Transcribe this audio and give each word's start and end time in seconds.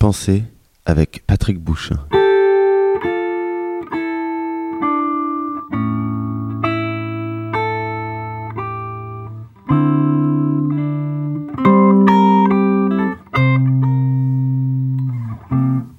Pensée 0.00 0.44
avec 0.86 1.24
Patrick 1.26 1.58
Bouchin. 1.58 1.98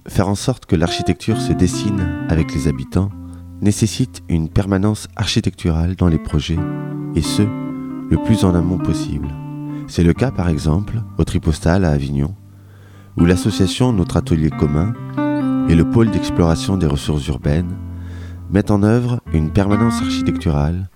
Faire 0.07 0.27
en 0.27 0.33
sorte 0.33 0.65
que 0.65 0.75
l'architecture 0.75 1.39
se 1.39 1.53
dessine 1.53 2.25
avec 2.27 2.55
les 2.55 2.67
habitants 2.67 3.11
nécessite 3.61 4.23
une 4.29 4.49
permanence 4.49 5.09
architecturale 5.15 5.95
dans 5.95 6.07
les 6.07 6.17
projets, 6.17 6.57
et 7.15 7.21
ce, 7.21 7.43
le 7.43 8.17
plus 8.25 8.45
en 8.45 8.55
amont 8.55 8.79
possible. 8.79 9.27
C'est 9.87 10.03
le 10.03 10.13
cas 10.13 10.31
par 10.31 10.49
exemple 10.49 11.03
au 11.19 11.23
Tripostal 11.23 11.85
à 11.85 11.91
Avignon, 11.91 12.33
où 13.17 13.25
l'association 13.25 13.93
Notre 13.93 14.17
Atelier 14.17 14.49
commun 14.49 14.93
et 15.69 15.75
le 15.75 15.89
pôle 15.89 16.11
d'exploration 16.11 16.77
des 16.77 16.87
ressources 16.87 17.27
urbaines 17.27 17.75
mettent 18.51 18.71
en 18.71 18.83
œuvre 18.83 19.21
une 19.33 19.51
permanence 19.51 20.01
architecturale 20.01 20.89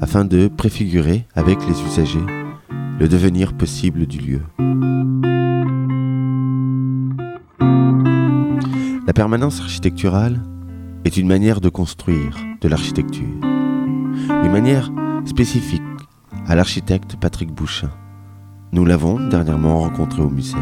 afin 0.00 0.24
de 0.24 0.48
préfigurer 0.48 1.26
avec 1.34 1.58
les 1.66 1.80
usagers 1.82 2.26
le 2.98 3.08
devenir 3.08 3.54
possible 3.54 4.06
du 4.06 4.18
lieu. 4.18 4.40
La 9.06 9.12
permanence 9.12 9.60
architecturale 9.60 10.42
est 11.04 11.16
une 11.16 11.26
manière 11.26 11.60
de 11.60 11.68
construire 11.68 12.36
de 12.60 12.68
l'architecture, 12.68 13.26
une 13.42 14.52
manière 14.52 14.90
spécifique 15.24 15.82
à 16.46 16.54
l'architecte 16.54 17.16
Patrick 17.20 17.52
Bouchin. 17.52 17.90
Nous 18.72 18.84
l'avons 18.84 19.28
dernièrement 19.28 19.80
rencontré 19.80 20.22
au 20.22 20.30
musée. 20.30 20.56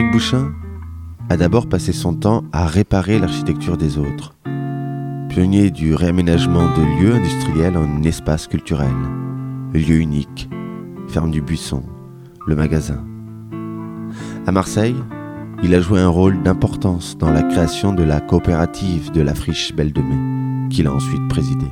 Patrick 0.00 0.12
Bouchin 0.14 0.54
a 1.28 1.36
d'abord 1.36 1.68
passé 1.68 1.92
son 1.92 2.14
temps 2.14 2.44
à 2.52 2.64
réparer 2.66 3.18
l'architecture 3.18 3.76
des 3.76 3.98
autres, 3.98 4.34
pionnier 5.28 5.70
du 5.70 5.94
réaménagement 5.94 6.74
de 6.74 7.02
lieux 7.02 7.14
industriels 7.14 7.76
en 7.76 8.02
espaces 8.02 8.46
culturels, 8.46 8.88
lieux 9.74 10.00
uniques, 10.00 10.48
ferme 11.08 11.30
du 11.30 11.42
buisson, 11.42 11.82
le 12.46 12.56
magasin. 12.56 13.04
À 14.46 14.52
Marseille, 14.52 14.96
il 15.62 15.74
a 15.74 15.82
joué 15.82 16.00
un 16.00 16.08
rôle 16.08 16.42
d'importance 16.42 17.18
dans 17.18 17.30
la 17.30 17.42
création 17.42 17.92
de 17.92 18.02
la 18.02 18.22
coopérative 18.22 19.10
de 19.12 19.20
la 19.20 19.34
friche 19.34 19.74
Belle 19.74 19.92
de 19.92 20.00
Mai, 20.00 20.68
qu'il 20.70 20.86
a 20.86 20.94
ensuite 20.94 21.28
présidée. 21.28 21.70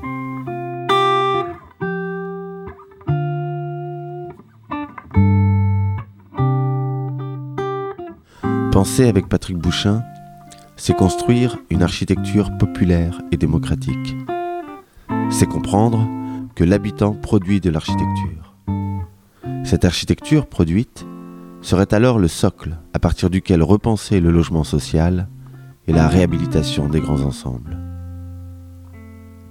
Penser 8.78 9.08
avec 9.08 9.28
Patrick 9.28 9.58
Bouchin, 9.58 10.04
c'est 10.76 10.96
construire 10.96 11.58
une 11.68 11.82
architecture 11.82 12.56
populaire 12.58 13.20
et 13.32 13.36
démocratique. 13.36 14.14
C'est 15.30 15.48
comprendre 15.48 16.06
que 16.54 16.62
l'habitant 16.62 17.12
produit 17.12 17.60
de 17.60 17.70
l'architecture. 17.70 18.54
Cette 19.64 19.84
architecture 19.84 20.46
produite 20.46 21.04
serait 21.60 21.92
alors 21.92 22.20
le 22.20 22.28
socle 22.28 22.78
à 22.94 23.00
partir 23.00 23.30
duquel 23.30 23.64
repenser 23.64 24.20
le 24.20 24.30
logement 24.30 24.62
social 24.62 25.26
et 25.88 25.92
la 25.92 26.06
réhabilitation 26.06 26.88
des 26.88 27.00
grands 27.00 27.22
ensembles. 27.22 27.76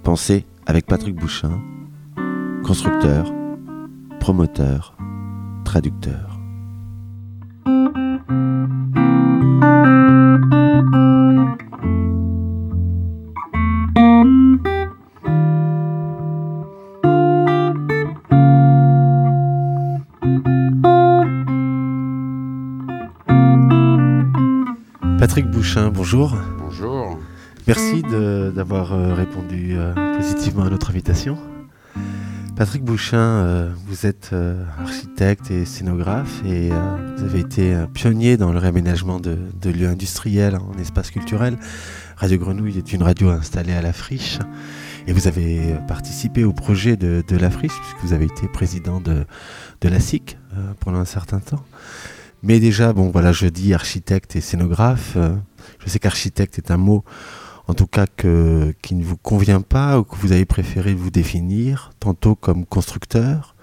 Penser 0.04 0.46
avec 0.68 0.86
Patrick 0.86 1.16
Bouchin, 1.18 1.60
constructeur, 2.64 3.34
promoteur, 4.22 4.96
traducteur. 5.66 6.37
Bouchin, 25.68 25.90
bonjour. 25.90 26.38
Bonjour. 26.60 27.20
Merci 27.68 28.02
d'avoir 28.02 28.94
euh, 28.94 29.14
répondu 29.14 29.74
euh, 29.76 30.16
positivement 30.16 30.64
à 30.64 30.70
notre 30.70 30.92
invitation. 30.92 31.38
Patrick 32.56 32.86
Bouchin, 32.86 33.18
euh, 33.18 33.70
vous 33.86 34.06
êtes 34.06 34.34
architecte 34.80 35.52
et 35.52 35.66
scénographe 35.66 36.42
et 36.46 36.70
vous 36.70 37.24
avez 37.26 37.42
été 37.42 37.74
un 37.74 37.88
pionnier 37.88 38.38
dans 38.38 38.54
le 38.54 38.60
réaménagement 38.60 39.20
de, 39.20 39.38
lieux 39.70 39.90
industriels 39.90 40.56
en 40.56 40.80
espace 40.80 41.12
culturel. 41.12 41.58
Radio 42.16 42.38
Grenouille 42.38 42.78
est 42.78 42.94
une 42.94 43.04
radio 43.04 43.28
installée 43.28 43.74
à 43.74 43.82
la 43.82 43.92
friche 43.92 44.40
et 45.06 45.12
vous 45.12 45.28
avez 45.28 45.76
participé 45.90 46.46
au 46.46 46.54
projet 46.54 46.96
de, 46.96 47.36
la 47.36 47.52
friche 47.52 47.78
puisque 47.78 48.06
vous 48.06 48.14
avez 48.14 48.24
été 48.24 48.48
président 48.48 49.02
de, 49.02 49.26
de 49.82 49.90
la 49.90 50.00
SIC 50.00 50.38
pendant 50.80 51.00
un 51.00 51.06
certain 51.06 51.40
temps. 51.40 51.66
Mais 52.44 52.60
déjà, 52.60 52.94
bon, 52.94 53.10
voilà, 53.10 53.32
je 53.32 53.48
dis 53.48 53.74
architecte 53.74 54.36
et 54.36 54.42
scénographe. 54.42 55.14
Euh, 55.16 55.36
je 55.80 55.90
sais 55.90 56.00
qu'architecte 56.00 56.58
est 56.58 56.72
un 56.72 56.78
mot, 56.78 57.04
en 57.68 57.74
tout 57.74 57.88
cas, 57.88 58.06
qui 58.08 58.96
ne 58.96 59.04
vous 59.04 59.18
convient 59.18 59.62
pas 59.62 60.00
ou 60.00 60.04
que 60.04 60.16
vous 60.16 60.32
avez 60.32 60.46
préféré 60.46 60.94
vous 60.94 61.10
définir, 61.10 61.92
tantôt 62.00 62.36
comme 62.36 62.66
constructeur, 62.66 63.56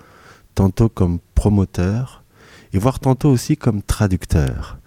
tantôt 0.55 0.89
comme 0.89 1.19
promoteur, 1.35 2.23
et 2.73 2.79
voire 2.79 2.99
tantôt 2.99 3.31
aussi 3.31 3.57
comme 3.57 3.83
traducteur. 3.83 4.79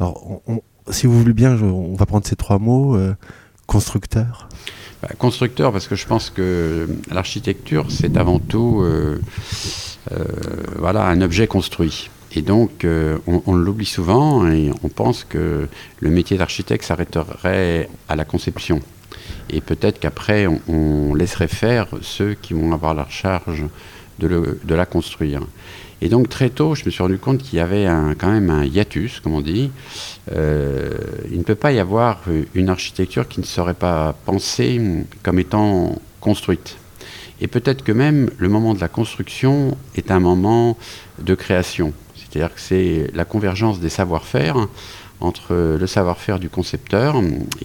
Alors, 0.00 0.42
si 0.90 1.06
vous 1.06 1.18
voulez 1.18 1.32
bien, 1.32 1.60
on 1.62 1.94
va 1.94 2.06
prendre 2.06 2.26
ces 2.26 2.36
trois 2.36 2.58
mots. 2.58 2.96
Euh, 2.96 3.14
constructeur 3.66 4.48
bah, 5.02 5.08
Constructeur, 5.18 5.72
parce 5.72 5.88
que 5.88 5.96
je 5.96 6.06
pense 6.06 6.30
que 6.30 6.88
l'architecture, 7.10 7.86
c'est 7.90 8.16
avant 8.16 8.38
tout 8.38 8.82
euh, 8.82 9.18
voilà, 10.78 11.06
un 11.06 11.20
objet 11.22 11.46
construit. 11.46 12.10
Et 12.36 12.42
donc, 12.42 12.84
euh, 12.84 13.18
on, 13.26 13.54
l'oublie 13.54 13.86
souvent 13.86 14.48
et 14.48 14.70
on 14.82 14.88
pense 14.88 15.24
que 15.24 15.68
le 16.00 16.10
métier 16.10 16.36
d'architecte 16.36 16.84
s'arrêterait 16.84 17.88
à 18.08 18.16
la 18.16 18.24
conception. 18.24 18.80
Et 19.50 19.60
peut-être 19.60 20.00
qu'après, 20.00 20.46
on, 20.68 21.14
laisserait 21.14 21.48
faire 21.48 21.86
ceux 22.02 22.34
qui 22.34 22.52
vont 22.54 22.72
avoir 22.72 22.92
la 22.94 23.06
charge 23.08 23.64
de, 24.18 24.58
la 24.68 24.86
construire. 24.86 25.42
Et 26.02 26.08
donc, 26.08 26.28
très 26.28 26.50
tôt, 26.50 26.74
je 26.74 26.84
me 26.84 26.90
suis 26.90 27.02
rendu 27.02 27.18
compte 27.18 27.38
qu'il 27.38 27.58
y 27.58 27.62
avait 27.62 27.86
quand 28.18 28.30
même 28.30 28.50
un 28.50 28.64
hiatus, 28.64 29.20
comme 29.20 29.34
on 29.34 29.40
dit. 29.40 29.70
Euh, 30.32 30.90
il 31.30 31.38
ne 31.38 31.44
peut 31.44 31.54
pas 31.54 31.70
y 31.70 31.78
avoir 31.78 32.22
une 32.54 32.68
architecture 32.68 33.28
qui 33.28 33.40
ne 33.40 33.44
serait 33.44 33.74
pas 33.74 34.14
pensée 34.24 34.80
comme 35.22 35.38
étant 35.38 36.00
construite. 36.20 36.78
Et 37.40 37.46
peut-être 37.46 37.84
que 37.84 37.92
même 37.92 38.30
le 38.38 38.48
moment 38.48 38.74
de 38.74 38.80
la 38.80 38.88
construction 38.88 39.76
est 39.94 40.10
un 40.10 40.20
moment 40.20 40.76
de 41.20 41.34
création. 41.34 41.92
C'est-à-dire 42.34 42.52
que 42.52 42.60
c'est 42.60 43.10
la 43.14 43.24
convergence 43.24 43.78
des 43.78 43.88
savoir-faire 43.88 44.56
entre 45.20 45.54
le 45.78 45.86
savoir-faire 45.86 46.40
du 46.40 46.48
concepteur 46.48 47.14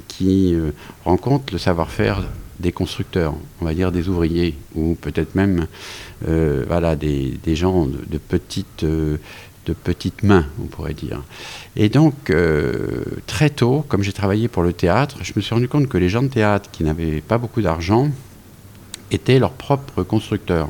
qui 0.08 0.54
euh, 0.54 0.70
rencontre 1.06 1.52
le 1.54 1.58
savoir-faire 1.58 2.22
des 2.60 2.72
constructeurs, 2.72 3.34
on 3.62 3.66
va 3.66 3.74
dire 3.74 3.92
des 3.92 4.10
ouvriers, 4.10 4.54
ou 4.76 4.94
peut-être 4.94 5.34
même 5.34 5.66
euh, 6.28 6.66
voilà, 6.68 6.96
des, 6.96 7.40
gens 7.48 7.88
euh, 7.88 9.18
de 9.66 9.74
petites 9.74 10.22
mains, 10.22 10.46
on 10.62 10.66
pourrait 10.68 10.94
dire. 10.94 11.24
Et 11.76 11.90
donc, 11.90 12.32
très 13.26 13.50
tôt, 13.50 13.84
comme 13.88 14.04
j'ai 14.04 14.14
travaillé 14.14 14.50
pour 14.50 14.62
le 14.62 14.74
théâtre, 14.74 15.18
je 15.24 15.34
me 15.36 15.42
suis 15.42 15.56
rendu 15.56 15.68
compte 15.68 15.88
que 15.88 15.98
les 15.98 16.10
gens 16.10 16.22
de 16.22 16.28
théâtre 16.28 16.70
qui 16.72 16.84
n'avaient 16.84 17.22
pas 17.22 17.40
beaucoup 17.40 17.64
d'argent 17.64 18.10
étaient 19.10 19.40
leurs 19.40 19.54
propres 19.54 20.04
constructeurs 20.04 20.70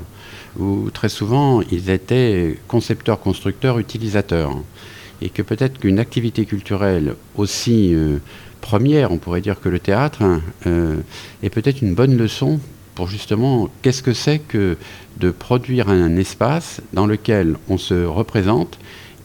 où 0.59 0.89
très 0.91 1.09
souvent 1.09 1.61
ils 1.71 1.89
étaient 1.89 2.57
concepteurs, 2.67 3.19
constructeurs, 3.19 3.79
utilisateurs. 3.79 4.55
Et 5.21 5.29
que 5.29 5.41
peut-être 5.41 5.79
qu'une 5.79 5.99
activité 5.99 6.45
culturelle 6.45 7.15
aussi 7.35 7.93
euh, 7.93 8.19
première, 8.61 9.11
on 9.11 9.17
pourrait 9.17 9.41
dire 9.41 9.59
que 9.59 9.69
le 9.69 9.79
théâtre, 9.79 10.23
euh, 10.65 10.97
est 11.43 11.49
peut-être 11.49 11.81
une 11.81 11.93
bonne 11.93 12.17
leçon 12.17 12.59
pour 12.95 13.07
justement 13.07 13.69
qu'est-ce 13.81 14.03
que 14.03 14.13
c'est 14.13 14.39
que 14.39 14.77
de 15.17 15.31
produire 15.31 15.89
un 15.89 16.15
espace 16.15 16.81
dans 16.93 17.05
lequel 17.05 17.55
on 17.69 17.77
se 17.77 18.05
représente 18.05 18.77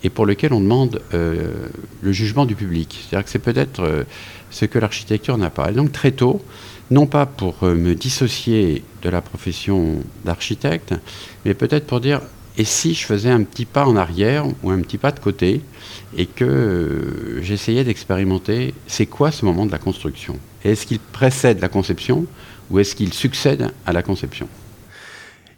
et 0.03 0.11
pour 0.11 0.27
lequel 0.27 0.53
on 0.53 0.61
demande 0.61 1.01
euh, 1.15 1.69
le 2.03 2.13
jugement 2.13 2.45
du 2.45 2.57
public. 2.57 3.01
C'est-à-dire 3.01 3.25
que 3.25 3.31
c'est 3.31 3.39
peut-être 3.39 4.05
ce 4.51 4.65
que 4.65 4.79
l'architecture 4.79 5.39
n'a 5.39 5.51
pas. 5.51 5.71
Et 5.71 5.75
donc 5.75 5.93
très 5.93 6.11
tôt, 6.11 6.43
non 6.91 7.07
pas 7.07 7.27
pour 7.27 7.63
euh, 7.63 7.75
me 7.75 7.95
dissocier 7.95 8.83
de 9.03 9.09
la 9.09 9.21
profession 9.21 10.03
d'architecte, 10.25 10.95
mais 11.45 11.55
peut-être 11.55 11.87
pour 11.87 12.01
dire, 12.01 12.21
et 12.57 12.65
si 12.65 12.95
je 12.95 13.05
faisais 13.05 13.31
un 13.31 13.43
petit 13.43 13.65
pas 13.65 13.87
en 13.87 13.97
arrière 13.97 14.47
ou 14.63 14.71
un 14.71 14.81
petit 14.81 14.99
pas 14.99 15.11
de 15.11 15.21
côté, 15.21 15.61
et 16.17 16.27
que 16.27 16.45
euh, 16.45 17.43
j'essayais 17.43 17.85
d'expérimenter, 17.85 18.75
c'est 18.87 19.07
quoi 19.07 19.31
ce 19.33 19.45
moment 19.45 19.67
de 19.67 19.73
la 19.73 19.79
construction? 19.79 20.39
Est-ce 20.65 20.87
qu'il 20.87 21.01
précède 21.01 21.61
la 21.61 21.69
conception 21.69 22.27
ou 22.71 22.79
est-ce 22.79 22.95
qu'il 22.95 23.13
succède 23.13 23.71
à 23.87 23.93
la 23.93 24.03
conception? 24.03 24.49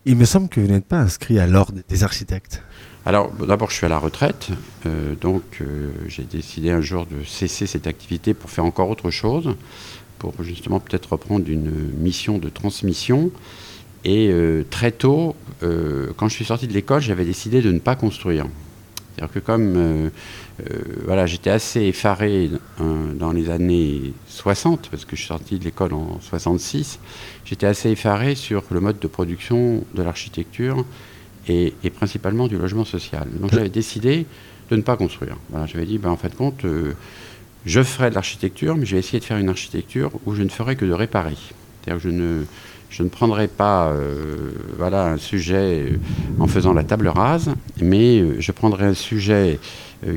Il 0.05 0.17
me 0.17 0.25
semble 0.25 0.49
que 0.49 0.61
vous 0.61 0.69
n'êtes 0.69 0.87
pas 0.87 0.99
inscrit 0.99 1.39
à 1.39 1.47
l'ordre 1.47 1.81
des 1.89 2.05
architectes. 2.05 2.63
Alors, 3.05 3.31
d'abord, 3.33 3.71
je 3.71 3.77
suis 3.77 3.87
à 3.87 3.89
la 3.89 3.99
retraite, 3.99 4.49
euh, 4.85 5.15
donc 5.21 5.43
euh, 5.61 5.93
j'ai 6.09 6.25
décidé 6.25 6.71
un 6.71 6.81
jour 6.81 7.07
de 7.07 7.25
cesser 7.25 7.67
cette 7.67 7.87
activité 7.87 8.35
pour 8.35 8.51
faire 8.51 8.65
encore 8.65 8.91
autre 8.91 9.11
chose, 9.11 9.55
pour 10.19 10.35
justement 10.43 10.81
peut-être 10.81 11.13
reprendre 11.13 11.49
une 11.49 11.71
mission 11.99 12.39
de 12.39 12.49
transmission. 12.49 13.31
Et 14.05 14.29
euh, 14.29 14.65
très 14.71 14.93
tôt, 14.93 15.35
quand 15.61 16.29
je 16.29 16.35
suis 16.35 16.45
sorti 16.45 16.69
de 16.69 16.73
l'école, 16.73 17.01
j'avais 17.01 17.25
décidé 17.25 17.61
de 17.61 17.73
ne 17.73 17.79
pas 17.79 17.97
construire. 17.97 18.47
C'est-à-dire 19.15 19.35
que 19.35 19.39
comme 19.41 20.11
voilà, 21.05 21.27
j'étais 21.27 21.51
assez 21.51 21.81
effaré 21.81 22.51
dans 22.79 23.33
les 23.33 23.51
années 23.51 24.13
60, 24.29 24.91
parce 24.91 25.07
que 25.07 25.17
je 25.17 25.23
suis 25.23 25.29
sorti 25.29 25.59
de 25.59 25.65
l'école 25.65 25.95
en 25.95 26.21
66, 26.21 27.01
j'étais 27.47 27.67
assez 27.67 27.91
effaré 27.91 28.35
sur 28.35 28.63
le 28.71 28.81
mode 28.81 28.99
de 28.99 29.07
production 29.09 29.83
de 29.95 30.03
l'architecture 30.03 30.85
et, 31.49 31.91
principalement 31.95 32.49
du 32.49 32.59
logement 32.59 32.85
social. 32.85 33.27
Donc 33.41 33.53
j'avais 33.53 33.69
décidé 33.69 34.27
de 34.71 34.77
ne 34.77 34.83
pas 34.83 34.97
construire. 34.97 35.37
j'avais 35.67 35.87
dit, 35.87 35.99
ben, 35.99 36.11
en 36.11 36.17
fin 36.17 36.29
de 36.29 36.35
compte, 36.35 36.65
euh, 36.65 36.95
je 37.67 37.83
ferai 37.83 38.11
de 38.11 38.15
l'architecture, 38.15 38.77
mais 38.77 38.87
je 38.87 38.95
vais 38.95 39.01
essayer 39.01 39.21
de 39.21 39.25
faire 39.25 39.37
une 39.37 39.49
architecture 39.49 40.11
où 40.25 40.35
je 40.35 40.43
ne 40.43 40.49
ferai 40.49 40.77
que 40.77 40.85
de 40.85 40.93
réparer. 40.93 41.37
C'est-à-dire 41.83 42.01
je 42.01 42.09
ne, 42.09 42.45
je 42.89 43.03
ne 43.03 43.09
prendrai 43.09 43.49
pas 43.49 43.89
euh, 43.89 44.53
voilà, 44.79 45.07
un 45.07 45.19
sujet 45.19 45.85
euh, 45.91 45.99
en 46.39 46.47
faisant 46.47 46.73
la 46.73 46.85
table 46.85 47.09
rase, 47.09 47.51
mais 47.81 48.41
je 48.41 48.53
prendrai 48.53 48.87
un 48.87 48.95
sujet 48.95 49.59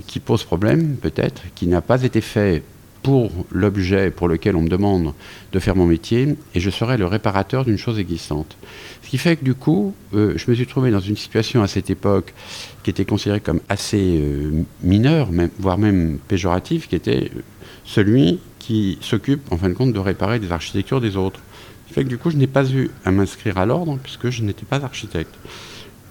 qui 0.08 0.20
pose 0.20 0.44
problème, 0.44 0.98
peut-être, 0.98 1.42
qui 1.56 1.66
n'a 1.66 1.82
pas 1.82 2.04
été 2.04 2.22
fait 2.22 2.64
pour 3.04 3.32
l'objet 3.52 4.12
pour 4.12 4.28
lequel 4.28 4.56
on 4.56 4.62
me 4.62 4.70
demande 4.70 5.14
de 5.52 5.60
faire 5.60 5.76
mon 5.76 5.86
métier, 5.86 6.36
et 6.54 6.60
je 6.60 6.70
serai 6.70 6.98
le 6.98 7.06
réparateur 7.06 7.66
d'une 7.66 7.78
chose 7.78 8.00
existante. 8.00 8.58
Ce 9.04 9.10
qui 9.10 9.18
fait 9.18 9.38
que 9.38 9.46
du 9.46 9.56
coup, 9.56 9.94
euh, 10.14 10.34
je 10.36 10.50
me 10.50 10.56
suis 10.56 10.68
trouvé 10.68 10.92
dans 10.92 11.00
une 11.00 11.18
situation 11.18 11.64
à 11.64 11.68
cette 11.68 11.90
époque 11.90 12.34
qui 12.84 12.90
était 12.90 13.06
considérée 13.06 13.40
comme 13.40 13.62
assez 13.70 14.20
euh, 14.20 14.64
mineure, 14.84 15.32
même, 15.32 15.50
voire 15.60 15.78
même 15.78 16.20
péjorative, 16.28 16.88
qui 16.88 16.96
était 16.96 17.32
celui 17.86 18.40
qui 18.60 18.98
s'occupe 19.02 19.52
en 19.52 19.58
fin 19.58 19.70
de 19.70 19.74
compte 19.74 19.94
de 19.94 20.00
réparer 20.00 20.40
des 20.40 20.52
architectures 20.52 21.02
des 21.02 21.18
autres. 21.18 21.40
Ce 21.84 21.88
qui 21.88 21.94
fait 21.94 22.04
que 22.04 22.10
du 22.10 22.18
coup, 22.18 22.30
je 22.30 22.38
n'ai 22.38 22.48
pas 22.48 22.70
eu 22.70 22.92
à 23.04 23.12
m'inscrire 23.12 23.58
à 23.58 23.66
l'ordre 23.66 23.98
puisque 24.04 24.30
je 24.30 24.44
n'étais 24.44 24.66
pas 24.66 24.84
architecte. 24.84 25.34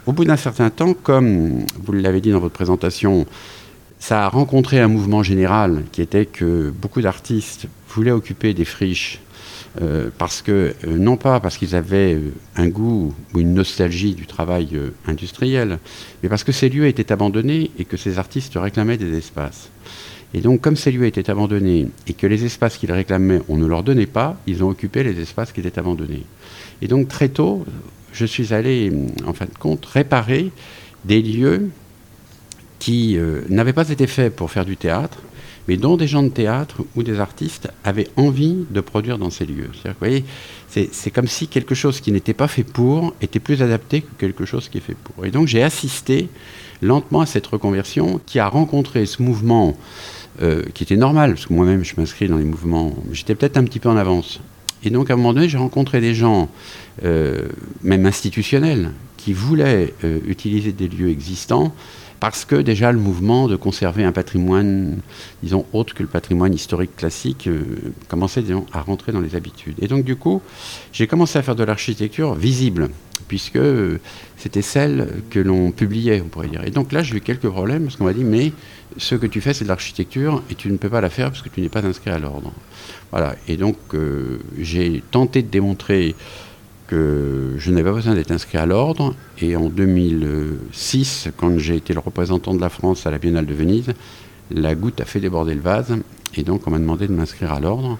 Au 0.06 0.12
bout 0.12 0.24
d'un 0.24 0.36
certain 0.36 0.70
temps, 0.70 0.94
comme 0.94 1.66
vous 1.76 1.92
l'avez 1.92 2.20
dit 2.20 2.30
dans 2.30 2.40
votre 2.40 2.54
présentation, 2.54 3.26
ça 3.98 4.24
a 4.24 4.28
rencontré 4.28 4.80
un 4.80 4.88
mouvement 4.88 5.22
général 5.22 5.82
qui 5.92 6.02
était 6.02 6.26
que 6.26 6.70
beaucoup 6.70 7.00
d'artistes 7.00 7.66
voulaient 7.88 8.10
occuper 8.12 8.54
des 8.54 8.64
friches 8.64 9.20
euh, 9.80 10.10
parce 10.16 10.42
que, 10.42 10.74
euh, 10.86 10.98
non 10.98 11.16
pas 11.16 11.40
parce 11.40 11.56
qu'ils 11.56 11.76
avaient 11.76 12.14
euh, 12.14 12.32
un 12.56 12.68
goût 12.68 13.14
ou 13.34 13.38
une 13.38 13.54
nostalgie 13.54 14.14
du 14.14 14.26
travail 14.26 14.68
industriel, 15.06 15.78
mais 16.22 16.28
parce 16.28 16.42
que 16.42 16.52
ces 16.52 16.68
lieux 16.68 16.86
étaient 16.86 17.12
abandonnés 17.12 17.70
et 17.78 17.84
que 17.84 17.96
ces 17.96 18.18
artistes 18.18 18.54
réclamaient 18.56 18.96
des 18.96 19.16
espaces. 19.16 19.70
Et 20.34 20.40
donc, 20.40 20.60
comme 20.60 20.76
ces 20.76 20.90
lieux 20.90 21.06
étaient 21.06 21.30
abandonnés 21.30 21.88
et 22.06 22.12
que 22.12 22.26
les 22.26 22.44
espaces 22.44 22.76
qu'ils 22.76 22.92
réclamaient, 22.92 23.40
on 23.48 23.56
ne 23.56 23.66
leur 23.66 23.82
donnait 23.82 24.06
pas, 24.06 24.36
ils 24.46 24.64
ont 24.64 24.68
occupé 24.68 25.02
les 25.02 25.20
espaces 25.20 25.52
qui 25.52 25.60
étaient 25.60 25.78
abandonnés. 25.78 26.24
Et 26.82 26.88
donc, 26.88 27.08
très 27.08 27.28
tôt, 27.28 27.64
je 28.12 28.26
suis 28.26 28.52
allé, 28.52 28.92
en 29.26 29.32
fin 29.32 29.46
de 29.46 29.58
compte, 29.58 29.86
réparer 29.86 30.50
des 31.04 31.22
lieux 31.22 31.70
qui 32.78 33.16
euh, 33.16 33.42
n'avaient 33.48 33.72
pas 33.72 33.88
été 33.90 34.06
faits 34.06 34.34
pour 34.34 34.50
faire 34.50 34.64
du 34.64 34.76
théâtre, 34.76 35.18
mais 35.66 35.76
dont 35.76 35.96
des 35.96 36.06
gens 36.06 36.22
de 36.22 36.28
théâtre 36.28 36.82
ou 36.96 37.02
des 37.02 37.20
artistes 37.20 37.68
avaient 37.84 38.08
envie 38.16 38.64
de 38.70 38.80
produire 38.80 39.18
dans 39.18 39.30
ces 39.30 39.44
lieux. 39.44 39.70
Vous 39.84 39.92
voyez, 39.98 40.24
c'est 40.68 41.10
comme 41.10 41.26
si 41.26 41.46
quelque 41.46 41.74
chose 41.74 42.00
qui 42.00 42.10
n'était 42.10 42.32
pas 42.32 42.48
fait 42.48 42.64
pour 42.64 43.14
était 43.20 43.38
plus 43.38 43.62
adapté 43.62 44.00
que 44.00 44.08
quelque 44.18 44.46
chose 44.46 44.68
qui 44.68 44.78
est 44.78 44.80
fait 44.80 44.96
pour. 44.96 45.26
Et 45.26 45.30
donc 45.30 45.46
j'ai 45.46 45.62
assisté 45.62 46.28
lentement 46.80 47.20
à 47.20 47.26
cette 47.26 47.46
reconversion 47.46 48.20
qui 48.24 48.38
a 48.38 48.48
rencontré 48.48 49.04
ce 49.04 49.22
mouvement 49.22 49.76
euh, 50.40 50.62
qui 50.72 50.84
était 50.84 50.96
normal, 50.96 51.34
parce 51.34 51.46
que 51.46 51.52
moi-même 51.52 51.84
je 51.84 51.94
m'inscris 51.98 52.28
dans 52.28 52.38
les 52.38 52.44
mouvements, 52.44 52.94
j'étais 53.12 53.34
peut-être 53.34 53.58
un 53.58 53.64
petit 53.64 53.80
peu 53.80 53.90
en 53.90 53.96
avance. 53.96 54.40
Et 54.84 54.90
donc 54.90 55.10
à 55.10 55.14
un 55.14 55.16
moment 55.16 55.34
donné, 55.34 55.48
j'ai 55.48 55.58
rencontré 55.58 56.00
des 56.00 56.14
gens, 56.14 56.48
euh, 57.04 57.48
même 57.82 58.06
institutionnels, 58.06 58.92
qui 59.18 59.32
voulaient 59.32 59.92
utiliser 60.26 60.72
des 60.72 60.88
lieux 60.88 61.10
existants 61.10 61.74
parce 62.20 62.44
que 62.44 62.56
déjà 62.56 62.92
le 62.92 62.98
mouvement 62.98 63.48
de 63.48 63.56
conserver 63.56 64.04
un 64.04 64.12
patrimoine, 64.12 64.98
disons, 65.42 65.64
autre 65.72 65.94
que 65.94 66.02
le 66.02 66.08
patrimoine 66.08 66.52
historique 66.52 66.96
classique, 66.96 67.46
euh, 67.46 67.62
commençait 68.08 68.44
à 68.72 68.80
rentrer 68.80 69.12
dans 69.12 69.20
les 69.20 69.36
habitudes. 69.36 69.76
Et 69.80 69.88
donc 69.88 70.04
du 70.04 70.16
coup, 70.16 70.42
j'ai 70.92 71.06
commencé 71.06 71.38
à 71.38 71.42
faire 71.42 71.56
de 71.56 71.64
l'architecture 71.64 72.34
visible, 72.34 72.90
puisque 73.28 73.56
euh, 73.56 73.98
c'était 74.36 74.62
celle 74.62 75.22
que 75.30 75.38
l'on 75.38 75.70
publiait, 75.70 76.20
on 76.20 76.28
pourrait 76.28 76.48
dire. 76.48 76.64
Et 76.64 76.70
donc 76.70 76.92
là, 76.92 77.02
j'ai 77.02 77.16
eu 77.16 77.20
quelques 77.20 77.48
problèmes, 77.48 77.84
parce 77.84 77.96
qu'on 77.96 78.04
m'a 78.04 78.12
dit, 78.12 78.24
mais 78.24 78.52
ce 78.96 79.14
que 79.14 79.26
tu 79.26 79.40
fais, 79.40 79.54
c'est 79.54 79.64
de 79.64 79.68
l'architecture, 79.68 80.42
et 80.50 80.54
tu 80.54 80.70
ne 80.70 80.76
peux 80.76 80.88
pas 80.88 81.00
la 81.00 81.10
faire 81.10 81.30
parce 81.30 81.42
que 81.42 81.48
tu 81.48 81.60
n'es 81.60 81.68
pas 81.68 81.84
inscrit 81.84 82.10
à 82.10 82.18
l'ordre. 82.18 82.52
Voilà. 83.10 83.36
Et 83.46 83.56
donc, 83.56 83.76
euh, 83.94 84.38
j'ai 84.58 85.02
tenté 85.10 85.42
de 85.42 85.48
démontrer 85.48 86.14
que 86.88 87.54
je 87.58 87.70
n'avais 87.70 87.84
pas 87.84 87.94
besoin 87.94 88.14
d'être 88.14 88.32
inscrit 88.32 88.58
à 88.58 88.66
l'ordre. 88.66 89.14
Et 89.40 89.54
en 89.54 89.68
2006, 89.68 91.28
quand 91.36 91.56
j'ai 91.58 91.76
été 91.76 91.94
le 91.94 92.00
représentant 92.00 92.54
de 92.54 92.60
la 92.60 92.70
France 92.70 93.06
à 93.06 93.12
la 93.12 93.18
Biennale 93.18 93.46
de 93.46 93.54
Venise, 93.54 93.92
la 94.50 94.74
goutte 94.74 95.00
a 95.00 95.04
fait 95.04 95.20
déborder 95.20 95.54
le 95.54 95.60
vase. 95.60 95.96
Et 96.34 96.42
donc, 96.42 96.66
on 96.66 96.70
m'a 96.70 96.78
demandé 96.78 97.06
de 97.06 97.12
m'inscrire 97.12 97.52
à 97.52 97.60
l'ordre. 97.60 97.98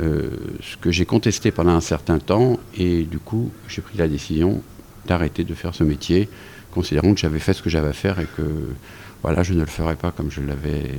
Euh, 0.00 0.30
ce 0.60 0.76
que 0.76 0.90
j'ai 0.90 1.06
contesté 1.06 1.50
pendant 1.50 1.70
un 1.70 1.80
certain 1.80 2.18
temps. 2.18 2.58
Et 2.76 3.04
du 3.04 3.18
coup, 3.18 3.50
j'ai 3.68 3.82
pris 3.82 3.96
la 3.96 4.08
décision 4.08 4.62
d'arrêter 5.06 5.44
de 5.44 5.54
faire 5.54 5.74
ce 5.74 5.84
métier, 5.84 6.28
considérant 6.72 7.14
que 7.14 7.20
j'avais 7.20 7.38
fait 7.38 7.52
ce 7.52 7.62
que 7.62 7.70
j'avais 7.70 7.88
à 7.88 7.92
faire 7.92 8.18
et 8.18 8.26
que 8.36 8.42
voilà, 9.22 9.42
je 9.42 9.54
ne 9.54 9.60
le 9.60 9.66
ferais 9.66 9.96
pas 9.96 10.10
comme 10.10 10.30
je 10.30 10.40
l'avais. 10.40 10.90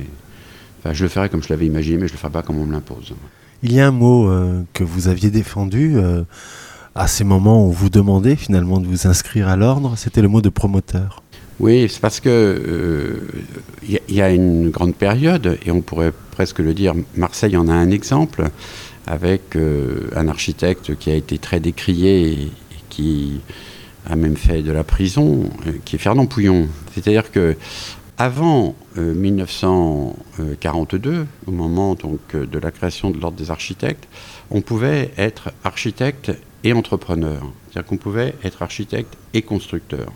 Je 0.90 1.02
le 1.02 1.08
ferais 1.08 1.28
comme 1.28 1.42
je 1.42 1.50
l'avais 1.50 1.66
imaginé, 1.66 1.98
mais 1.98 2.08
je 2.08 2.12
ne 2.12 2.16
le 2.16 2.20
ferais 2.20 2.32
pas 2.32 2.42
comme 2.42 2.58
on 2.58 2.66
me 2.66 2.72
l'impose. 2.72 3.14
Il 3.62 3.72
y 3.72 3.80
a 3.80 3.86
un 3.86 3.92
mot 3.92 4.30
euh, 4.30 4.62
que 4.72 4.84
vous 4.84 5.08
aviez 5.08 5.30
défendu. 5.30 5.96
Euh, 5.96 6.22
à 6.98 7.06
ces 7.06 7.22
moments 7.22 7.64
où 7.64 7.70
vous 7.70 7.90
demandez 7.90 8.34
finalement 8.34 8.80
de 8.80 8.86
vous 8.86 9.06
inscrire 9.06 9.46
à 9.48 9.56
l'ordre, 9.56 9.92
c'était 9.96 10.20
le 10.20 10.26
mot 10.26 10.42
de 10.42 10.48
promoteur. 10.48 11.22
Oui, 11.60 11.86
c'est 11.88 12.00
parce 12.00 12.18
que 12.18 13.22
il 13.88 13.96
euh, 13.96 14.00
y, 14.08 14.20
a 14.20 14.30
une 14.30 14.70
grande 14.70 14.96
période, 14.96 15.60
et 15.64 15.70
on 15.70 15.80
pourrait 15.80 16.12
presque 16.32 16.58
le 16.58 16.74
dire, 16.74 16.94
Marseille 17.14 17.56
en 17.56 17.68
a 17.68 17.72
un 17.72 17.92
exemple, 17.92 18.50
avec 19.06 19.54
euh, 19.54 20.10
un 20.14 20.26
architecte 20.26 20.96
qui 20.96 21.10
a 21.10 21.14
été 21.14 21.38
très 21.38 21.60
décrié 21.60 22.32
et, 22.32 22.50
qui 22.88 23.42
a 24.08 24.16
même 24.16 24.36
fait 24.36 24.62
de 24.62 24.72
la 24.72 24.82
prison, 24.82 25.44
euh, 25.66 25.72
qui 25.84 25.94
est 25.96 25.98
Fernand 26.00 26.26
Pouillon. 26.26 26.66
C'est-à-dire 26.94 27.30
que 27.30 27.56
avant 28.16 28.74
1942, 28.96 31.26
au 31.46 31.50
moment 31.52 31.94
donc 31.94 32.34
de 32.34 32.58
la 32.58 32.72
création 32.72 33.10
de 33.10 33.20
l'ordre 33.20 33.36
des 33.36 33.52
architectes, 33.52 34.08
on 34.50 34.60
pouvait 34.60 35.12
être 35.16 35.52
architecte 35.62 36.32
et 36.64 36.72
entrepreneur. 36.72 37.40
C'est-à-dire 37.70 37.88
qu'on 37.88 37.96
pouvait 37.96 38.34
être 38.44 38.62
architecte 38.62 39.14
et 39.34 39.42
constructeur. 39.42 40.12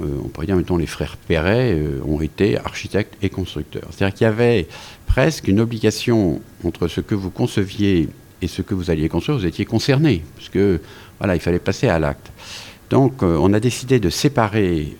Euh, 0.00 0.06
on 0.24 0.28
pourrait 0.28 0.46
dire, 0.46 0.56
mettons, 0.56 0.76
les 0.76 0.86
frères 0.86 1.16
Perret 1.16 1.72
euh, 1.74 2.00
ont 2.06 2.20
été 2.20 2.56
architectes 2.58 3.14
et 3.22 3.30
constructeurs. 3.30 3.88
C'est-à-dire 3.90 4.14
qu'il 4.14 4.24
y 4.26 4.28
avait 4.28 4.68
presque 5.06 5.48
une 5.48 5.60
obligation 5.60 6.40
entre 6.64 6.86
ce 6.86 7.00
que 7.00 7.14
vous 7.14 7.30
conceviez 7.30 8.08
et 8.40 8.46
ce 8.46 8.62
que 8.62 8.74
vous 8.74 8.90
alliez 8.90 9.08
construire, 9.08 9.38
vous 9.38 9.46
étiez 9.46 9.64
concerné, 9.64 10.22
puisque 10.36 10.58
voilà, 11.18 11.34
il 11.34 11.40
fallait 11.40 11.58
passer 11.58 11.88
à 11.88 11.98
l'acte. 11.98 12.30
Donc, 12.90 13.22
euh, 13.22 13.36
on 13.40 13.52
a 13.52 13.60
décidé 13.60 13.98
de 13.98 14.08
séparer 14.08 14.96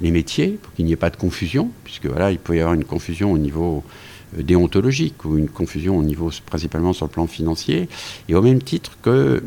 les 0.00 0.10
métiers 0.10 0.58
pour 0.62 0.72
qu'il 0.74 0.84
n'y 0.84 0.92
ait 0.92 0.96
pas 0.96 1.10
de 1.10 1.16
confusion, 1.16 1.70
puisque 1.82 2.06
voilà, 2.06 2.30
il 2.30 2.38
peut 2.38 2.56
y 2.56 2.60
avoir 2.60 2.74
une 2.74 2.84
confusion 2.84 3.32
au 3.32 3.38
niveau 3.38 3.82
déontologique 4.36 5.24
ou 5.24 5.36
une 5.38 5.48
confusion 5.48 5.98
au 5.98 6.02
niveau 6.02 6.30
principalement 6.46 6.92
sur 6.92 7.06
le 7.06 7.10
plan 7.10 7.26
financier, 7.26 7.88
et 8.28 8.34
au 8.34 8.42
même 8.42 8.62
titre 8.62 8.92
que 9.02 9.42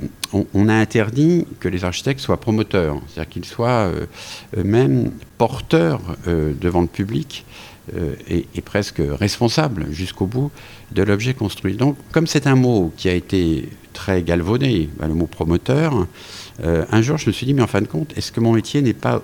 on, 0.54 0.70
a 0.70 0.74
interdit 0.74 1.46
que 1.60 1.70
les 1.70 1.84
architectes 1.84 2.20
soient 2.20 2.39
promoteurs, 2.39 2.98
c'est-à-dire 3.08 3.30
qu'ils 3.30 3.46
soient 3.46 3.89
euh, 3.89 4.06
eux-mêmes 4.58 5.12
porteurs 5.38 6.01
euh, 6.27 6.54
devant 6.60 6.82
le 6.82 6.88
public 6.88 7.46
et, 8.27 8.62
presque 8.62 9.00
responsables 9.00 9.86
jusqu'au 9.92 10.25
bout 10.25 10.50
de 10.92 11.04
l'objet 11.04 11.36
construit. 11.36 11.75
Donc, 11.75 11.96
comme 12.12 12.25
c'est 12.25 12.48
un 12.48 12.56
mot 12.56 12.92
qui 12.98 13.10
a 13.10 13.13
été 13.13 13.70
très 13.94 14.24
galvaudé, 14.24 14.89
bah, 14.98 15.08
le 15.08 15.13
mot 15.13 15.27
promoteur, 15.27 16.08
un 16.63 17.01
jour 17.04 17.20
je 17.20 17.27
me 17.27 17.32
suis 17.32 17.46
dit, 17.46 17.54
mais 17.54 17.62
en 17.62 17.68
fin 17.68 17.82
de 17.82 17.88
compte, 17.88 18.18
est-ce 18.18 18.32
que 18.32 18.39
mon 18.39 18.54
métier 18.54 18.82
n'est 18.82 18.94
pas 18.94 19.22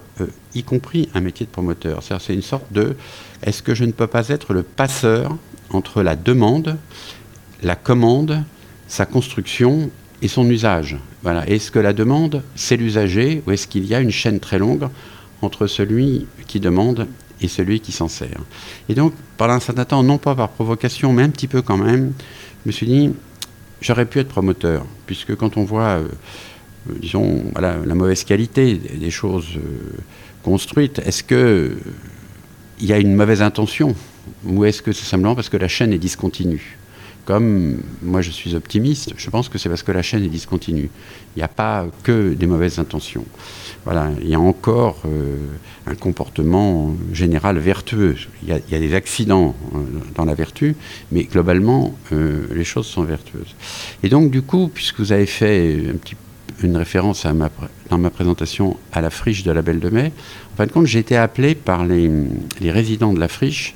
y 0.53 0.61
compris 0.61 1.09
un 1.15 1.21
métier 1.21 1.47
de 1.47 1.51
promoteur? 1.51 2.03
C'est 2.03 2.35
une 2.35 2.43
sorte 2.43 2.71
de, 2.71 2.95
est-ce 3.41 3.63
que 3.63 3.73
je 3.73 3.83
ne 3.83 3.93
peux 3.93 4.05
pas 4.05 4.27
être 4.27 4.53
le 4.53 4.61
passeur 4.61 5.35
entre 5.73 6.03
la 6.03 6.15
demande, 6.15 6.77
la 7.63 7.75
commande, 7.75 8.43
sa 8.87 9.05
construction 9.05 9.89
et 10.21 10.27
son 10.27 10.49
usage. 10.49 10.97
Voilà. 11.23 11.47
Est-ce 11.47 11.71
que 11.71 11.79
la 11.79 11.93
demande, 11.93 12.43
c'est 12.55 12.77
l'usager 12.77 13.41
ou 13.45 13.51
est-ce 13.51 13.67
qu'il 13.67 13.85
y 13.85 13.95
a 13.95 13.99
une 13.99 14.11
chaîne 14.11 14.39
très 14.39 14.59
longue 14.59 14.87
entre 15.41 15.67
celui 15.67 16.27
qui 16.47 16.59
demande 16.59 17.07
et 17.41 17.47
celui 17.47 17.79
qui 17.79 17.91
s'en 17.91 18.07
sert? 18.07 18.41
Et 18.89 18.95
donc, 18.95 19.13
pendant 19.37 19.53
un 19.53 19.59
certain 19.59 19.85
temps, 19.85 20.03
non 20.03 20.17
pas 20.17 20.35
par 20.35 20.49
provocation, 20.49 21.13
mais 21.13 21.23
un 21.23 21.29
petit 21.29 21.47
peu 21.47 21.61
quand 21.61 21.77
même, 21.77 22.13
je 22.63 22.69
me 22.69 22.71
suis 22.71 22.85
dit, 22.85 23.11
j'aurais 23.81 24.05
pu 24.05 24.19
être 24.19 24.27
promoteur, 24.27 24.85
puisque 25.05 25.35
quand 25.35 25.57
on 25.57 25.63
voit 25.63 25.99
euh, 25.99 26.07
disons, 26.99 27.43
voilà, 27.53 27.77
la 27.85 27.95
mauvaise 27.95 28.23
qualité 28.23 28.75
des 28.75 29.11
choses 29.11 29.59
construites. 30.43 30.99
Est-ce 30.99 31.23
que 31.23 31.77
il 32.79 32.87
y 32.87 32.93
a 32.93 32.97
une 32.97 33.15
mauvaise 33.15 33.41
intention? 33.41 33.95
Ou 34.45 34.65
est-ce 34.65 34.81
que 34.81 34.91
c'est 34.91 35.05
simplement 35.05 35.35
parce 35.35 35.49
que 35.49 35.57
la 35.57 35.67
chaîne 35.67 35.93
est 35.93 35.99
discontinue? 35.99 36.77
Comme 37.25 37.77
moi 38.01 38.21
je 38.21 38.31
suis 38.31 38.55
optimiste, 38.55 39.13
je 39.15 39.29
pense 39.29 39.47
que 39.47 39.57
c'est 39.57 39.69
parce 39.69 39.83
que 39.83 39.91
la 39.91 40.01
chaîne 40.01 40.23
est 40.23 40.29
discontinue. 40.29 40.89
Il 41.35 41.39
n'y 41.39 41.43
a 41.43 41.47
pas 41.47 41.85
que 42.03 42.33
des 42.33 42.47
mauvaises 42.47 42.79
intentions. 42.79 43.25
Voilà, 43.83 44.09
il 44.21 44.29
y 44.29 44.35
a 44.35 44.39
encore 44.39 45.01
euh, 45.05 45.37
un 45.87 45.95
comportement 45.95 46.95
général 47.13 47.57
vertueux. 47.57 48.15
Il 48.43 48.49
y 48.49 48.75
a, 48.75 48.79
des 48.79 48.93
accidents 48.93 49.55
euh, 49.73 49.77
dans 50.15 50.25
la 50.25 50.35
vertu, 50.35 50.75
mais 51.11 51.23
globalement, 51.23 51.95
euh, 52.11 52.47
les 52.53 52.63
choses 52.63 52.85
sont 52.87 53.03
vertueuses. 53.03 53.55
Et 54.03 54.09
donc, 54.09 54.29
du 54.29 54.41
coup, 54.41 54.69
puisque 54.71 54.99
vous 54.99 55.11
avez 55.11 55.25
fait 55.25 55.83
un 55.91 55.97
petit, 55.97 56.15
une 56.61 56.77
référence 56.77 57.25
dans 57.89 57.97
ma 57.97 58.09
présentation 58.11 58.77
à 58.91 59.01
la 59.01 59.09
friche 59.09 59.43
de 59.43 59.51
la 59.51 59.63
Belle 59.63 59.79
de 59.79 59.89
Mai, 59.89 60.11
en 60.53 60.57
fin 60.57 60.67
de 60.67 60.71
compte, 60.71 60.85
j'ai 60.85 60.99
été 60.99 61.17
appelé 61.17 61.55
par 61.55 61.85
les 61.85 62.09
résidents 62.61 63.13
de 63.13 63.19
la 63.19 63.27
friche 63.27 63.75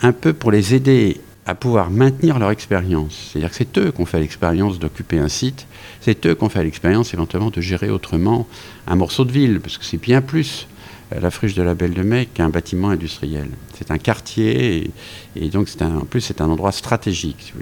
un 0.00 0.12
peu 0.12 0.32
pour 0.32 0.50
les 0.50 0.74
aider 0.74 1.20
à 1.48 1.54
pouvoir 1.54 1.90
maintenir 1.90 2.38
leur 2.38 2.50
expérience. 2.50 3.30
C'est-à-dire 3.32 3.50
que 3.50 3.56
c'est 3.56 3.78
eux 3.78 3.90
qui 3.90 4.00
ont 4.02 4.06
fait 4.06 4.20
l'expérience 4.20 4.78
d'occuper 4.78 5.18
un 5.18 5.28
site, 5.28 5.66
c'est 6.00 6.26
eux 6.26 6.34
qui 6.34 6.44
ont 6.44 6.50
fait 6.50 6.62
l'expérience 6.62 7.14
éventuellement 7.14 7.50
de 7.50 7.60
gérer 7.62 7.88
autrement 7.88 8.46
un 8.86 8.96
morceau 8.96 9.24
de 9.24 9.32
ville, 9.32 9.60
parce 9.60 9.78
que 9.78 9.84
c'est 9.84 10.00
bien 10.00 10.20
plus 10.20 10.68
euh, 11.14 11.20
la 11.20 11.30
friche 11.30 11.54
de 11.54 11.62
la 11.62 11.72
Belle 11.74 11.94
de 11.94 12.02
Mai 12.02 12.26
qu'un 12.26 12.50
bâtiment 12.50 12.90
industriel. 12.90 13.48
C'est 13.78 13.90
un 13.90 13.96
quartier, 13.96 14.90
et, 15.36 15.48
donc 15.48 15.70
c'est 15.70 15.80
en 15.80 16.00
plus 16.00 16.20
c'est 16.20 16.42
un 16.42 16.50
endroit 16.50 16.72
stratégique. 16.72 17.36
Si 17.40 17.52
vous 17.52 17.60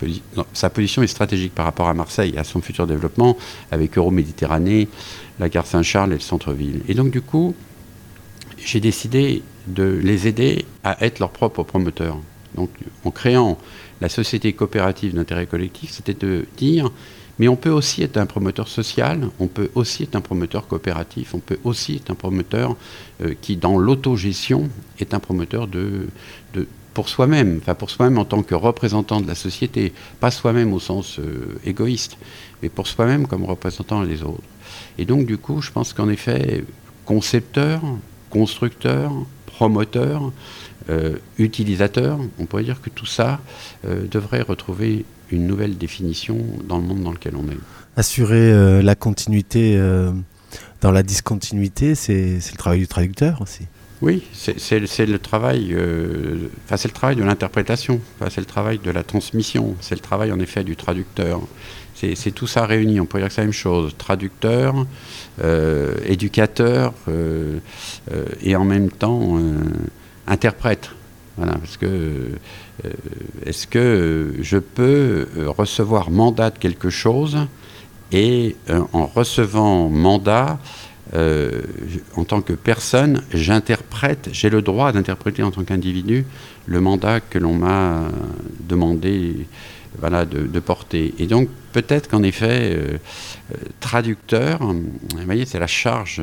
voulez, 0.00 0.22
sa 0.52 0.70
position 0.70 1.02
est 1.02 1.08
stratégique 1.08 1.56
par 1.56 1.64
rapport 1.64 1.88
à 1.88 1.94
Marseille, 1.94 2.34
à 2.38 2.44
son 2.44 2.60
futur 2.60 2.86
développement, 2.86 3.36
avec 3.72 3.98
Euroméditerranée, 3.98 4.86
la 5.40 5.48
gare 5.48 5.66
Saint-Charles 5.66 6.12
et 6.12 6.16
le 6.16 6.20
centre-ville. 6.20 6.82
Et 6.86 6.94
donc 6.94 7.10
du 7.10 7.20
coup, 7.20 7.56
j'ai 8.64 8.80
décidé 8.80 9.42
de 9.66 9.84
les 9.84 10.26
aider 10.26 10.64
à 10.84 11.04
être 11.04 11.18
leurs 11.18 11.30
propres 11.30 11.62
promoteurs. 11.62 12.18
Donc 12.54 12.70
en 13.04 13.10
créant 13.10 13.58
la 14.00 14.08
société 14.08 14.52
coopérative 14.52 15.14
d'intérêt 15.14 15.46
collectif, 15.46 15.90
c'était 15.90 16.14
de 16.14 16.46
dire, 16.56 16.90
mais 17.38 17.48
on 17.48 17.56
peut 17.56 17.70
aussi 17.70 18.02
être 18.02 18.18
un 18.18 18.26
promoteur 18.26 18.68
social, 18.68 19.28
on 19.38 19.46
peut 19.46 19.70
aussi 19.74 20.02
être 20.04 20.16
un 20.16 20.20
promoteur 20.20 20.66
coopératif, 20.66 21.34
on 21.34 21.38
peut 21.38 21.58
aussi 21.64 21.96
être 21.96 22.10
un 22.10 22.14
promoteur 22.14 22.76
euh, 23.22 23.34
qui, 23.40 23.56
dans 23.56 23.78
l'autogestion, 23.78 24.68
est 24.98 25.14
un 25.14 25.18
promoteur 25.18 25.66
de, 25.66 26.08
pour 26.92 27.08
soi-même, 27.08 27.58
enfin 27.62 27.74
pour 27.74 27.90
soi-même 27.90 28.18
en 28.18 28.26
tant 28.26 28.42
que 28.42 28.54
représentant 28.54 29.20
de 29.20 29.26
la 29.26 29.34
société, 29.34 29.92
pas 30.20 30.30
soi-même 30.30 30.72
au 30.74 30.80
sens 30.80 31.18
euh, 31.18 31.58
égoïste, 31.64 32.18
mais 32.62 32.68
pour 32.68 32.86
soi-même 32.86 33.26
comme 33.26 33.44
représentant 33.44 34.04
des 34.04 34.22
autres. 34.22 34.42
Et 34.98 35.06
donc 35.06 35.24
du 35.26 35.38
coup, 35.38 35.62
je 35.62 35.70
pense 35.70 35.94
qu'en 35.94 36.10
effet, 36.10 36.64
concepteur, 37.06 37.80
constructeur, 38.32 39.12
promoteur, 39.44 40.32
euh, 40.88 41.16
utilisateur, 41.38 42.18
on 42.38 42.46
pourrait 42.46 42.64
dire 42.64 42.80
que 42.80 42.88
tout 42.88 43.06
ça 43.06 43.40
euh, 43.84 44.06
devrait 44.10 44.40
retrouver 44.40 45.04
une 45.30 45.46
nouvelle 45.46 45.76
définition 45.76 46.38
dans 46.66 46.78
le 46.78 46.82
monde 46.82 47.02
dans 47.02 47.12
lequel 47.12 47.36
on 47.36 47.44
est. 47.50 47.58
Assurer 47.96 48.50
euh, 48.52 48.82
la 48.82 48.94
continuité 48.94 49.78
dans 50.80 50.90
la 50.90 51.02
discontinuité, 51.02 51.94
c'est 51.94 52.38
le 52.38 52.56
travail 52.56 52.80
du 52.80 52.88
traducteur 52.88 53.42
aussi. 53.42 53.66
Oui, 54.00 54.24
c'est 54.32 55.06
le 55.06 55.18
travail, 55.18 55.76
enfin 56.64 56.76
c'est 56.76 56.88
le 56.88 56.94
travail 56.94 57.14
de 57.14 57.22
l'interprétation, 57.22 58.00
c'est 58.30 58.40
le 58.40 58.46
travail 58.46 58.80
de 58.82 58.90
la 58.90 59.04
transmission, 59.04 59.76
c'est 59.80 59.94
le 59.94 60.00
travail 60.00 60.32
en 60.32 60.40
effet 60.40 60.64
du 60.64 60.74
traducteur. 60.74 61.40
C'est 62.14 62.32
tout 62.32 62.46
ça 62.46 62.66
réuni, 62.66 63.00
on 63.00 63.06
pourrait 63.06 63.22
dire 63.22 63.28
que 63.28 63.34
c'est 63.34 63.40
la 63.42 63.46
même 63.46 63.52
chose. 63.52 63.94
Traducteur, 63.96 64.74
éducateur 66.06 66.94
et 68.42 68.56
en 68.56 68.64
même 68.64 68.90
temps 68.90 69.38
interprète. 70.26 70.90
Euh, 71.40 72.36
est-ce 73.46 73.66
que 73.66 74.34
je 74.40 74.58
peux 74.58 75.28
euh, 75.36 75.48
recevoir 75.48 76.10
mandat 76.10 76.50
de 76.50 76.58
quelque 76.58 76.90
chose 76.90 77.38
et 78.12 78.56
euh, 78.68 78.82
en 78.92 79.06
recevant 79.06 79.88
mandat, 79.88 80.58
en 82.16 82.24
tant 82.24 82.40
que 82.40 82.54
personne, 82.54 83.22
j'interprète, 83.34 84.30
j'ai 84.32 84.48
le 84.48 84.62
droit 84.62 84.92
d'interpréter 84.92 85.42
en 85.42 85.50
tant 85.50 85.62
qu'individu 85.62 86.24
le 86.64 86.80
mandat 86.80 87.20
que 87.20 87.38
l'on 87.38 87.52
m'a 87.52 88.04
demandé 88.66 89.46
voilà, 89.98 90.24
de, 90.24 90.60
porter. 90.60 91.12
Et 91.18 91.26
donc 91.26 91.50
peut-être 91.72 92.08
qu'en 92.08 92.22
effet, 92.22 92.78
traducteur, 93.80 94.62
vous 94.62 95.24
voyez, 95.24 95.46
c'est 95.46 95.58
la 95.58 95.66
charge 95.66 96.22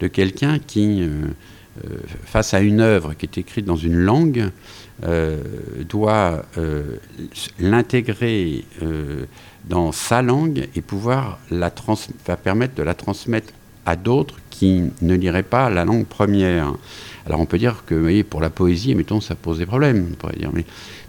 de 0.00 0.06
quelqu'un 0.06 0.58
qui 0.58 1.08
euh, 1.84 1.98
face 2.24 2.52
à 2.52 2.60
une 2.60 2.80
œuvre 2.80 3.14
qui 3.14 3.26
est 3.26 3.38
écrite 3.38 3.64
dans 3.64 3.76
une 3.76 3.96
langue, 3.96 4.50
euh, 5.04 5.40
doit 5.88 6.44
euh, 6.58 6.96
l'intégrer 7.58 8.64
dans 9.68 9.92
sa 9.92 10.20
langue 10.20 10.68
et 10.74 10.80
pouvoir 10.80 11.38
la 11.50 11.70
permettre 12.42 12.74
de 12.74 12.82
la 12.82 12.94
transmettre 12.94 13.52
à 13.86 13.96
d'autres 13.96 14.36
qui 14.50 14.90
ne 15.00 15.14
liraient 15.14 15.42
pas 15.42 15.70
la 15.70 15.84
langue 15.84 16.06
première. 16.06 16.74
Alors 17.24 17.40
on 17.40 17.46
peut 17.46 17.58
dire 17.58 17.84
que 17.86 17.94
voyez, 17.94 18.24
pour 18.24 18.40
la 18.40 18.50
poésie, 18.50 18.94
mettons, 18.94 19.20
ça 19.20 19.34
pose 19.34 19.58
des 19.58 19.66
problèmes, 19.66 20.08
on 20.10 20.14
pourrait 20.16 20.36
dire. 20.36 20.50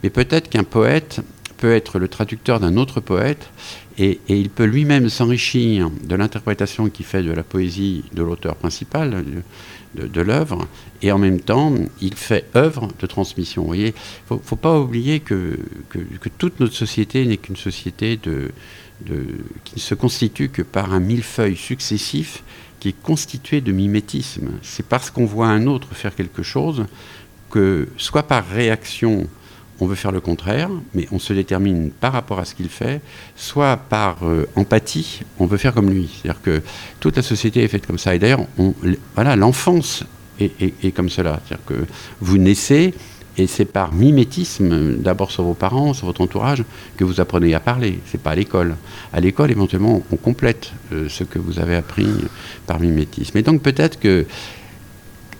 Mais 0.04 0.10
peut-être 0.10 0.50
qu'un 0.50 0.64
poète 0.64 1.22
peut 1.62 1.74
être 1.74 2.00
le 2.00 2.08
traducteur 2.08 2.60
d'un 2.60 2.76
autre 2.76 3.00
poète 3.00 3.52
et, 3.98 4.20
il 4.28 4.50
peut 4.50 4.66
lui-même 4.66 5.10
s'enrichir 5.10 5.92
de 6.04 6.16
l'interprétation 6.16 6.90
qu'il 6.90 7.06
fait 7.06 7.22
de 7.22 7.32
la 7.32 7.44
poésie 7.44 8.04
de 8.14 8.24
l'auteur 8.24 8.56
principal, 8.56 9.24
de, 9.94 10.22
l'œuvre, 10.22 10.68
et 11.04 11.12
en 11.12 11.20
même 11.20 11.40
temps, 11.40 11.74
il 12.02 12.16
fait 12.16 12.46
œuvre 12.56 12.88
de 13.00 13.06
transmission. 13.06 13.62
Vous 13.62 13.68
voyez, 13.68 13.94
faut, 14.28 14.56
pas 14.56 14.80
oublier 14.80 15.20
que, 15.20 15.60
que, 15.90 16.30
toute 16.38 16.60
notre 16.60 16.74
société 16.74 17.26
n'est 17.26 17.38
qu'une 17.38 17.58
société 17.58 18.18
de, 18.18 18.52
de, 19.06 19.26
qui 19.64 19.76
ne 19.76 19.82
se 19.82 19.94
constitue 19.94 20.50
que 20.50 20.64
par 20.64 20.94
un 20.94 21.00
millefeuille 21.00 21.58
successif 21.58 22.44
qui 22.80 22.90
est 22.90 23.02
constitué 23.04 23.62
de 23.62 23.72
mimétisme. 23.72 24.52
C'est 24.64 24.86
parce 24.86 25.12
qu'on 25.12 25.26
voit 25.26 25.50
un 25.50 25.68
autre 25.68 25.94
faire 25.94 26.16
quelque 26.16 26.42
chose 26.42 26.86
que, 27.52 27.88
soit 27.98 28.24
par 28.24 28.48
réaction, 28.48 29.28
on 29.82 29.88
veut 29.88 29.96
faire 29.96 30.12
le 30.12 30.22
contraire, 30.22 30.70
mais 30.94 31.08
on 31.12 31.20
se 31.20 31.34
détermine 31.34 31.90
par 31.90 32.14
rapport 32.14 32.40
à 32.40 32.46
ce 32.46 32.54
qu'il 32.54 32.70
fait, 32.70 33.02
soit 33.36 33.78
par 33.78 34.20
euh, 34.24 34.48
empathie, 34.56 35.22
on 35.40 35.48
veut 35.48 35.58
faire 35.58 35.74
comme 35.74 35.90
lui. 35.90 36.08
C'est-à-dire 36.22 36.42
que 36.42 36.62
toute 37.00 37.18
la 37.18 37.24
société 37.24 37.64
est 37.64 37.68
faite 37.68 37.88
comme 37.88 37.98
ça. 37.98 38.14
Et 38.14 38.20
d'ailleurs, 38.20 38.46
voilà, 39.16 39.36
l'enfance 39.36 40.04
est, 40.40 40.92
comme 40.96 41.10
cela. 41.10 41.42
C'est-à-dire 41.46 41.66
que 41.66 41.86
vous 42.22 42.38
naissez 42.38 42.94
et 43.38 43.48
c'est 43.48 43.66
par 43.66 43.94
mimétisme, 43.94 44.98
d'abord 44.98 45.32
sur 45.32 45.44
vos 45.44 45.54
parents, 45.56 45.94
sur 45.94 46.06
votre 46.06 46.22
entourage, 46.22 46.64
que 46.98 47.04
vous 47.04 47.20
apprenez 47.20 47.56
à 47.56 47.60
parler. 47.60 48.00
C'est 48.06 48.22
pas 48.22 48.32
à 48.32 48.36
l'école. 48.36 48.76
À 49.14 49.20
l'école, 49.20 49.50
éventuellement, 49.50 50.04
on 50.12 50.16
complète 50.18 50.74
euh, 50.92 51.10
ce 51.10 51.24
que 51.24 51.40
vous 51.40 51.58
avez 51.58 51.76
appris 51.76 52.08
par 52.68 52.80
mimétisme. 52.80 53.36
Et 53.38 53.42
donc 53.42 53.64
peut-être 53.64 54.00
que 54.00 54.28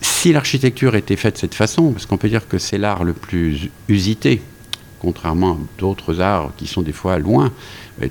si 0.02 0.34
l'architecture 0.34 0.96
était 0.96 1.16
faite 1.16 1.36
de 1.36 1.40
cette 1.40 1.56
façon, 1.56 1.92
parce 1.92 2.06
qu'on 2.06 2.18
peut 2.18 2.30
dire 2.30 2.48
que 2.48 2.58
c'est 2.58 2.78
l'art 2.78 3.04
le 3.04 3.14
plus 3.14 3.70
usité, 3.88 4.42
contrairement 5.00 5.54
à 5.54 5.58
d'autres 5.80 6.22
arts 6.22 6.52
qui 6.58 6.68
sont 6.68 6.82
des 6.82 6.92
fois 6.92 7.20
loin, 7.20 7.52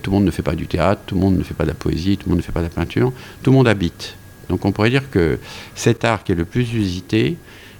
tout 0.03 0.11
le 0.11 0.17
monde 0.17 0.25
ne 0.25 0.31
fait 0.31 0.43
pas 0.43 0.55
du 0.55 0.67
théâtre, 0.67 1.03
tout 1.07 1.15
le 1.17 1.21
monde 1.21 1.37
ne 1.37 1.43
fait 1.43 1.55
pas 1.55 1.65
de 1.65 1.69
la 1.69 1.75
poésie, 1.75 2.17
tout 2.17 2.29
le 2.29 2.31
monde 2.31 2.39
ne 2.39 2.45
fait 2.45 2.53
pas 2.53 2.61
de 2.61 2.67
la 2.67 2.71
peinture, 2.71 3.13
tout 3.43 3.51
le 3.51 3.57
monde 3.57 3.69
habite. 3.69 4.17
Donc 4.49 4.65
on 4.65 4.73
pourrait 4.73 4.91
dire 4.91 5.11
que 5.11 5.39
cet 5.75 6.05
art 6.05 6.25
qui 6.25 6.33
est 6.33 6.37
le 6.37 6.45
plus 6.45 6.73
usité 6.75 7.37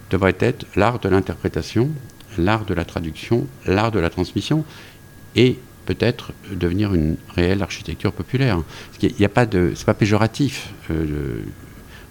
devrait 0.09 0.35
être 0.39 0.65
l'art 0.75 0.99
de 0.99 1.09
l'interprétation, 1.09 1.89
l'art 2.37 2.65
de 2.65 2.73
la 2.73 2.85
traduction, 2.85 3.47
l'art 3.65 3.91
de 3.91 3.99
la 3.99 4.09
transmission, 4.09 4.65
et 5.35 5.57
peut-être 5.85 6.31
devenir 6.51 6.93
une 6.93 7.17
réelle 7.35 7.61
architecture 7.61 8.13
populaire. 8.13 8.61
Il 9.01 9.13
n'y 9.17 9.25
a 9.25 9.29
pas 9.29 9.45
pas 9.45 9.93
péjoratif. 9.93 10.73
Euh, 10.89 11.41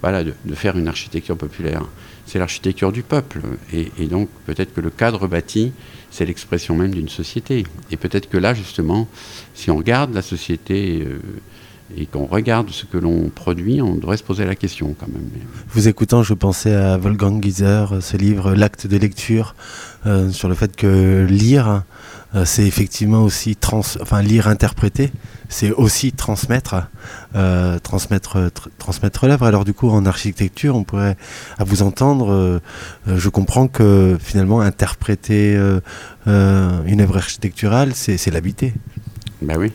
voilà, 0.01 0.23
de, 0.23 0.33
faire 0.53 0.77
une 0.77 0.87
architecture 0.87 1.37
populaire. 1.37 1.83
C'est 2.25 2.39
l'architecture 2.39 2.91
du 2.91 3.03
peuple. 3.03 3.41
Et, 3.73 4.07
donc, 4.07 4.29
peut-être 4.45 4.73
que 4.73 4.81
le 4.81 4.89
cadre 4.89 5.27
bâti, 5.27 5.71
c'est 6.09 6.25
l'expression 6.25 6.75
même 6.75 6.91
d'une 6.91 7.09
société. 7.09 7.65
Et 7.91 7.97
peut-être 7.97 8.29
que 8.29 8.37
là, 8.37 8.53
justement, 8.53 9.07
si 9.53 9.69
on 9.69 9.77
regarde 9.77 10.13
la 10.13 10.21
société 10.21 11.03
euh, 11.05 11.19
et 11.97 12.05
qu'on 12.05 12.25
regarde 12.25 12.69
ce 12.69 12.85
que 12.85 12.97
l'on 12.97 13.29
produit, 13.29 13.81
on 13.81 13.95
devrait 13.95 14.17
se 14.17 14.23
poser 14.23 14.45
la 14.45 14.55
question 14.55 14.95
quand 14.97 15.07
même. 15.07 15.29
Vous 15.69 15.87
écoutant, 15.87 16.23
je 16.23 16.33
pensais 16.33 16.73
à 16.73 16.97
Wolfgang 16.97 17.43
Gieser, 17.43 17.85
ce 17.99 18.17
livre, 18.17 18.53
L'acte 18.53 18.87
de 18.87 18.97
lecture, 18.97 19.55
euh, 20.05 20.29
sur 20.29 20.47
le 20.47 20.55
fait 20.55 20.75
que 20.75 21.25
lire, 21.29 21.83
c'est 22.45 22.65
effectivement 22.65 23.23
aussi 23.23 23.55
trans, 23.55 23.81
enfin 24.01 24.21
lire, 24.21 24.47
interpréter, 24.47 25.11
c'est 25.49 25.71
aussi 25.71 26.13
transmettre, 26.13 26.87
euh, 27.35 27.77
transmettre, 27.79 28.49
transmettre 28.77 29.27
l'œuvre. 29.27 29.45
Alors 29.45 29.65
du 29.65 29.73
coup, 29.73 29.89
en 29.89 30.05
architecture, 30.05 30.75
on 30.75 30.83
pourrait, 30.83 31.17
à 31.57 31.63
vous 31.63 31.81
entendre, 31.81 32.31
euh, 32.31 32.59
je 33.05 33.29
comprends 33.29 33.67
que 33.67 34.17
finalement 34.21 34.61
interpréter 34.61 35.55
une 36.25 37.01
œuvre 37.01 37.17
architecturale, 37.17 37.93
c'est 37.93 38.31
l'habiter. 38.31 38.73
Ben 39.41 39.57
oui, 39.57 39.71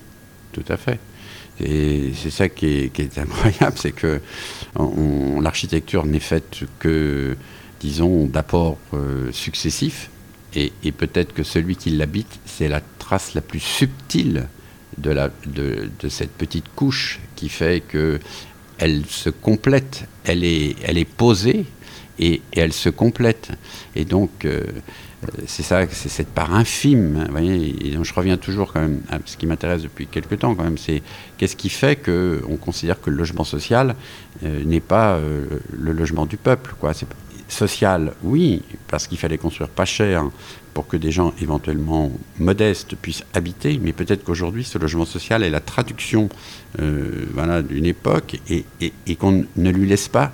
tout 0.52 0.64
à 0.68 0.76
fait. 0.76 0.98
Et 1.60 2.12
c'est 2.14 2.30
ça 2.30 2.48
qui 2.48 2.90
est, 2.96 3.18
incroyable, 3.18 3.76
c'est 3.76 3.92
que 3.92 4.20
l'architecture 5.40 6.04
n'est 6.04 6.20
faite 6.20 6.60
que, 6.78 7.36
disons, 7.80 8.26
d'apports 8.26 8.78
euh, 8.94 9.30
successifs. 9.32 10.10
Et, 10.56 10.90
peut-être 10.90 11.34
que 11.34 11.42
celui 11.42 11.76
qui 11.76 11.90
l'habite, 11.90 12.40
c'est 12.46 12.68
la 12.68 12.80
trace 12.98 13.34
la 13.34 13.42
plus 13.42 13.60
subtile 13.60 14.48
de, 14.96 15.30
cette 16.08 16.32
petite 16.32 16.64
couche 16.74 17.20
qui 17.36 17.50
fait 17.50 17.82
que 17.86 18.18
elle 18.78 19.04
se 19.06 19.28
complète, 19.28 20.04
elle 20.24 20.44
est, 20.44 21.04
posée 21.16 21.66
et, 22.18 22.40
elle 22.52 22.72
se 22.72 22.88
complète. 22.88 23.50
Et 23.94 24.06
donc, 24.06 24.46
euh, 24.46 24.64
c'est 25.46 25.62
ça, 25.62 25.86
c'est 25.90 26.08
cette 26.08 26.28
part 26.28 26.54
infime. 26.54 27.26
Donc 27.94 28.04
je 28.04 28.14
reviens 28.14 28.38
toujours 28.38 28.72
quand 28.72 28.80
même 28.80 29.02
à 29.10 29.18
ce 29.24 29.36
qui 29.36 29.46
m'intéresse 29.46 29.82
depuis 29.82 30.06
quelques 30.06 30.38
temps 30.38 30.54
quand 30.54 30.64
même, 30.64 30.78
c'est 30.78 31.02
qu'est-ce 31.36 31.56
qui 31.56 31.68
fait 31.68 31.96
qu'on 31.96 32.56
considère 32.56 33.00
que 33.00 33.10
le 33.10 33.16
logement 33.16 33.44
social 33.44 33.94
euh, 34.44 34.64
n'est 34.64 34.80
pas 34.80 35.16
euh, 35.16 35.44
le 35.72 35.92
logement 35.92 36.26
du 36.26 36.36
peuple, 36.36 36.74
social, 37.48 38.12
oui, 38.22 38.62
parce 38.88 39.06
qu'il 39.06 39.18
fallait 39.18 39.38
construire 39.38 39.68
pas 39.68 39.84
cher 39.84 40.24
pour 40.74 40.86
que 40.86 40.96
des 40.96 41.10
gens 41.10 41.32
éventuellement 41.40 42.12
modestes 42.38 42.96
puissent 42.96 43.24
habiter, 43.34 43.80
mais 43.82 43.92
peut-être 43.92 44.24
qu'aujourd'hui 44.24 44.64
ce 44.64 44.78
logement 44.78 45.06
social 45.06 45.42
est 45.42 45.50
la 45.50 45.60
traduction 45.60 46.28
voilà, 47.32 47.62
d'une 47.62 47.86
époque 47.86 48.40
et, 48.50 48.64
et 48.80 49.16
qu'on 49.16 49.46
ne 49.56 49.70
lui 49.70 49.88
laisse 49.88 50.08
pas 50.08 50.32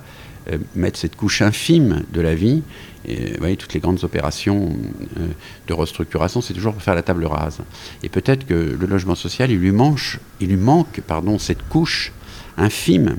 mettre 0.75 0.99
cette 0.99 1.15
couche 1.15 1.41
infime 1.41 2.03
de 2.11 2.19
la 2.19 2.35
vie 2.35 2.63
et, 3.05 3.31
vous 3.31 3.39
voyez, 3.39 3.57
toutes 3.57 3.73
les 3.73 3.79
grandes 3.79 4.03
opérations 4.03 4.75
euh, 5.19 5.27
de 5.67 5.73
restructuration, 5.73 6.41
c'est 6.41 6.53
toujours 6.53 6.73
pour 6.73 6.81
faire 6.81 6.95
la 6.95 7.03
table 7.03 7.25
rase. 7.25 7.59
Et 8.01 8.09
peut-être 8.09 8.45
que 8.45 8.53
le 8.53 8.87
logement 8.87 9.15
social, 9.15 9.51
il 9.51 9.59
lui, 9.59 9.71
manque, 9.71 10.19
il 10.39 10.49
lui 10.49 10.57
manque 10.57 11.01
pardon, 11.01 11.37
cette 11.37 11.67
couche 11.67 12.13
infime 12.57 13.09
euh, 13.09 13.15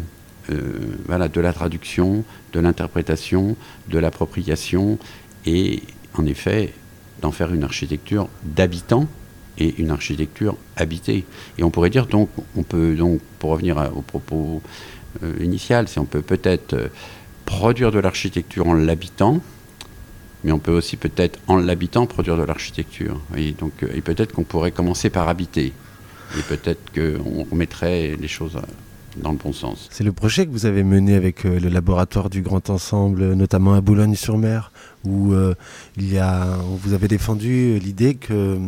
voilà, 1.06 1.28
de 1.28 1.40
la 1.40 1.52
traduction, 1.52 2.24
de 2.52 2.60
l'interprétation, 2.60 3.56
de 3.88 3.98
l'appropriation, 3.98 4.98
et 5.46 5.82
en 6.14 6.26
effet, 6.26 6.72
d'en 7.20 7.32
faire 7.32 7.52
une 7.52 7.64
architecture 7.64 8.28
d'habitants 8.42 9.08
et 9.58 9.74
une 9.78 9.90
architecture 9.90 10.56
habitée. 10.76 11.24
Et 11.58 11.64
on 11.64 11.70
pourrait 11.70 11.90
dire 11.90 12.06
donc, 12.06 12.28
on 12.56 12.62
peut 12.62 12.94
donc, 12.94 13.20
pour 13.38 13.50
revenir 13.50 13.90
au 13.94 14.02
propos 14.02 14.62
euh, 15.22 15.32
initial, 15.40 15.88
c'est 15.88 16.00
on 16.00 16.04
peut 16.04 16.22
peut-être 16.22 16.90
produire 17.44 17.92
de 17.92 17.98
l'architecture 17.98 18.66
en 18.66 18.74
l'habitant, 18.74 19.40
mais 20.42 20.52
on 20.52 20.58
peut 20.58 20.72
aussi 20.72 20.96
peut-être, 20.96 21.38
en 21.46 21.56
l'habitant, 21.56 22.06
produire 22.06 22.36
de 22.36 22.42
l'architecture. 22.42 23.20
Et, 23.36 23.54
euh, 23.62 23.88
et 23.94 24.00
peut-être 24.00 24.32
qu'on 24.32 24.44
pourrait 24.44 24.72
commencer 24.72 25.10
par 25.10 25.28
habiter. 25.28 25.72
Et 26.36 26.42
peut-être 26.42 26.92
qu'on 26.92 27.44
remettrait 27.44 28.16
les 28.20 28.28
choses 28.28 28.58
dans 29.16 29.32
le 29.32 29.38
bon 29.38 29.52
sens. 29.52 29.88
C'est 29.90 30.04
le 30.04 30.12
projet 30.12 30.46
que 30.46 30.50
vous 30.50 30.66
avez 30.66 30.82
mené 30.82 31.14
avec 31.14 31.44
euh, 31.44 31.58
le 31.58 31.68
laboratoire 31.68 32.30
du 32.30 32.42
Grand 32.42 32.70
Ensemble, 32.70 33.34
notamment 33.34 33.74
à 33.74 33.80
Boulogne-sur-Mer, 33.80 34.72
où 35.04 35.32
euh, 35.32 35.54
il 35.96 36.12
y 36.12 36.18
a, 36.18 36.56
vous 36.82 36.92
avez 36.92 37.08
défendu 37.08 37.78
l'idée 37.78 38.14
que 38.14 38.58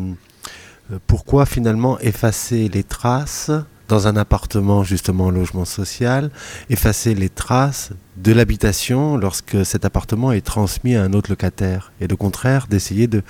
pourquoi 1.07 1.47
finalement 1.47 1.99
effacer 1.99 2.69
les 2.69 2.85
traces 2.85 3.50
dans 3.88 4.09
un 4.09 4.17
appartement 4.17 4.83
justement 4.83 5.31
logement 5.31 5.65
social, 5.65 6.31
effacer 6.71 7.15
les 7.15 7.29
traces 7.29 7.91
de 8.17 8.33
l'habitation 8.33 9.17
lorsque 9.17 9.65
cet 9.65 9.85
appartement 9.85 10.33
est 10.33 10.45
transmis 10.45 10.97
à 10.97 11.03
un 11.03 11.12
autre 11.12 11.31
locataire, 11.31 11.93
et 12.00 12.12
au 12.12 12.17
contraire 12.17 12.67
d'essayer 12.69 13.07
de, 13.07 13.23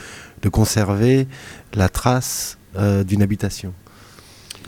conserver 0.53 1.27
la 1.75 1.89
trace 1.89 2.57
euh, 2.77 3.03
d'une 3.03 3.21
habitation? 3.21 3.75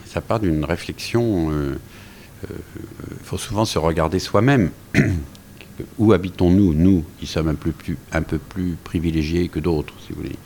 Ça 0.07 0.21
part 0.21 0.41
d'une 0.41 0.65
réflexion, 0.65 1.53
il 2.43 2.49
euh, 2.51 3.17
faut 3.25 3.39
souvent 3.39 3.65
se 3.65 3.79
regarder 3.79 4.19
soi-même. 4.19 4.71
Où 5.99 6.13
habitons-nous, 6.13 6.75
nous, 6.75 7.05
qui 7.21 7.27
sommes 7.27 7.49
un 7.49 7.55
peu 7.55 7.71
plus, 7.73 8.77
privilégiés 8.83 9.49
que 9.49 9.61
d'autres, 9.61 9.95
si 10.05 10.13
vous 10.13 10.23
voulez? 10.23 10.37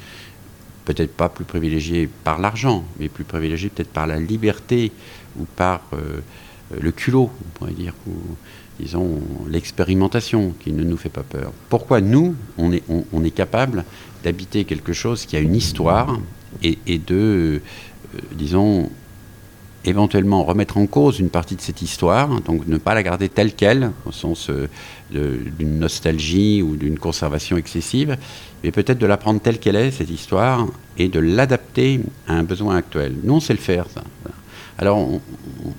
Peut-être 0.84 1.14
pas 1.14 1.28
plus 1.28 1.44
privilégiés 1.44 2.08
par 2.24 2.38
l'argent, 2.38 2.84
mais 2.98 3.08
plus 3.08 3.24
privilégiés 3.24 3.70
peut-être 3.70 3.92
par 3.92 4.06
la 4.06 4.18
liberté 4.18 4.92
ou 5.38 5.44
par 5.44 5.80
euh, 5.94 6.20
le 6.78 6.92
culot, 6.92 7.30
on 7.40 7.58
pourrait 7.58 7.72
dire, 7.72 7.94
ou 8.06 8.12
disons 8.80 9.20
l'expérimentation 9.48 10.54
qui 10.60 10.72
ne 10.72 10.82
nous 10.82 10.96
fait 10.96 11.08
pas 11.08 11.22
peur. 11.22 11.52
Pourquoi 11.68 12.00
nous, 12.00 12.34
on 12.58 12.72
est, 12.72 12.82
on, 12.88 13.24
est 13.24 13.30
capable 13.30 13.84
d'habiter 14.24 14.64
quelque 14.64 14.92
chose 14.92 15.24
qui 15.24 15.36
a 15.36 15.40
une 15.40 15.54
histoire 15.54 16.18
et, 16.62 16.98
de, 16.98 17.14
euh, 17.14 17.60
disons, 18.32 18.90
éventuellement 19.84 20.44
remettre 20.44 20.76
en 20.78 20.86
cause 20.86 21.18
une 21.18 21.28
partie 21.28 21.56
de 21.56 21.60
cette 21.60 21.82
histoire, 21.82 22.40
donc 22.42 22.66
ne 22.66 22.78
pas 22.78 22.94
la 22.94 23.02
garder 23.02 23.28
telle 23.28 23.52
qu'elle, 23.54 23.90
au 24.06 24.12
sens 24.12 24.50
euh, 24.50 24.68
d'une 25.10 25.78
nostalgie 25.78 26.62
ou 26.62 26.76
d'une 26.76 26.98
conservation 26.98 27.56
excessive, 27.56 28.16
mais 28.62 28.70
peut-être 28.70 28.98
de 28.98 29.06
la 29.06 29.16
prendre 29.16 29.40
telle 29.40 29.58
qu'elle 29.58 29.76
est, 29.76 29.90
cette 29.90 30.10
histoire, 30.10 30.66
et 30.98 31.08
de 31.08 31.18
l'adapter 31.18 32.00
à 32.28 32.34
un 32.34 32.44
besoin 32.44 32.76
actuel. 32.76 33.16
Nous, 33.22 33.34
on 33.34 33.40
sait 33.40 33.54
le 33.54 33.58
faire, 33.58 33.86
ça. 33.92 34.02
Alors, 34.78 35.08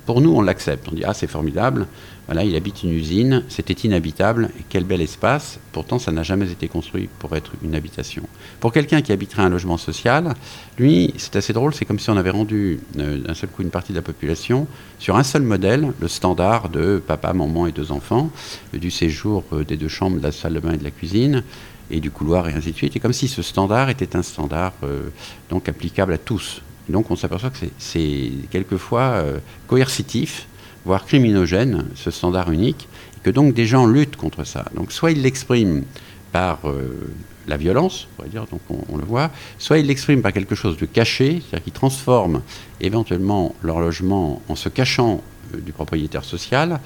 pour 0.06 0.22
nous, 0.22 0.32
on 0.32 0.42
l'accepte. 0.42 0.88
On 0.92 0.96
dit, 0.96 1.04
ah, 1.06 1.14
c'est 1.14 1.28
formidable, 1.28 1.88
voilà, 2.26 2.44
il 2.44 2.56
habite 2.56 2.84
une 2.84 2.92
usine, 2.92 3.44
c'était 3.50 3.74
inhabitable, 3.74 4.50
quel 4.70 4.86
bel 4.86 5.02
espace. 5.02 5.60
Pourtant, 5.72 6.00
ça 6.00 6.12
n'a 6.12 6.24
jamais 6.24 6.50
été 6.52 6.68
construit 6.68 7.10
pour 7.20 7.36
être 7.36 7.52
une 7.64 7.76
habitation. 7.76 8.24
Pour 8.60 8.72
quelqu'un 8.72 9.02
qui 9.02 9.12
habiterait 9.12 9.44
un 9.44 9.50
logement 9.50 9.78
social, 9.78 10.34
lui, 10.78 11.14
c'est 11.18 11.36
assez 11.36 11.52
drôle, 11.52 11.74
c'est 11.74 11.86
comme 11.86 12.00
si 12.00 12.10
on 12.10 12.18
avait 12.18 12.30
rendu 12.30 12.80
euh, 12.98 13.18
d'un 13.18 13.34
seul 13.34 13.50
coup 13.50 13.62
une 13.62 13.72
partie 13.72 13.92
de 13.92 13.98
la 13.98 14.02
population 14.02 14.68
sur 15.00 15.18
un 15.18 15.24
seul 15.24 15.42
modèle, 15.42 15.92
le 16.00 16.08
standard 16.08 16.70
de 16.70 17.02
papa, 17.06 17.34
maman 17.34 17.68
et 17.68 17.72
deux 17.72 17.92
enfants, 17.92 18.30
du 18.74 18.90
séjour 18.90 19.44
euh, 19.52 19.64
des 19.64 19.76
deux 19.76 19.90
chambres, 19.90 20.18
de 20.18 20.24
la 20.24 20.32
salle 20.32 20.54
de 20.54 20.60
bain 20.60 20.72
et 20.72 20.78
de 20.78 20.84
la 20.84 20.92
cuisine, 20.92 21.44
et 21.92 22.00
du 22.00 22.12
couloir 22.12 22.48
et 22.50 22.54
ainsi 22.54 22.72
de 22.72 22.78
suite. 22.78 22.96
Et 22.96 23.00
comme 23.00 23.14
si 23.14 23.28
ce 23.28 23.42
standard 23.42 23.90
était 23.90 24.16
un 24.16 24.24
standard 24.24 24.74
euh, 24.84 25.10
donc 25.50 25.70
applicable 25.70 26.14
à 26.14 26.18
tous, 26.18 26.62
donc 26.90 27.12
on 27.12 27.16
s'aperçoit 27.16 27.50
que 27.50 27.58
c'est 27.78 28.32
quelquefois 28.50 29.02
euh, 29.02 29.40
coercitif, 29.68 30.48
voire 30.86 31.06
criminogène, 31.06 31.86
ce 31.96 32.12
standard 32.12 32.52
unique, 32.52 32.88
et 33.18 33.20
que 33.22 33.30
donc 33.30 33.54
des 33.54 33.66
gens 33.66 33.86
luttent 33.86 34.16
contre 34.16 34.44
ça. 34.44 34.66
Donc 34.76 34.92
soit 34.92 35.12
ils 35.12 35.22
l'expriment 35.22 35.84
par 36.32 36.60
euh, 36.66 37.10
la 37.48 37.58
violence, 37.58 38.08
on, 38.20 38.28
dire, 38.28 38.46
donc 38.52 38.62
on, 38.70 38.98
le 38.98 39.06
voit, 39.06 39.30
soit 39.60 39.78
ils 39.80 39.86
l'expriment 39.86 40.22
par 40.22 40.34
quelque 40.34 40.56
chose 40.56 40.78
de 40.78 40.86
caché, 40.86 41.42
c'est-à-dire 41.42 41.64
qu'ils 41.64 41.74
transforment 41.74 42.42
éventuellement 42.82 43.56
leur 43.62 43.80
logement 43.80 44.42
en 44.50 44.56
se 44.56 44.70
cachant 44.70 45.22
euh, 45.54 45.60
du 45.60 45.72
propriétaire 45.72 46.24
social, 46.24 46.80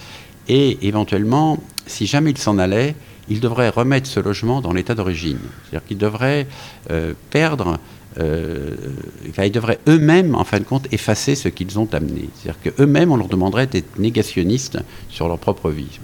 et 0.50 0.88
éventuellement, 0.88 1.62
si 1.86 2.06
jamais 2.06 2.32
ils 2.32 2.38
s'en 2.38 2.58
allaient, 2.58 2.96
ils 3.30 3.42
devraient 3.42 3.70
remettre 3.70 4.08
ce 4.08 4.22
logement 4.22 4.62
dans 4.62 4.72
l'état 4.72 4.96
d'origine. 4.96 5.40
C'est-à-dire 5.64 5.86
qu'ils 5.86 5.98
devraient 5.98 6.48
perdre 7.30 7.78
euh, 8.20 8.76
ils 9.38 9.52
devraient 9.52 9.80
eux-mêmes, 9.88 10.36
en 10.36 10.44
fin 10.44 10.60
de 10.60 10.64
compte, 10.64 10.88
effacer 10.92 11.36
ce 11.36 11.50
qu'ils 11.50 11.78
ont 11.80 11.88
amené. 11.94 12.30
C'est-à-dire 12.36 12.62
qu'eux-mêmes, 12.62 13.12
on 13.12 13.18
leur 13.18 13.28
demanderait 13.28 13.68
d'être 13.68 14.00
négationnistes 14.00 14.80
sur 15.10 15.28
leur 15.28 15.38
propre 15.38 15.70
vie. 15.70 16.00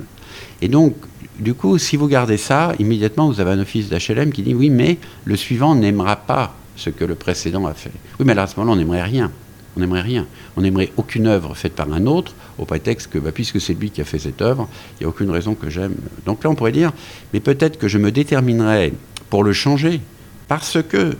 Et 0.61 0.67
donc, 0.67 0.95
du 1.39 1.53
coup, 1.53 1.77
si 1.77 1.97
vous 1.97 2.07
gardez 2.07 2.37
ça, 2.37 2.73
immédiatement, 2.79 3.27
vous 3.27 3.39
avez 3.39 3.51
un 3.51 3.59
office 3.59 3.89
d'HLM 3.89 4.31
qui 4.31 4.43
dit 4.43 4.53
oui, 4.53 4.69
mais 4.69 4.97
le 5.25 5.35
suivant 5.35 5.75
n'aimera 5.75 6.15
pas 6.15 6.55
ce 6.75 6.89
que 6.89 7.05
le 7.05 7.15
précédent 7.15 7.65
a 7.65 7.73
fait. 7.73 7.91
Oui, 8.19 8.25
mais 8.25 8.33
là, 8.33 8.43
à 8.43 8.47
ce 8.47 8.59
moment-là, 8.59 8.73
on 8.73 8.79
n'aimerait 8.79 9.03
rien. 9.03 9.31
On 9.75 9.79
n'aimerait 9.79 10.01
rien. 10.01 10.27
On 10.55 10.61
n'aimerait 10.61 10.91
aucune 10.97 11.25
œuvre 11.25 11.55
faite 11.55 11.73
par 11.73 11.91
un 11.91 12.05
autre, 12.05 12.35
au 12.59 12.65
prétexte 12.65 13.09
que, 13.09 13.17
bah, 13.17 13.31
puisque 13.31 13.59
c'est 13.59 13.73
lui 13.73 13.89
qui 13.89 14.01
a 14.01 14.05
fait 14.05 14.19
cette 14.19 14.41
œuvre, 14.41 14.67
il 14.93 15.03
n'y 15.03 15.05
a 15.05 15.09
aucune 15.09 15.31
raison 15.31 15.55
que 15.55 15.69
j'aime. 15.69 15.95
Donc 16.25 16.43
là, 16.43 16.51
on 16.51 16.55
pourrait 16.55 16.71
dire, 16.71 16.91
mais 17.33 17.39
peut-être 17.39 17.79
que 17.79 17.87
je 17.87 17.97
me 17.97 18.11
déterminerai 18.11 18.93
pour 19.29 19.43
le 19.43 19.53
changer, 19.53 19.99
parce 20.47 20.77
que 20.83 21.17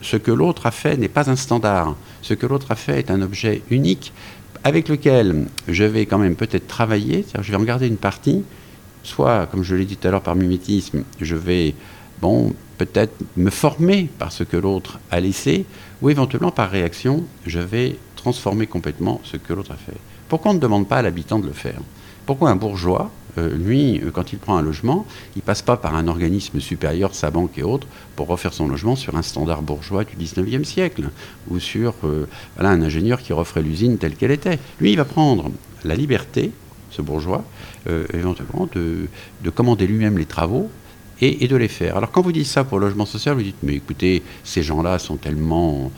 ce 0.00 0.16
que 0.16 0.30
l'autre 0.30 0.66
a 0.66 0.70
fait 0.70 0.96
n'est 0.96 1.08
pas 1.08 1.30
un 1.30 1.36
standard. 1.36 1.96
Ce 2.22 2.34
que 2.34 2.46
l'autre 2.46 2.70
a 2.70 2.76
fait 2.76 2.98
est 2.98 3.10
un 3.10 3.22
objet 3.22 3.62
unique 3.70 4.12
avec 4.64 4.88
lequel 4.88 5.46
je 5.68 5.84
vais 5.84 6.06
quand 6.06 6.18
même 6.18 6.36
peut-être 6.36 6.68
travailler, 6.68 7.24
je 7.40 7.50
vais 7.50 7.56
en 7.56 7.64
garder 7.64 7.88
une 7.88 7.96
partie, 7.96 8.42
soit, 9.02 9.46
comme 9.46 9.64
je 9.64 9.74
l'ai 9.74 9.84
dit 9.84 9.96
tout 9.96 10.06
à 10.06 10.10
l'heure 10.10 10.22
par 10.22 10.36
mimétisme, 10.36 11.02
je 11.20 11.34
vais, 11.34 11.74
bon, 12.20 12.54
peut-être 12.78 13.14
me 13.36 13.50
former 13.50 14.08
par 14.18 14.32
ce 14.32 14.44
que 14.44 14.56
l'autre 14.56 15.00
a 15.10 15.20
laissé, 15.20 15.64
ou 16.00 16.10
éventuellement 16.10 16.52
par 16.52 16.70
réaction, 16.70 17.24
je 17.46 17.58
vais 17.58 17.96
transformer 18.16 18.66
complètement 18.66 19.20
ce 19.24 19.36
que 19.36 19.52
l'autre 19.52 19.72
a 19.72 19.76
fait. 19.76 19.98
Pourquoi 20.28 20.52
on 20.52 20.54
ne 20.54 20.60
demande 20.60 20.88
pas 20.88 20.98
à 20.98 21.02
l'habitant 21.02 21.40
de 21.40 21.46
le 21.46 21.52
faire? 21.52 21.80
Pourquoi 22.26 22.50
un 22.50 22.56
bourgeois 22.56 23.10
euh, 23.38 23.56
lui, 23.56 24.00
euh, 24.00 24.10
quand 24.10 24.32
il 24.32 24.38
prend 24.38 24.56
un 24.58 24.62
logement, 24.62 25.06
il 25.36 25.42
passe 25.42 25.62
pas 25.62 25.76
par 25.76 25.94
un 25.94 26.06
organisme 26.06 26.60
supérieur, 26.60 27.14
sa 27.14 27.30
banque 27.30 27.56
et 27.56 27.62
autres, 27.62 27.86
pour 28.14 28.26
refaire 28.26 28.52
son 28.52 28.68
logement 28.68 28.94
sur 28.94 29.16
un 29.16 29.22
standard 29.22 29.62
bourgeois 29.62 30.04
du 30.04 30.16
19e 30.16 30.64
siècle, 30.64 31.08
ou 31.48 31.58
sur 31.58 31.94
euh, 32.04 32.26
un 32.58 32.82
ingénieur 32.82 33.22
qui 33.22 33.32
referait 33.32 33.62
l'usine 33.62 33.96
telle 33.96 34.16
qu'elle 34.16 34.32
était? 34.32 34.58
Lui, 34.80 34.92
il 34.92 34.96
va 34.96 35.06
prendre 35.06 35.50
la 35.84 35.94
liberté, 35.94 36.52
ce 36.90 37.00
bourgeois, 37.00 37.42
éventuellement, 38.12 38.68
de, 38.74 39.08
commander 39.50 39.86
lui-même 39.86 40.18
les 40.18 40.26
travaux 40.26 40.70
et, 41.22 41.48
de 41.48 41.56
les 41.56 41.68
faire. 41.68 41.96
Alors 41.96 42.10
quand 42.10 42.20
vous 42.20 42.32
dites 42.32 42.46
ça 42.46 42.64
pour 42.64 42.78
le 42.78 42.86
logement 42.86 43.06
social, 43.06 43.34
vous 43.34 43.42
dites, 43.42 43.56
mais 43.62 43.76
écoutez, 43.76 44.22
ces 44.44 44.62
gens-là 44.62 44.98
sont 44.98 45.16
tellement 45.16 45.90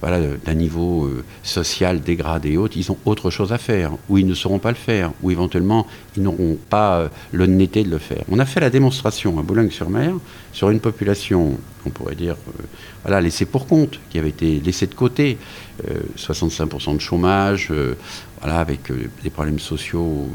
voilà, 0.00 0.20
d'un 0.44 0.54
niveau 0.54 1.06
euh, 1.06 1.24
social 1.42 2.00
dégradé 2.00 2.52
et 2.52 2.56
autres, 2.56 2.76
ils 2.76 2.92
ont 2.92 2.98
autre 3.04 3.30
chose 3.30 3.52
à 3.52 3.58
faire, 3.58 3.92
ou 4.08 4.18
ils 4.18 4.26
ne 4.26 4.34
sauront 4.34 4.58
pas 4.58 4.70
le 4.70 4.76
faire, 4.76 5.12
ou 5.22 5.30
éventuellement 5.30 5.86
ils 6.16 6.22
n'auront 6.22 6.58
pas 6.68 6.98
euh, 6.98 7.08
l'honnêteté 7.32 7.82
de 7.82 7.90
le 7.90 7.98
faire. 7.98 8.22
On 8.30 8.38
a 8.38 8.44
fait 8.44 8.60
la 8.60 8.70
démonstration 8.70 9.38
à 9.38 9.42
Boulogne-sur-Mer 9.42 10.14
sur 10.52 10.70
une 10.70 10.80
population, 10.80 11.58
on 11.86 11.90
pourrait 11.90 12.14
dire, 12.14 12.36
euh, 12.48 12.62
voilà, 13.02 13.20
laissée 13.20 13.46
pour 13.46 13.66
compte, 13.66 13.98
qui 14.10 14.18
avait 14.18 14.30
été 14.30 14.60
laissée 14.60 14.86
de 14.86 14.94
côté, 14.94 15.38
65% 16.16 16.94
de 16.94 17.00
chômage, 17.00 17.70
avec 18.40 18.90
des 19.22 19.30
problèmes 19.30 19.58
sociaux, 19.58 20.26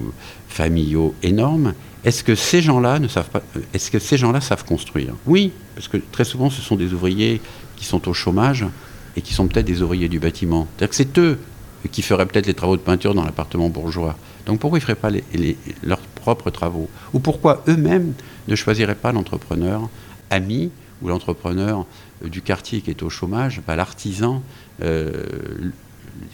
familiaux 0.47 1.15
énormes. 1.23 1.73
Est-ce 2.05 2.23
que 2.23 2.35
ces 2.35 2.61
gens-là 2.61 2.99
ne 2.99 3.07
savent 3.07 3.29
pas 3.29 3.41
Est-ce 3.73 3.89
que 3.89 3.99
ces 3.99 4.17
gens-là 4.17 4.39
savent 4.39 4.63
construire? 4.63 5.15
Oui, 5.25 5.51
parce 5.75 5.87
que 5.87 5.97
très 5.97 6.23
souvent, 6.23 6.49
ce 6.49 6.61
sont 6.61 6.75
des 6.75 6.93
ouvriers 6.93 7.41
qui 7.75 7.85
sont 7.85 8.07
au 8.07 8.13
chômage 8.13 8.65
et 9.15 9.21
qui 9.21 9.33
sont 9.33 9.47
peut-être 9.47 9.65
des 9.65 9.81
ouvriers 9.81 10.09
du 10.09 10.19
bâtiment. 10.19 10.67
C'est-à-dire 10.77 10.89
que 10.89 10.95
c'est 10.95 11.17
eux 11.19 11.39
qui 11.91 12.01
feraient 12.01 12.25
peut-être 12.25 12.45
les 12.45 12.53
travaux 12.53 12.77
de 12.77 12.81
peinture 12.81 13.13
dans 13.13 13.23
l'appartement 13.23 13.69
bourgeois. 13.69 14.15
Donc 14.45 14.59
pourquoi 14.59 14.79
ils 14.79 14.81
ne 14.81 14.85
feraient 14.85 14.95
pas 14.95 15.11
leurs 15.83 15.99
propres 15.99 16.49
travaux? 16.49 16.89
Ou 17.13 17.19
pourquoi 17.19 17.63
eux-mêmes 17.67 18.13
ne 18.47 18.55
choisiraient 18.55 18.95
pas 18.95 19.11
l'entrepreneur 19.11 19.89
ami 20.29 20.71
ou 21.01 21.07
l'entrepreneur 21.07 21.85
euh, 22.23 22.29
du 22.29 22.41
quartier 22.41 22.81
qui 22.81 22.89
est 22.89 23.03
au 23.03 23.09
chômage, 23.09 23.61
l'artisan, 23.67 24.43
euh, 24.81 25.25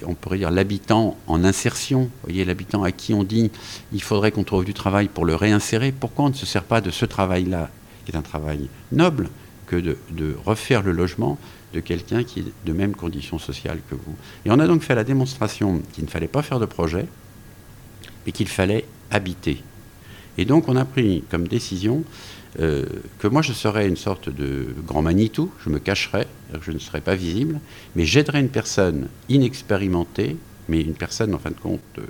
on 0.06 0.14
pourrait 0.14 0.40
dire 0.40 0.52
l'habitant 0.52 1.18
en 1.28 1.44
insertion, 1.44 2.10
voyez, 2.24 2.46
l'habitant 2.46 2.84
à 2.84 2.92
qui 2.92 3.14
on 3.14 3.24
dit 3.24 3.52
il 3.94 4.02
faudrait 4.02 4.32
qu'on 4.32 4.44
trouve 4.44 4.66
du 4.66 4.74
travail 4.74 5.08
pour 5.08 5.26
le 5.26 5.36
réinsérer, 5.36 5.92
pourquoi 5.92 6.26
on 6.26 6.30
ne 6.30 6.34
se 6.34 6.46
sert 6.46 6.64
pas 6.64 6.82
de 6.82 6.92
ce 6.92 7.06
travail-là, 7.06 7.70
qui 8.06 8.12
est 8.12 8.18
un 8.18 8.22
travail 8.22 8.70
noble, 8.92 9.30
que 9.66 9.76
de 9.76 10.36
refaire 10.46 10.82
le 10.82 10.94
logement 10.94 11.38
de 11.74 11.80
quelqu'un 11.80 12.24
qui 12.24 12.40
est 12.40 12.46
de 12.66 12.74
même 12.74 12.96
condition 12.96 13.38
sociale 13.40 13.80
que 13.90 13.96
vous. 13.96 14.16
Et 14.46 14.52
on 14.52 14.60
a 14.60 14.68
donc 14.68 14.82
fait 14.82 14.96
la 14.96 15.04
démonstration 15.04 15.82
qu'il 15.94 16.06
ne 16.06 16.10
fallait 16.10 16.28
pas 16.28 16.42
faire 16.42 16.60
de 16.60 16.66
projet, 16.66 17.06
mais 18.26 18.32
qu'il 18.32 18.48
fallait 18.48 18.86
habiter. 19.12 19.62
Et 20.38 20.46
donc 20.46 20.68
on 20.68 20.76
a 20.76 20.86
pris 20.86 21.24
comme 21.30 21.48
décision 21.48 22.04
euh, 22.60 22.86
que 23.20 23.28
moi 23.28 23.42
je 23.42 23.54
serais 23.54 23.88
une 23.88 23.98
sorte 23.98 24.30
de 24.30 24.68
grand 24.86 25.02
Manitou, 25.02 25.52
je 25.64 25.70
me 25.70 25.80
cacherais, 25.80 26.28
je 26.62 26.72
ne 26.72 26.80
serais 26.80 27.02
pas 27.02 27.16
visible, 27.16 27.60
mais 27.96 28.06
j'aiderais 28.06 28.40
une 28.40 28.50
personne 28.50 29.08
inexpérimentée, 29.30 30.38
mais 30.70 30.82
une 30.82 30.94
personne 30.94 31.34
en 31.36 31.40
fin 31.40 31.52
de 31.52 31.56
compte 31.56 31.82
euh, 32.00 32.04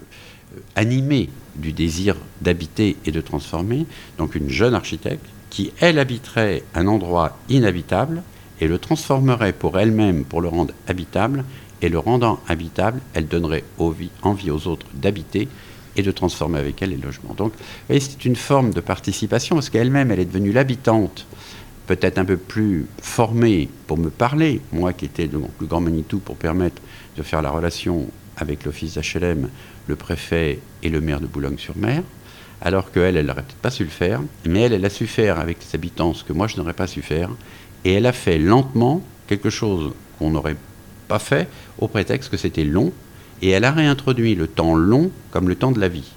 animée 0.75 1.29
du 1.55 1.73
désir 1.73 2.15
d'habiter 2.41 2.95
et 3.05 3.11
de 3.11 3.21
transformer, 3.21 3.85
donc 4.17 4.35
une 4.35 4.49
jeune 4.49 4.73
architecte 4.73 5.25
qui, 5.49 5.71
elle, 5.79 5.99
habiterait 5.99 6.63
un 6.75 6.87
endroit 6.87 7.37
inhabitable, 7.49 8.21
et 8.59 8.67
le 8.67 8.77
transformerait 8.77 9.53
pour 9.53 9.79
elle-même 9.79 10.23
pour 10.23 10.41
le 10.41 10.47
rendre 10.47 10.73
habitable, 10.87 11.43
et 11.81 11.89
le 11.89 11.99
rendant 11.99 12.39
habitable, 12.47 13.01
elle 13.13 13.27
donnerait 13.27 13.63
envie 13.77 14.51
aux 14.51 14.67
autres 14.67 14.87
d'habiter 14.93 15.47
et 15.95 16.03
de 16.03 16.11
transformer 16.11 16.59
avec 16.59 16.81
elle 16.81 16.89
les 16.91 16.97
logements. 16.97 17.33
Donc, 17.35 17.53
c'est 17.89 18.25
une 18.25 18.35
forme 18.35 18.71
de 18.71 18.81
participation, 18.81 19.55
parce 19.55 19.69
qu'elle-même, 19.69 20.11
elle 20.11 20.19
est 20.19 20.25
devenue 20.25 20.51
l'habitante, 20.51 21.25
peut-être 21.87 22.17
un 22.17 22.25
peu 22.25 22.37
plus 22.37 22.85
formée 23.01 23.69
pour 23.87 23.97
me 23.97 24.09
parler, 24.09 24.61
moi 24.71 24.93
qui 24.93 25.05
étais 25.05 25.27
le 25.27 25.39
plus 25.57 25.67
grand 25.67 25.81
Manitou 25.81 26.19
pour 26.19 26.35
permettre 26.35 26.81
de 27.15 27.23
faire 27.23 27.41
la 27.41 27.49
relation 27.49 28.07
avec 28.37 28.65
l'office 28.65 28.95
d'HLM, 28.95 29.49
le 29.87 29.95
préfet 29.95 30.59
et 30.83 30.89
le 30.89 31.01
maire 31.01 31.21
de 31.21 31.27
Boulogne-sur-Mer, 31.27 32.03
alors 32.61 32.91
qu'elle, 32.91 33.17
elle 33.17 33.25
n'aurait 33.25 33.43
peut-être 33.43 33.61
pas 33.61 33.69
su 33.69 33.83
le 33.83 33.89
faire, 33.89 34.21
mais 34.45 34.61
elle, 34.61 34.73
elle 34.73 34.85
a 34.85 34.89
su 34.89 35.07
faire 35.07 35.39
avec 35.39 35.57
les 35.61 35.75
habitants 35.75 36.13
ce 36.13 36.23
que 36.23 36.33
moi 36.33 36.47
je 36.47 36.57
n'aurais 36.57 36.73
pas 36.73 36.87
su 36.87 37.01
faire, 37.01 37.29
et 37.85 37.93
elle 37.93 38.05
a 38.05 38.13
fait 38.13 38.37
lentement 38.37 39.01
quelque 39.27 39.49
chose 39.49 39.93
qu'on 40.17 40.31
n'aurait 40.31 40.57
pas 41.07 41.19
fait 41.19 41.47
au 41.79 41.87
prétexte 41.87 42.29
que 42.29 42.37
c'était 42.37 42.63
long. 42.63 42.91
Et 43.41 43.49
elle 43.49 43.65
a 43.65 43.71
réintroduit 43.71 44.35
le 44.35 44.47
temps 44.47 44.75
long 44.75 45.11
comme 45.31 45.47
le 45.47 45.55
temps 45.55 45.71
de 45.71 45.79
la 45.79 45.89
vie. 45.89 46.11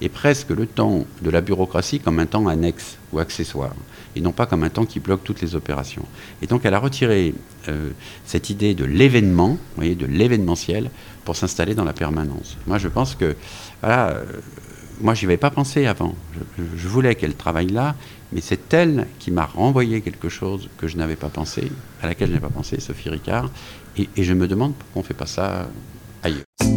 Et 0.00 0.08
presque 0.08 0.50
le 0.50 0.66
temps 0.66 1.06
de 1.22 1.30
la 1.30 1.40
bureaucratie 1.40 2.00
comme 2.00 2.18
un 2.18 2.26
temps 2.26 2.48
annexe 2.48 2.98
ou 3.12 3.20
accessoire, 3.20 3.74
et 4.16 4.20
non 4.20 4.32
pas 4.32 4.46
comme 4.46 4.64
un 4.64 4.68
temps 4.68 4.84
qui 4.84 4.98
bloque 4.98 5.22
toutes 5.22 5.40
les 5.42 5.54
opérations. 5.54 6.04
Et 6.42 6.48
donc 6.48 6.64
elle 6.64 6.74
a 6.74 6.80
retiré 6.80 7.34
euh, 7.68 7.90
cette 8.24 8.50
idée 8.50 8.74
de 8.74 8.84
l'événement, 8.84 9.56
de 9.78 10.06
l'événementiel, 10.06 10.90
pour 11.24 11.36
s'installer 11.36 11.74
dans 11.74 11.84
la 11.84 11.92
permanence. 11.92 12.56
Moi 12.66 12.78
je 12.78 12.88
pense 12.88 13.14
que, 13.14 13.36
voilà, 13.80 14.08
euh, 14.08 14.24
moi 15.00 15.14
j'y 15.14 15.26
avais 15.26 15.36
pas 15.36 15.50
pensé 15.50 15.86
avant. 15.86 16.14
je 16.58 16.88
voulais 16.88 17.14
qu'elle 17.14 17.34
travaille 17.34 17.68
là, 17.68 17.94
mais 18.32 18.40
c'est 18.40 18.72
elle 18.74 19.06
qui 19.18 19.30
m'a 19.30 19.46
renvoyé 19.46 20.00
quelque 20.00 20.28
chose 20.28 20.68
que 20.78 20.88
je 20.88 20.96
n'avais 20.96 21.16
pas 21.16 21.28
pensé, 21.28 21.70
à 22.02 22.06
laquelle 22.06 22.28
je 22.28 22.34
n'avais 22.34 22.46
pas 22.46 22.52
pensé, 22.52 22.80
Sophie 22.80 23.10
Ricard, 23.10 23.50
et 23.96 24.08
je 24.16 24.32
me 24.32 24.48
demande 24.48 24.74
pourquoi 24.74 25.00
on 25.00 25.02
ne 25.02 25.06
fait 25.06 25.14
pas 25.14 25.26
ça 25.26 25.68
ailleurs. 26.22 26.73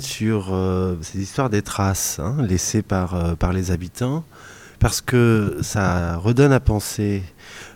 Sur 0.00 0.48
euh, 0.52 0.96
ces 1.02 1.20
histoires 1.20 1.50
des 1.50 1.62
traces 1.62 2.18
hein, 2.18 2.36
laissées 2.40 2.82
par, 2.82 3.14
euh, 3.14 3.34
par 3.34 3.52
les 3.52 3.70
habitants, 3.70 4.24
parce 4.78 5.00
que 5.00 5.58
ça 5.62 6.16
redonne 6.16 6.52
à 6.52 6.60
penser 6.60 7.22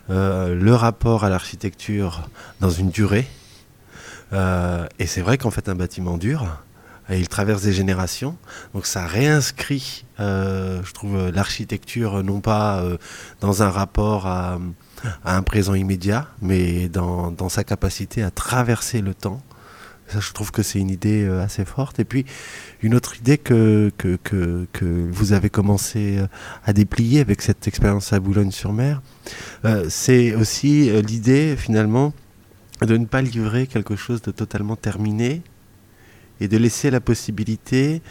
euh, 0.09 0.55
le 0.55 0.75
rapport 0.75 1.23
à 1.23 1.29
l'architecture 1.29 2.29
dans 2.59 2.69
une 2.69 2.89
durée. 2.89 3.27
et 4.99 5.07
c'est 5.07 5.21
vrai 5.21 5.37
qu'en 5.37 5.51
fait, 5.51 5.69
un 5.69 5.75
bâtiment 5.75 6.17
dure. 6.17 6.45
Et 7.07 7.19
il 7.19 7.27
traverse 7.27 7.61
des 7.61 7.71
générations, 7.71 8.35
donc 8.73 8.87
ça 8.87 9.05
réinscrit, 9.05 10.05
je 10.17 10.91
trouve, 10.91 11.29
l'architecture 11.29 12.23
non 12.23 12.41
pas 12.41 12.83
dans 13.41 13.61
un 13.61 13.69
rapport 13.69 14.25
à, 14.25 14.57
un 15.23 15.43
présent 15.43 15.75
immédiat, 15.75 16.27
mais 16.41 16.89
dans, 16.89 17.31
dans, 17.31 17.49
sa 17.49 17.63
capacité 17.63 18.23
à 18.23 18.31
traverser 18.31 19.01
le 19.01 19.13
temps 19.13 19.41
Ça, 20.07 20.19
je 20.19 20.31
trouve 20.33 20.51
que 20.51 20.61
c'est 20.61 20.79
une 20.79 20.91
idée 20.91 21.25
assez 21.25 21.65
forte. 21.65 21.99
Et 21.99 22.05
puis, 22.05 22.25
une 22.81 22.93
autre 22.93 23.17
idée 23.17 23.37
que, 23.37 23.91
que, 23.97 24.17
que, 24.23 24.67
que 24.71 24.85
vous 24.85 25.33
avez 25.33 25.49
commencé 25.49 26.19
à 26.63 26.73
déplier 26.73 27.21
avec 27.21 27.41
cette 27.41 27.67
expérience 27.67 28.13
à 28.13 28.19
Boulogne-sur-Mer, 28.19 29.01
c'est 29.89 30.35
aussi 30.35 30.91
l'idée, 31.01 31.55
finalement, 31.57 32.13
de 32.81 32.97
ne 32.97 33.05
pas 33.05 33.21
livrer 33.21 33.67
quelque 33.67 33.95
chose 33.95 34.21
de 34.21 34.31
totalement 34.31 34.75
terminé 34.75 35.41
et 36.39 36.47
de 36.47 36.57
laisser 36.57 36.91
la 36.91 36.99
possibilité 36.99 38.01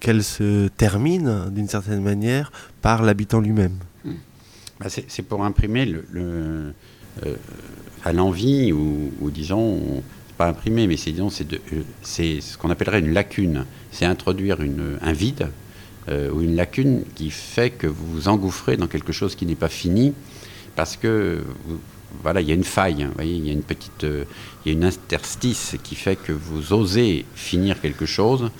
qu'elle 0.00 0.22
se 0.22 0.68
termine 0.68 1.50
d'une 1.50 1.68
certaine 1.68 2.02
manière 2.02 2.52
par 2.82 3.02
l'habitant 3.02 3.40
lui-même. 3.40 3.78
Hmm. 4.04 4.12
Bah, 4.80 4.86
c'est 4.88 5.22
pour 5.22 5.44
imprimer 5.44 5.84
le, 5.84 6.04
euh, 7.26 7.36
à 8.04 8.12
l'envie 8.12 8.72
ou, 8.72 9.10
disons 9.30 10.02
pas 10.38 10.48
imprimer 10.48 10.86
mais 10.86 10.96
c'est 10.96 11.12
disons 11.12 11.30
c'est 11.30 11.46
euh, 11.52 12.40
ce 12.40 12.56
qu'on 12.56 12.70
appellerait 12.70 13.00
une 13.00 13.12
lacune 13.12 13.66
c'est 13.90 14.06
introduire 14.06 14.58
un 15.02 15.12
vide 15.12 15.48
euh, 16.08 16.30
ou 16.30 16.40
une 16.40 16.56
lacune 16.56 17.04
qui 17.14 17.30
fait 17.30 17.70
que 17.70 17.86
vous 17.86 18.06
vous 18.06 18.28
engouffrez 18.28 18.76
dans 18.76 18.86
quelque 18.86 19.12
chose 19.12 19.34
qui 19.34 19.44
n'est 19.44 19.54
pas 19.54 19.68
fini 19.68 20.14
parce 20.76 20.96
que 20.96 21.42
voilà, 22.22 22.40
il 22.40 22.48
y 22.48 22.52
a 22.52 22.54
une 22.54 22.64
faille, 22.64 23.02
hein, 23.02 23.12
il 23.22 23.46
y 23.46 23.50
a 23.50 23.52
une 23.52 23.62
petite, 23.62 24.04
euh, 24.04 24.24
il 24.64 24.72
y 24.72 24.74
a 24.74 24.78
une 24.78 24.84
interstice 24.84 25.76
qui 25.82 25.94
fait 25.94 26.16
que 26.16 26.32
vous 26.32 26.72
osez 26.72 27.24
finir 27.34 27.80
quelque 27.80 28.06
chose. 28.06 28.50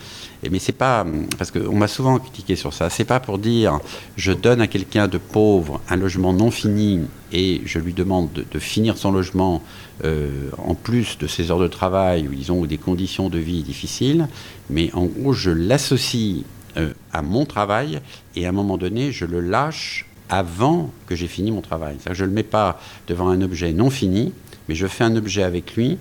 Mais 0.50 0.58
c'est 0.58 0.72
pas, 0.72 1.04
parce 1.36 1.50
qu'on 1.50 1.74
m'a 1.74 1.88
souvent 1.88 2.18
critiqué 2.18 2.54
sur 2.54 2.72
ça. 2.72 2.90
C'est 2.90 3.04
pas 3.04 3.18
pour 3.18 3.38
dire, 3.38 3.80
je 4.16 4.32
donne 4.32 4.60
à 4.60 4.68
quelqu'un 4.68 5.08
de 5.08 5.18
pauvre 5.18 5.80
un 5.88 5.96
logement 5.96 6.32
non 6.32 6.50
fini 6.50 7.00
et 7.32 7.60
je 7.64 7.78
lui 7.78 7.92
demande 7.92 8.28
de, 8.32 8.58
finir 8.58 8.96
son 8.96 9.10
logement 9.10 9.62
euh, 10.04 10.50
en 10.58 10.74
plus 10.74 11.18
de 11.18 11.26
ses 11.26 11.50
heures 11.50 11.58
de 11.58 11.68
travail 11.68 12.28
ou 12.28 12.34
disons 12.34 12.64
des 12.66 12.78
conditions 12.78 13.28
de 13.28 13.38
vie 13.38 13.62
difficiles. 13.62 14.28
Mais 14.70 14.90
en 14.94 15.06
gros, 15.06 15.32
je 15.32 15.50
l'associe 15.50 16.44
euh, 16.76 16.92
à 17.12 17.22
mon 17.22 17.44
travail 17.44 18.00
et 18.36 18.46
à 18.46 18.50
un 18.50 18.52
moment 18.52 18.78
donné, 18.78 19.10
je 19.10 19.24
le 19.24 19.40
lâche 19.40 20.06
avant 20.28 20.90
que 21.06 21.16
j'ai 21.16 21.28
fini 21.28 21.50
mon 21.50 21.62
travail. 21.62 21.96
je 22.12 22.22
ne 22.22 22.28
le 22.28 22.34
mets 22.34 22.42
pas 22.42 22.80
devant 23.08 23.28
un 23.28 23.40
objet 23.40 23.72
non 23.72 23.90
fini, 23.90 24.32
mais 24.68 24.74
je 24.74 24.86
fais 24.86 25.04
un 25.04 25.16
objet 25.16 25.42
avec 25.42 25.74
lui, 25.74 25.98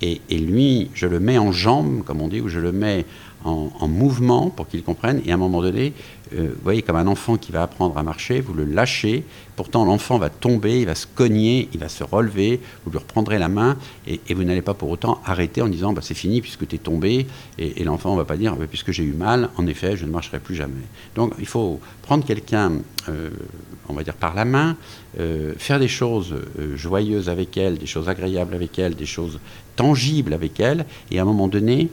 et 0.00 0.38
lui, 0.38 0.90
je 0.92 1.06
le 1.06 1.18
mets 1.18 1.38
en 1.38 1.50
jambe, 1.50 2.02
comme 2.04 2.20
on 2.20 2.28
dit, 2.28 2.42
ou 2.42 2.48
je 2.48 2.58
le 2.58 2.72
mets 2.72 3.06
en, 3.44 3.88
mouvement 3.88 4.50
pour 4.50 4.66
qu'il 4.66 4.82
comprenne. 4.82 5.20
Et 5.24 5.30
à 5.30 5.34
un 5.34 5.38
moment 5.38 5.60
donné, 5.60 5.92
euh, 6.34 6.48
vous 6.48 6.62
voyez, 6.62 6.82
comme 6.82 6.96
un 6.96 7.06
enfant 7.06 7.36
qui 7.36 7.52
va 7.52 7.62
apprendre 7.62 7.96
à 7.98 8.02
marcher, 8.02 8.40
vous 8.40 8.54
le 8.54 8.64
lâchez. 8.64 9.24
Pourtant, 9.56 9.84
l'enfant 9.84 10.18
va 10.18 10.30
tomber, 10.30 10.80
il 10.80 10.86
va 10.86 10.94
se 10.94 11.06
cogner, 11.06 11.68
il 11.72 11.78
va 11.78 11.88
se 11.88 12.02
relever. 12.02 12.60
Vous 12.84 12.90
lui 12.90 12.98
reprendrez 12.98 13.38
la 13.38 13.48
main 13.48 13.76
et, 14.06 14.20
vous 14.34 14.44
n'allez 14.44 14.62
pas 14.62 14.74
pour 14.74 14.90
autant 14.90 15.20
arrêter 15.24 15.62
en 15.62 15.68
disant 15.68 15.92
bah, 15.92 16.00
c'est 16.02 16.14
fini 16.14 16.40
puisque 16.40 16.66
tu 16.66 16.76
es 16.76 16.78
tombé. 16.78 17.26
Et, 17.58 17.84
l'enfant 17.84 18.12
ne 18.12 18.16
va 18.16 18.24
pas 18.24 18.36
dire 18.36 18.56
bah, 18.56 18.64
puisque 18.68 18.90
j'ai 18.92 19.04
eu 19.04 19.12
mal, 19.12 19.50
en 19.56 19.66
effet, 19.66 19.96
je 19.96 20.06
ne 20.06 20.10
marcherai 20.10 20.40
plus 20.40 20.54
jamais. 20.54 20.72
Donc, 21.14 21.34
il 21.38 21.46
faut 21.46 21.80
prendre 22.02 22.24
quelqu'un, 22.24 22.72
euh, 23.08 23.30
on 23.88 23.92
va 23.92 24.02
dire 24.02 24.14
par 24.14 24.34
la 24.34 24.46
main, 24.46 24.76
euh, 25.20 25.52
faire 25.58 25.78
des 25.78 25.88
choses 25.88 26.34
joyeuses 26.74 27.28
avec 27.28 27.56
elle, 27.58 27.76
des 27.76 27.86
choses 27.86 28.08
agréables 28.08 28.54
avec 28.54 28.78
elle, 28.78 28.94
des 28.94 29.06
choses 29.06 29.38
tangibles 29.76 30.32
avec 30.32 30.58
elle. 30.60 30.86
Et 31.10 31.18
à 31.18 31.22
un 31.22 31.26
moment 31.26 31.48
donné, 31.48 31.90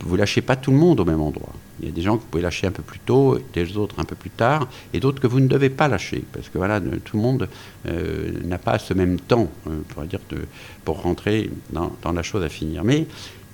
vous 0.00 0.16
lâchez 0.16 0.42
pas 0.42 0.56
tout 0.56 0.70
le 0.70 0.76
monde 0.76 1.00
au 1.00 1.04
même 1.04 1.20
endroit. 1.20 1.52
Il 1.80 1.86
y 1.86 1.88
a 1.88 1.92
des 1.92 2.02
gens 2.02 2.16
que 2.16 2.22
vous 2.22 2.28
pouvez 2.28 2.42
lâcher 2.42 2.66
un 2.66 2.72
peu 2.72 2.82
plus 2.82 2.98
tôt, 2.98 3.38
des 3.52 3.76
autres 3.76 3.96
un 3.98 4.04
peu 4.04 4.16
plus 4.16 4.30
tard, 4.30 4.68
et 4.92 5.00
d'autres 5.00 5.20
que 5.20 5.26
vous 5.26 5.40
ne 5.40 5.48
devez 5.48 5.70
pas 5.70 5.88
lâcher, 5.88 6.24
parce 6.32 6.48
que 6.48 6.58
voilà, 6.58 6.80
tout 6.80 7.16
le 7.16 7.22
monde 7.22 7.48
euh, 7.86 8.32
n'a 8.44 8.58
pas 8.58 8.78
ce 8.78 8.94
même 8.94 9.20
temps, 9.20 9.50
euh, 9.66 9.80
pour 9.88 10.02
dire, 10.04 10.20
de, 10.30 10.38
pour 10.84 11.02
rentrer 11.02 11.50
dans, 11.70 12.12
la 12.12 12.22
chose 12.22 12.42
à 12.42 12.48
finir. 12.48 12.84
Mais 12.84 13.06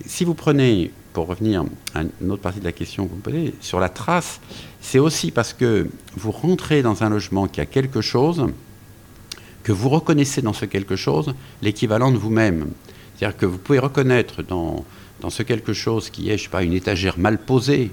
si 0.06 0.24
vous 0.24 0.34
prenez, 0.34 0.90
pour 1.12 1.26
revenir 1.26 1.64
à 1.94 2.02
une 2.20 2.30
autre 2.30 2.42
partie 2.42 2.60
de 2.60 2.64
la 2.64 2.72
question 2.72 3.06
que 3.06 3.10
vous 3.10 3.16
me 3.16 3.22
posez, 3.22 3.54
sur 3.60 3.80
la 3.80 3.88
trace, 3.88 4.40
c'est 4.80 4.98
aussi 4.98 5.30
parce 5.30 5.52
que 5.52 5.88
vous 6.16 6.30
rentrez 6.30 6.82
dans 6.82 7.02
un 7.02 7.10
logement 7.10 7.48
qui 7.48 7.60
a 7.60 7.66
quelque 7.66 8.00
chose, 8.00 8.46
que 9.62 9.72
vous 9.72 9.88
reconnaissez 9.88 10.42
dans 10.42 10.52
ce 10.52 10.64
quelque 10.64 10.96
chose 10.96 11.34
l'équivalent 11.60 12.10
de 12.10 12.18
vous-même. 12.18 12.68
C'est-à-dire 13.16 13.36
que 13.36 13.46
vous 13.46 13.58
pouvez 13.58 13.78
reconnaître 13.78 14.42
dans 14.42 14.84
dans 15.22 15.30
ce 15.30 15.44
quelque 15.44 15.72
chose 15.72 16.10
qui 16.10 16.30
est, 16.30 16.36
je 16.36 16.44
sais 16.44 16.48
pas, 16.50 16.64
une 16.64 16.72
étagère 16.72 17.16
mal 17.16 17.38
posée, 17.38 17.92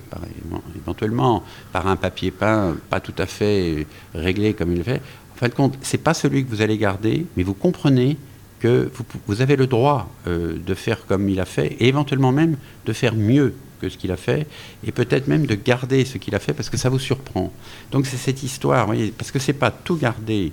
éventuellement, 0.75 1.43
par 1.71 1.87
un 1.87 1.95
papier 1.95 2.31
peint 2.31 2.75
pas 2.89 2.99
tout 2.99 3.13
à 3.19 3.27
fait 3.27 3.85
réglé 4.15 4.53
comme 4.53 4.71
il 4.71 4.79
le 4.79 4.83
fait, 4.83 5.01
en 5.33 5.37
fin 5.37 5.47
de 5.47 5.53
compte, 5.53 5.77
c'est 5.81 5.99
pas 5.99 6.15
celui 6.15 6.43
que 6.43 6.49
vous 6.49 6.61
allez 6.61 6.77
garder, 6.77 7.27
mais 7.37 7.43
vous 7.43 7.53
comprenez 7.53 8.17
que 8.59 8.91
vous, 9.27 9.41
avez 9.41 9.55
le 9.55 9.67
droit 9.67 10.09
euh, 10.27 10.57
de 10.57 10.73
faire 10.73 11.05
comme 11.05 11.29
il 11.29 11.39
a 11.39 11.45
fait, 11.45 11.77
et 11.79 11.87
éventuellement 11.87 12.31
même 12.31 12.57
de 12.85 12.93
faire 12.93 13.15
mieux 13.15 13.53
que 13.79 13.89
ce 13.89 13.97
qu'il 13.97 14.11
a 14.11 14.17
fait, 14.17 14.47
et 14.85 14.91
peut-être 14.91 15.27
même 15.27 15.45
de 15.45 15.55
garder 15.55 16.05
ce 16.05 16.17
qu'il 16.17 16.35
a 16.35 16.39
fait 16.39 16.53
parce 16.53 16.69
que 16.69 16.77
ça 16.77 16.89
vous 16.89 16.99
surprend. 16.99 17.53
Donc 17.91 18.07
c'est 18.07 18.17
cette 18.17 18.43
histoire, 18.43 18.89
parce 19.17 19.31
que 19.31 19.39
c'est 19.39 19.53
pas 19.53 19.71
tout 19.71 19.95
garder 19.95 20.51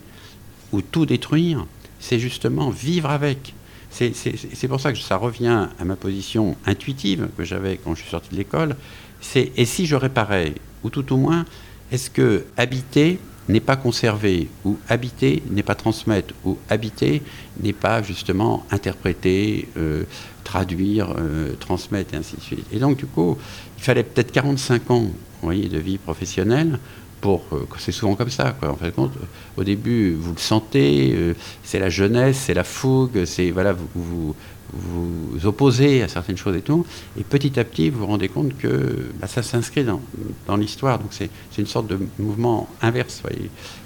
ou 0.73 0.83
tout 0.83 1.07
détruire, 1.07 1.67
c'est 1.99 2.19
justement 2.19 2.69
vivre 2.69 3.11
avec. 3.11 3.55
C'est 3.91 4.69
pour 4.69 4.81
ça 4.81 4.93
que 4.93 4.99
ça 4.99 5.17
revient 5.17 5.69
à 5.79 5.85
ma 5.85 5.97
position 5.97 6.57
intuitive 6.67 7.29
que 7.37 7.45
j'avais 7.45 7.79
quand 7.79 7.95
je 7.95 8.03
suis 8.03 8.11
sorti 8.11 8.31
de 8.31 8.37
l'école. 8.37 8.77
C'est 9.21 9.53
et 9.57 9.65
si 9.65 9.87
je 9.87 9.97
réparais, 9.97 10.55
ou 10.85 10.91
tout 10.91 11.13
au 11.13 11.17
moins, 11.17 11.45
est-ce 11.91 12.11
que 12.11 12.45
habiter 12.57 13.19
n'est 13.49 13.61
pas 13.61 13.77
conserver, 13.77 14.49
ou 14.65 14.77
habiter 14.89 15.43
n'est 15.51 15.63
pas 15.63 15.77
transmettre, 15.77 16.35
ou 16.45 16.59
habiter 16.69 17.23
n'est 17.63 17.73
pas 17.73 18.03
justement 18.03 18.67
interpréter, 18.73 19.69
euh, 19.77 20.03
traduire, 20.43 21.15
euh, 21.17 21.55
transmettre, 21.59 22.15
et 22.15 22.17
ainsi 22.17 22.37
de 22.37 22.41
suite. 22.41 22.67
Et 22.73 22.79
donc, 22.81 22.99
du 22.99 23.07
coup, 23.07 23.39
il 23.79 23.85
fallait 23.85 24.03
peut-être 24.03 24.33
45 24.33 24.91
ans 24.91 25.11
voyez, 25.47 25.69
de 25.69 25.79
vie 25.79 25.99
professionnelle 25.99 26.79
euh, 27.25 27.67
c'est 27.79 27.93
souvent 27.93 28.15
comme 28.15 28.31
ça 28.31 28.57
en 28.63 28.77
fait 28.77 28.95
compte. 28.95 29.13
Au 29.57 29.65
début 29.65 30.15
vous 30.15 30.33
le 30.33 30.39
sentez 30.39 31.13
euh, 31.15 31.35
c'est 31.63 31.79
la 31.79 31.89
jeunesse 31.89 32.39
c'est 32.47 32.55
la 32.55 32.65
fougue 32.65 33.25
c'est 33.25 33.51
voilà 33.51 33.73
vous, 33.73 33.89
vous, 33.95 34.35
vous 34.73 35.47
opposez 35.47 36.03
à 36.03 36.09
certaines 36.09 36.37
choses 36.37 36.57
et 36.57 36.61
tout. 36.61 36.87
Et 37.19 37.25
petit 37.25 37.59
à 37.59 37.65
petit 37.65 37.91
vous 37.91 38.01
vous 38.01 38.07
rendez 38.07 38.29
compte 38.29 38.57
que 38.57 39.11
bah, 39.21 39.27
ça 39.27 39.43
s'inscrit 39.43 39.85
dans, 39.85 40.01
dans 40.47 40.57
l'histoire. 40.57 40.99
Donc 40.99 41.09
c'est 41.11 41.31
une 41.59 41.67
sorte 41.67 41.87
de 41.87 41.99
mouvement 42.19 42.69
inverse 42.83 43.23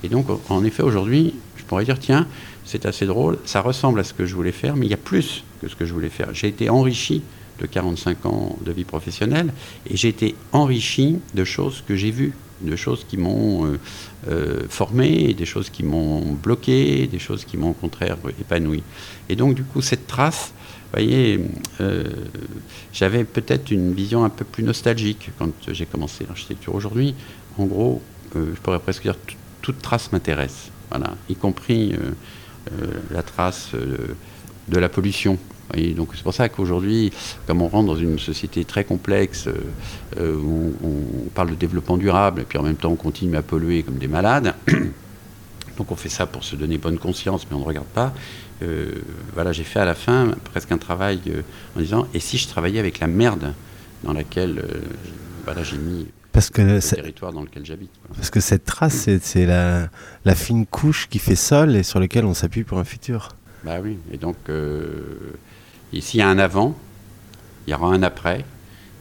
et 0.03 0.09
donc 0.09 0.27
en 0.49 0.65
effet 0.65 0.83
aujourd'hui 0.83 1.35
je 1.57 1.65
pourrais 1.65 1.85
dire 1.85 1.99
tiens 1.99 2.27
c'est 2.65 2.85
assez 2.85 3.07
drôle 3.07 3.39
ça 3.45 3.61
ressemble 3.61 4.01
à 4.01 4.05
ce 4.05 4.13
que 4.13 4.27
je 4.27 4.35
voulais 4.35 4.53
faire 4.53 4.77
mais 4.77 4.87
il 4.87 4.91
y 4.91 4.95
a 4.95 4.99
plus 4.99 5.45
que 5.61 5.69
ce 5.69 5.77
que 5.77 5.85
je 5.85 5.93
voulais 5.93 6.09
faire. 6.09 6.29
J'ai 6.33 6.49
été 6.49 6.69
enrichi 6.69 7.23
de 7.61 7.67
45 7.67 8.27
ans 8.27 8.59
de 8.65 8.73
vie 8.73 8.85
professionnelle 8.85 9.53
et 9.89 9.97
j'ai 9.97 10.09
été 10.09 10.35
enrichi 10.53 11.19
de 11.35 11.45
choses 11.45 11.85
que 11.87 11.95
j'ai 11.95 12.11
vues 12.11 12.33
de 12.61 12.77
choses 12.77 13.05
qui 13.09 13.17
m'ont 13.17 13.67
euh, 13.67 13.79
euh, 14.29 14.61
formé, 14.69 15.35
des 15.35 15.47
choses 15.47 15.71
qui 15.71 15.83
m'ont 15.83 16.33
bloqué, 16.33 17.07
des 17.07 17.19
choses 17.19 17.45
qui 17.45 17.57
m'ont 17.57 17.71
au 17.71 17.75
contraire 17.75 18.17
épanoui. 18.41 18.83
Et 19.29 19.37
donc 19.37 19.55
du 19.55 19.65
coup 19.65 19.83
cette 19.83 20.07
trace, 20.07 20.53
vous 20.55 20.99
voyez, 20.99 21.41
euh, 21.81 22.05
j'avais 22.93 23.25
peut-être 23.25 23.71
une 23.71 23.95
vision 23.95 24.25
un 24.25 24.29
peu 24.29 24.45
plus 24.45 24.65
nostalgique 24.65 25.31
quand 25.39 25.53
j'ai 25.69 25.87
commencé 25.87 26.25
l'architecture. 26.27 26.75
Aujourd'hui, 26.75 27.15
en 27.59 27.67
gros, 27.67 28.03
je 28.35 28.61
pourrais 28.63 28.81
presque 28.81 29.03
dire 29.03 29.17
toute 29.63 29.81
trace 29.83 30.11
m'intéresse, 30.13 30.71
voilà, 30.91 31.15
y 31.29 31.35
compris 31.35 31.95
la 33.11 33.23
trace 33.23 33.71
de 34.69 34.79
la 34.79 34.89
pollution 34.89 35.39
donc 35.95 36.11
c'est 36.15 36.23
pour 36.23 36.35
ça 36.35 36.49
qu'aujourd'hui, 36.49 37.13
comme 37.47 37.63
on 37.63 37.69
rentre 37.69 37.87
dans 37.87 37.97
une 37.97 38.19
société 38.19 38.65
très 38.65 38.85
complexe, 38.85 39.47
euh, 39.47 39.55
euh, 40.19 40.37
où 40.37 40.75
on, 40.83 41.29
parle 41.31 41.51
de 41.51 41.55
développement 41.55 41.97
durable, 41.97 42.43
et 42.43 42.45
puis 42.45 42.59
en 42.59 42.63
même 42.63 42.77
temps 42.77 42.91
on 42.91 42.97
continue 42.97 43.37
à 43.37 43.43
polluer 43.43 43.83
comme 43.83 43.99
des 43.99 44.09
malades, 44.09 44.55
donc 45.79 45.91
on 45.91 45.97
fait 45.97 46.09
ça 46.09 46.27
pour 46.27 46.45
se 46.45 46.57
donner 46.57 46.79
bonne 46.79 46.99
conscience, 46.99 47.47
mais 47.51 47.57
on 47.57 47.61
ne 47.61 47.65
regarde 47.65 47.87
pas. 47.87 48.13
Euh, 48.63 48.93
voilà, 49.35 49.53
j'ai 49.53 49.65
fait 49.65 49.81
à 49.81 49.85
la 49.85 49.95
fin 49.95 50.35
presque 50.45 50.73
un 50.73 50.79
travail 50.79 51.21
en 51.77 51.81
disant, 51.81 52.07
et 52.15 52.21
si 52.21 52.37
je 52.37 52.49
travaillais 52.49 52.81
avec 52.81 52.99
la 52.99 53.07
merde 53.07 53.55
dans 54.05 54.13
laquelle 54.13 54.65
voilà, 55.45 55.63
j'ai 55.63 55.79
mis 55.79 56.07
parce 56.33 56.49
que 56.49 56.63
le 56.63 56.81
territoire 56.81 57.33
dans 57.33 57.43
lequel 57.43 57.67
j'habite. 57.67 57.91
Parce 58.15 58.31
que 58.31 58.39
cette 58.39 58.65
trace, 58.65 59.09
c'est 59.21 59.47
la, 59.47 59.89
la, 60.25 60.35
fine 60.37 60.65
couche 60.65 61.09
qui 61.09 61.19
fait 61.19 61.35
sol 61.35 61.75
et 61.75 61.83
sur 61.83 61.99
laquelle 61.99 62.25
on 62.25 62.35
s'appuie 62.35 62.63
pour 62.63 62.79
un 62.79 62.85
futur. 62.85 63.31
Bah 63.65 63.79
oui, 63.83 63.99
et 64.13 64.17
donc 64.17 64.37
et 65.93 66.01
s'il 66.01 66.21
y 66.21 66.23
a 66.23 66.29
un 66.29 66.39
avant, 66.39 66.75
il 67.67 67.71
y 67.71 67.75
aura 67.75 67.89
un 67.89 68.03
après. 68.03 68.45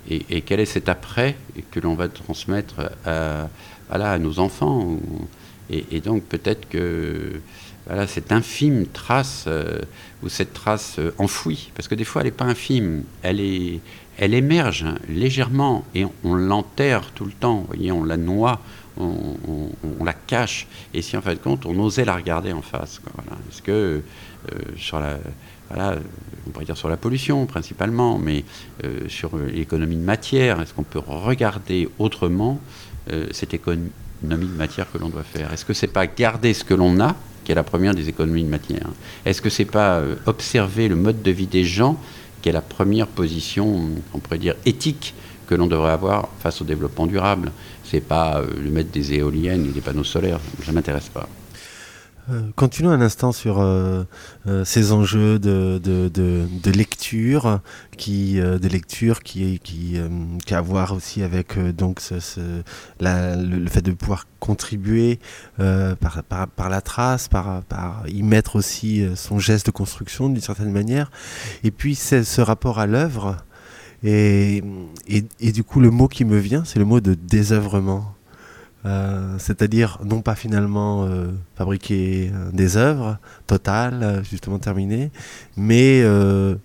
Et, 0.10 0.42
quel 0.42 0.60
est 0.60 0.66
cet 0.66 0.90
après 0.90 1.36
que 1.70 1.80
l'on 1.80 1.94
va 1.94 2.08
transmettre 2.08 2.92
à, 3.06 3.48
à 3.92 4.18
nos 4.18 4.40
enfants 4.40 4.98
Et, 5.70 6.02
donc 6.02 6.24
peut-être 6.24 6.68
que 6.68 7.42
voilà, 7.90 8.08
cette 8.08 8.32
infime 8.32 8.86
trace, 8.86 9.50
ou 10.24 10.30
cette 10.30 10.54
trace 10.54 11.00
enfouie, 11.18 11.72
parce 11.76 11.88
que 11.88 11.96
des 11.96 12.06
fois 12.06 12.22
elle 12.22 12.28
n'est 12.28 12.32
pas 12.32 12.46
infime, 12.46 13.04
elle, 13.24 13.42
est, 13.42 13.80
elle 14.18 14.34
émerge 14.34 14.86
légèrement 15.10 15.84
et 15.96 16.06
on, 16.24 16.36
l'enterre 16.36 17.12
tout 17.16 17.26
le 17.26 17.32
temps, 17.32 17.66
voyez, 17.68 17.92
on 17.92 18.04
la 18.04 18.18
noie, 18.18 18.62
on, 18.98 20.04
la 20.06 20.14
cache, 20.14 20.68
et 20.94 21.02
si 21.02 21.18
en 21.18 21.22
fin 21.22 21.34
de 21.34 21.40
compte 21.40 21.66
on 21.66 21.78
osait 21.80 22.06
la 22.06 22.16
regarder 22.16 22.54
en 22.54 22.62
face. 22.62 23.02
Est-ce 23.50 23.62
que 23.62 24.02
sur 24.78 25.00
la 25.00 25.18
voilà, 25.70 25.98
on 26.48 26.50
pourrait 26.50 26.66
dire 26.66 26.78
sur 26.78 26.90
la 26.90 26.98
pollution 26.98 27.46
principalement, 27.46 28.18
mais 28.18 28.44
euh, 28.84 29.08
sur 29.08 29.38
l'économie 29.38 29.96
de 29.96 30.02
matière, 30.02 30.60
est-ce 30.62 30.74
qu'on 30.74 30.84
peut 30.84 31.02
regarder 31.06 31.88
autrement 32.00 32.60
euh, 33.12 33.28
cette 33.32 33.54
économie 33.54 33.92
de 34.22 34.58
matière 34.58 34.92
que 34.92 34.98
l'on 34.98 35.10
doit 35.10 35.24
faire? 35.24 35.54
Est-ce 35.54 35.66
que 35.66 35.74
c'est 35.74 35.88
pas 35.88 36.08
garder 36.08 36.54
ce 36.54 36.64
que 36.64 36.74
l'on 36.74 37.00
a, 37.00 37.16
qui 37.50 37.54
est 37.54 37.56
la 37.56 37.64
première 37.64 37.96
des 37.96 38.08
économies 38.10 38.44
de 38.44 38.48
matière 38.48 38.86
Est-ce 39.26 39.42
que 39.42 39.50
c'est 39.50 39.66
pas 39.66 39.96
euh, 39.96 40.18
observer 40.28 40.88
le 40.88 40.96
mode 40.96 41.24
de 41.24 41.32
vie 41.32 41.48
des 41.48 41.64
gens, 41.64 41.98
qui 42.44 42.50
est 42.50 42.52
la 42.52 42.62
première 42.62 43.08
position, 43.08 43.90
on 44.14 44.20
pourrait 44.20 44.38
dire 44.38 44.54
éthique, 44.68 45.16
que 45.48 45.56
l'on 45.56 45.66
devrait 45.66 45.94
avoir 45.94 46.30
face 46.42 46.62
au 46.62 46.64
développement 46.64 47.08
durable? 47.08 47.52
C'est 47.84 48.02
pas 48.02 48.40
le 48.40 48.70
mettre 48.70 48.92
des 48.92 49.14
éoliennes 49.14 49.66
et 49.66 49.72
des 49.72 49.82
panneaux 49.82 50.04
solaires, 50.04 50.40
ça 50.64 50.72
m'intéresse 50.72 51.10
pas. 51.10 51.28
Euh, 52.32 52.42
continuons 52.56 52.92
un 52.92 53.02
instant 53.02 53.32
sur 53.32 53.60
euh, 53.60 54.04
euh, 54.48 54.64
ces 54.64 54.92
enjeux 54.92 55.40
de, 55.40 55.80
de, 55.80 56.72
lecture, 56.72 57.60
qui, 57.98 58.36
de 58.36 58.68
lecture 58.68 59.24
qui, 59.24 59.60
qui, 59.60 59.98
a 60.52 60.58
à 60.58 60.62
voir 60.62 60.94
aussi 60.94 61.24
avec 61.24 61.58
donc 61.76 62.02
le, 62.12 63.68
fait 63.68 63.82
de 63.82 63.92
pouvoir 63.92 64.28
contribuer 64.40 65.20
par, 65.58 66.24
par, 66.24 66.70
la 66.70 66.82
trace, 66.82 67.28
par, 67.28 67.64
par 67.64 68.04
y 68.08 68.24
mettre 68.24 68.56
aussi 68.56 69.06
son 69.16 69.40
geste 69.40 69.68
de 69.68 69.72
construction 69.72 70.30
d'une 70.30 70.42
certaine 70.42 70.72
manière, 70.72 71.12
et 71.64 71.72
puis 71.72 71.96
ce 71.96 72.42
rapport 72.42 72.80
à 72.80 72.88
l'œuvre. 72.88 73.38
Et, 74.04 74.64
et, 75.08 75.26
et, 75.42 75.52
du 75.52 75.64
coup, 75.64 75.82
le 75.82 75.92
mot 75.92 76.08
qui 76.08 76.24
me 76.24 76.38
vient, 76.38 76.64
c'est 76.64 76.80
le 76.80 76.86
mot 76.86 77.02
de 77.02 77.16
désœuvrement. 77.16 78.16
Euh, 78.86 79.36
c'est-à-dire 79.40 80.00
non 80.06 80.22
pas 80.22 80.36
finalement 80.36 81.04
euh, 81.04 81.28
fabriquer 81.56 82.32
euh, 82.34 82.50
des 82.54 82.78
œuvres 82.78 83.18
totales, 83.46 84.24
justement 84.30 84.58
terminées, 84.58 85.12
mais 85.58 86.02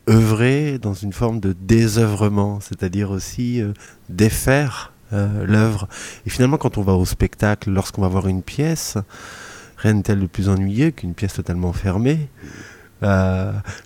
œuvrer 0.09 0.79
dans 0.79 0.95
une 0.95 1.13
forme 1.13 1.41
de 1.41 1.55
désœuvrement, 1.59 2.61
c'est-à-dire 2.61 3.11
aussi 3.11 3.63
défaire 4.09 4.93
l'œuvre. 5.13 5.89
Et 6.27 6.31
finalement, 6.31 6.57
quand 6.57 6.79
on 6.79 6.83
va 6.83 6.95
au 6.95 7.05
spectacle, 7.05 7.71
lorsqu'on 7.71 8.03
va 8.03 8.09
voir 8.09 8.27
une 8.27 8.43
pièce, 8.43 8.99
rien 9.77 9.95
n'est-il 9.95 10.21
de 10.21 10.27
plus 10.27 10.49
ennuyeux 10.49 10.91
qu'une 10.91 11.15
pièce 11.15 11.35
totalement 11.35 11.73
fermée? 11.73 12.29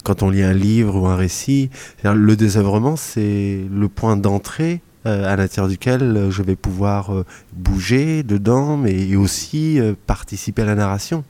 quand 0.05 0.23
on 0.23 0.31
lit 0.31 0.45
un 0.45 0.53
livre 0.53 0.95
ou 0.95 1.07
un 1.07 1.17
récit, 1.17 1.71
le 2.05 2.37
désœuvrement, 2.37 2.95
c'est 2.95 3.65
le 3.69 3.89
point 3.89 4.17
d'entrée 4.17 4.81
à 5.05 5.37
l'intérieur 5.37 5.69
duquel 5.69 6.03
euh, 6.03 6.31
je 6.31 6.43
vais 6.43 6.57
pouvoir 6.57 7.15
euh, 7.15 7.25
bouger 7.53 8.23
dedans, 8.23 8.77
mais 8.77 9.17
aussi 9.17 9.81
participer 10.07 10.63
à 10.63 10.67
la 10.67 10.75
narration. 10.75 11.25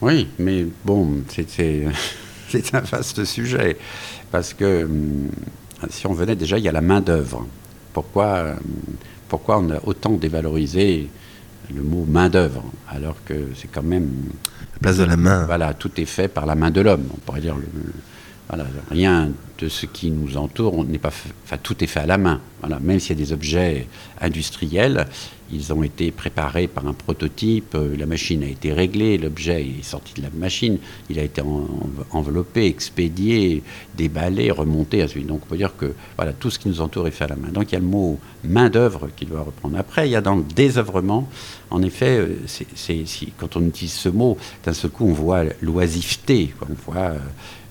Oui, 0.00 0.28
mais 0.38 0.66
bon, 0.84 1.22
c'est 1.28 2.74
un 2.74 2.80
vaste 2.80 3.24
sujet. 3.24 3.76
Parce 4.30 4.54
que 4.54 4.84
hum, 4.84 5.30
si 5.90 6.06
on 6.06 6.12
venait 6.12 6.36
déjà, 6.36 6.58
il 6.58 6.64
y 6.64 6.68
a 6.68 6.72
la 6.72 6.80
main-d'œuvre. 6.80 7.46
Pourquoi, 7.92 8.56
pourquoi 9.28 9.58
on 9.58 9.70
a 9.70 9.78
autant 9.84 10.14
dévalorisé 10.14 11.08
le 11.72 11.82
mot 11.82 12.04
main-d'œuvre 12.08 12.64
alors 12.88 13.16
que 13.24 13.34
c'est 13.54 13.68
quand 13.68 13.82
même. 13.82 14.10
La 14.74 14.78
place 14.80 14.96
de 14.98 15.04
la 15.04 15.16
main. 15.16 15.46
Voilà, 15.46 15.74
tout 15.74 15.90
est 16.00 16.04
fait 16.04 16.28
par 16.28 16.46
la 16.46 16.54
main 16.54 16.70
de 16.70 16.80
l'homme. 16.80 17.06
On 17.12 17.18
pourrait 17.18 17.40
dire 17.40 17.56
le, 17.56 17.66
rien 18.90 19.30
de 19.58 19.68
ce 19.68 19.86
qui 19.86 20.10
nous 20.10 20.36
entoure 20.36 20.84
n'est 20.84 20.98
pas, 20.98 21.12
enfin, 21.44 21.56
tout 21.62 21.82
est 21.82 21.86
fait 21.86 22.00
à 22.00 22.06
la 22.06 22.18
main. 22.18 22.40
Voilà, 22.60 22.80
même 22.80 22.98
s'il 22.98 23.18
y 23.18 23.22
a 23.22 23.24
des 23.24 23.32
objets 23.32 23.86
industriels, 24.20 25.06
ils 25.52 25.72
ont 25.72 25.82
été 25.82 26.10
préparés 26.10 26.66
par 26.66 26.86
un 26.86 26.94
prototype, 26.94 27.74
euh, 27.74 27.96
la 27.96 28.06
machine 28.06 28.42
a 28.42 28.46
été 28.46 28.72
réglée, 28.72 29.18
l'objet 29.18 29.62
est 29.62 29.84
sorti 29.84 30.14
de 30.14 30.22
la 30.22 30.30
machine, 30.30 30.78
il 31.10 31.18
a 31.18 31.22
été 31.22 31.42
enveloppé, 32.10 32.66
expédié, 32.66 33.62
déballé, 33.96 34.50
remonté. 34.50 35.04
Donc 35.26 35.42
on 35.44 35.46
peut 35.46 35.56
dire 35.56 35.76
que 35.76 35.94
voilà, 36.16 36.32
tout 36.32 36.50
ce 36.50 36.58
qui 36.58 36.68
nous 36.68 36.80
entoure 36.80 37.06
est 37.06 37.12
fait 37.12 37.24
à 37.24 37.28
la 37.28 37.36
main. 37.36 37.48
Donc 37.48 37.70
il 37.70 37.74
y 37.74 37.76
a 37.76 37.80
le 37.80 37.86
mot 37.86 38.18
main 38.42 38.70
d'œuvre 38.70 39.08
qui 39.14 39.26
doit 39.26 39.42
reprendre. 39.42 39.78
Après, 39.78 40.08
il 40.08 40.12
y 40.12 40.16
a 40.16 40.20
dans 40.20 40.36
le 40.36 40.42
désœuvrement, 40.42 41.28
en 41.70 41.82
effet, 41.82 42.18
euh, 42.18 43.06
quand 43.38 43.56
on 43.56 43.66
utilise 43.66 43.92
ce 43.92 44.08
mot, 44.08 44.36
d'un 44.64 44.72
seul 44.72 44.90
coup 44.90 45.06
on 45.06 45.12
voit 45.12 45.44
l'oisiveté, 45.60 46.54
on 46.62 46.90
voit 46.90 47.10
euh, 47.10 47.18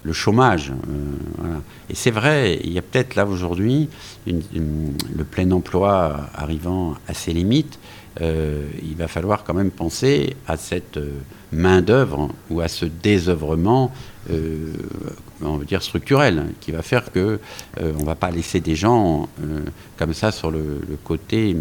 le 0.03 0.13
chômage. 0.13 0.71
Euh, 0.71 1.57
Et 1.89 1.95
c'est 1.95 2.11
vrai, 2.11 2.59
il 2.63 2.71
y 2.71 2.77
a 2.77 2.81
peut-être 2.81 3.15
là 3.15 3.25
aujourd'hui 3.25 3.89
le 4.27 5.23
plein 5.23 5.49
emploi 5.51 6.29
arrivant 6.35 6.95
à 7.07 7.13
ses 7.13 7.33
limites. 7.33 7.79
Euh, 8.21 8.67
il 8.83 8.95
va 8.95 9.07
falloir 9.07 9.43
quand 9.43 9.55
même 9.55 9.71
penser 9.71 10.35
à 10.47 10.55
cette 10.55 10.97
euh, 10.97 11.17
main-d'œuvre 11.51 12.29
ou 12.51 12.61
à 12.61 12.67
ce 12.67 12.85
désœuvrement, 12.85 13.91
on 15.41 15.57
veut 15.57 15.65
dire 15.65 15.83
structurel, 15.83 16.45
qui 16.61 16.71
va 16.71 16.81
faire 16.81 17.11
que 17.11 17.39
on 17.81 18.03
va 18.05 18.15
pas 18.15 18.31
laisser 18.31 18.61
des 18.61 18.75
gens 18.75 19.27
comme 19.97 20.13
ça 20.13 20.31
sur 20.31 20.49
le 20.49 20.79
côté 21.03 21.55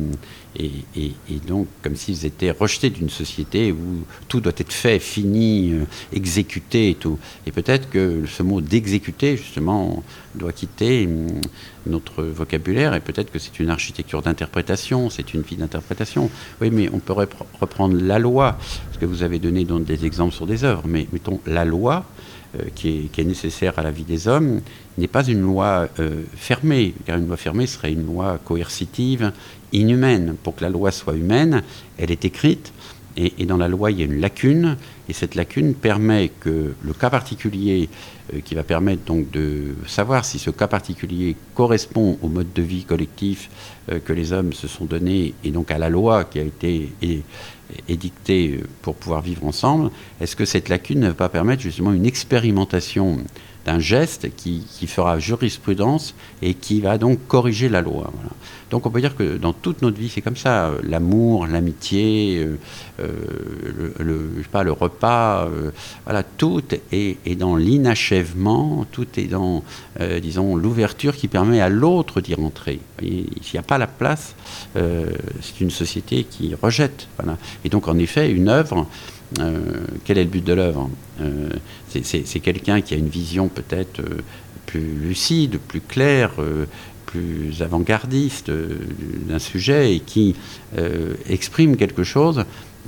et, 0.59 1.15
donc 1.47 1.67
comme 1.83 1.97
s'ils 1.97 2.27
étaient 2.27 2.51
rejetés 2.51 2.91
d'une 2.91 3.09
société 3.09 3.73
où 3.73 4.05
tout 4.29 4.41
doit 4.41 4.53
être 4.57 4.73
fait, 4.73 4.99
fini, 4.99 5.73
euh, 5.73 5.85
exécuté 6.13 6.91
et 6.91 6.95
tout. 6.95 7.19
Et 7.47 7.53
peut-être 7.53 7.89
que 7.91 8.25
ce 8.27 8.43
mot 8.43 8.61
d'exécuter, 8.61 9.37
justement, 9.37 10.03
doit 10.35 10.53
quitter 10.53 11.07
hum, 11.07 11.41
notre 11.87 12.23
vocabulaire 12.23 12.95
et 12.95 13.01
peut-être 13.01 13.31
que 13.31 13.39
c'est 13.39 13.59
une 13.61 13.71
architecture 13.71 14.23
d'interprétation, 14.23 15.11
c'est 15.11 15.35
une 15.35 15.43
vie 15.43 15.57
d'interprétation. 15.57 16.31
Oui, 16.61 16.71
mais 16.71 16.89
on 16.93 16.99
pourrait 16.99 17.29
reprendre 17.61 17.97
la 18.01 18.19
loi, 18.19 18.59
parce 18.87 18.99
que 18.99 19.07
vous 19.07 19.23
avez 19.23 19.39
donné 19.39 19.65
donc 19.65 19.85
des 19.85 20.05
exemples 20.05 20.35
sur 20.35 20.47
des 20.47 20.65
œuvres, 20.65 20.85
mais 20.87 21.07
mettons 21.13 21.41
la 21.47 21.65
loi. 21.65 22.05
Euh, 22.61 22.65
qui, 22.75 23.09
est, 23.17 23.25
nécessaire 23.25 23.79
à 23.79 23.83
la 23.83 23.91
vie 23.91 24.05
des 24.05 24.29
hommes 24.29 24.61
n'est 24.99 25.07
pas 25.07 25.25
une 25.25 25.41
loi 25.41 25.89
euh, 25.99 26.21
fermée, 26.37 26.93
car 27.07 27.17
une 27.17 27.27
loi 27.27 27.39
fermée 27.39 27.67
serait 27.67 27.93
une 27.93 28.05
loi 28.05 28.39
coercitive, 28.45 29.33
inhumaine. 29.73 30.35
Pour 30.43 30.57
que 30.57 30.63
la 30.63 30.69
loi 30.69 30.91
soit 30.91 31.15
humaine, 31.15 31.63
elle 31.97 32.11
est 32.11 32.27
écrite, 32.27 32.75
et, 33.17 33.47
dans 33.47 33.57
la 33.57 33.69
loi, 33.69 33.91
il 33.91 33.99
y 33.99 34.03
a 34.03 34.07
une 34.07 34.21
lacune, 34.21 34.77
et 35.09 35.13
cette 35.13 35.35
lacune 35.35 35.75
permet 35.75 36.31
que 36.41 36.75
le 36.83 36.93
cas 36.93 37.11
particulier, 37.11 37.89
euh, 38.33 38.41
qui 38.41 38.55
va 38.55 38.63
permettre 38.63 39.05
donc 39.05 39.31
de 39.31 39.75
savoir 39.87 40.25
si 40.25 40.39
ce 40.39 40.51
cas 40.51 40.69
particulier 40.69 41.37
correspond 41.55 42.19
au 42.23 42.29
mode 42.29 42.53
de 42.53 42.63
vie 42.63 42.85
collectif 42.85 43.51
euh, 43.91 43.99
que 43.99 44.13
les 44.13 44.33
hommes 44.33 44.53
se 44.53 44.69
sont 44.69 44.85
donnés, 44.85 45.35
et 45.45 45.51
donc 45.51 45.71
à 45.71 45.79
la 45.79 45.91
loi 45.91 46.25
qui 46.25 46.39
a 46.39 46.43
été 46.43 46.91
édictée 47.89 48.61
pour 48.83 48.95
pouvoir 48.97 49.23
vivre 49.23 49.45
ensemble, 49.45 49.91
est-ce 50.21 50.37
que 50.37 50.45
cette 50.45 50.69
lacune 50.69 51.01
ne 51.01 51.09
va 51.09 51.15
pas 51.15 51.29
permettre 51.29 51.63
justement 51.63 51.93
une 51.93 52.07
expérimentation 52.07 53.19
d'un 53.65 53.79
geste 53.79 54.35
qui, 54.37 54.65
fera 54.87 55.19
jurisprudence 55.19 56.15
et 56.43 56.55
qui 56.55 56.81
va 56.81 56.99
donc 56.99 57.19
corriger 57.29 57.69
la 57.69 57.81
loi. 57.81 58.13
Donc 58.73 58.87
on 58.87 58.91
peut 58.91 59.03
dire 59.03 59.15
que 59.15 59.37
dans 59.37 59.53
toute 59.53 59.83
notre 59.83 59.99
vie, 59.99 60.09
c'est 60.09 60.23
comme 60.23 60.37
ça. 60.37 60.69
Euh, 60.69 60.79
l'amour, 60.83 61.47
l'amitié, 61.47 62.39
euh, 62.39 62.57
euh, 63.01 63.93
le, 63.99 64.43
le 64.65 64.73
repas, 64.73 65.47
voilà, 66.05 66.23
tout 66.23 66.63
est, 66.91 67.35
dans 67.37 67.57
l'inachèvement, 67.57 68.87
tout 68.91 69.07
est 69.19 69.27
dans, 69.27 69.63
disons, 70.23 70.57
l'ouverture 70.57 71.15
qui 71.15 71.29
permet 71.29 71.61
à 71.61 71.69
l'autre 71.69 72.21
d'y 72.21 72.35
rentrer. 72.35 72.81
S'il 73.01 73.27
n'y 73.55 73.59
a 73.59 73.63
pas 73.63 73.77
la 73.79 73.87
place, 73.87 74.35
c'est 74.75 75.61
une 75.61 75.71
société 75.71 76.25
qui 76.25 76.55
rejette. 76.55 77.09
Et 77.65 77.69
donc 77.69 77.89
en 77.89 77.99
effet, 77.99 78.31
une 78.31 78.49
œuvre, 78.49 78.87
quel 80.05 80.19
est 80.19 80.25
le 80.25 80.31
but 80.31 80.45
de 80.45 80.53
l'œuvre? 80.53 80.89
C'est 81.89 82.41
quelqu'un 82.41 82.81
qui 82.81 82.95
a 82.95 82.97
une 82.97 83.09
vision 83.09 83.49
peut-être 83.49 84.01
plus 84.67 84.95
lucide, 84.95 85.59
plus 85.59 85.81
claire, 85.81 86.33
plus 87.13 87.61
avant-gardiste 87.61 88.49
euh, 88.49 88.79
d'un 89.29 89.39
sujet 89.39 89.95
et 89.95 90.01
qui 90.01 90.35
euh, 90.79 91.15
exprime 91.29 91.77
quelque 91.77 92.05
chose, 92.05 92.45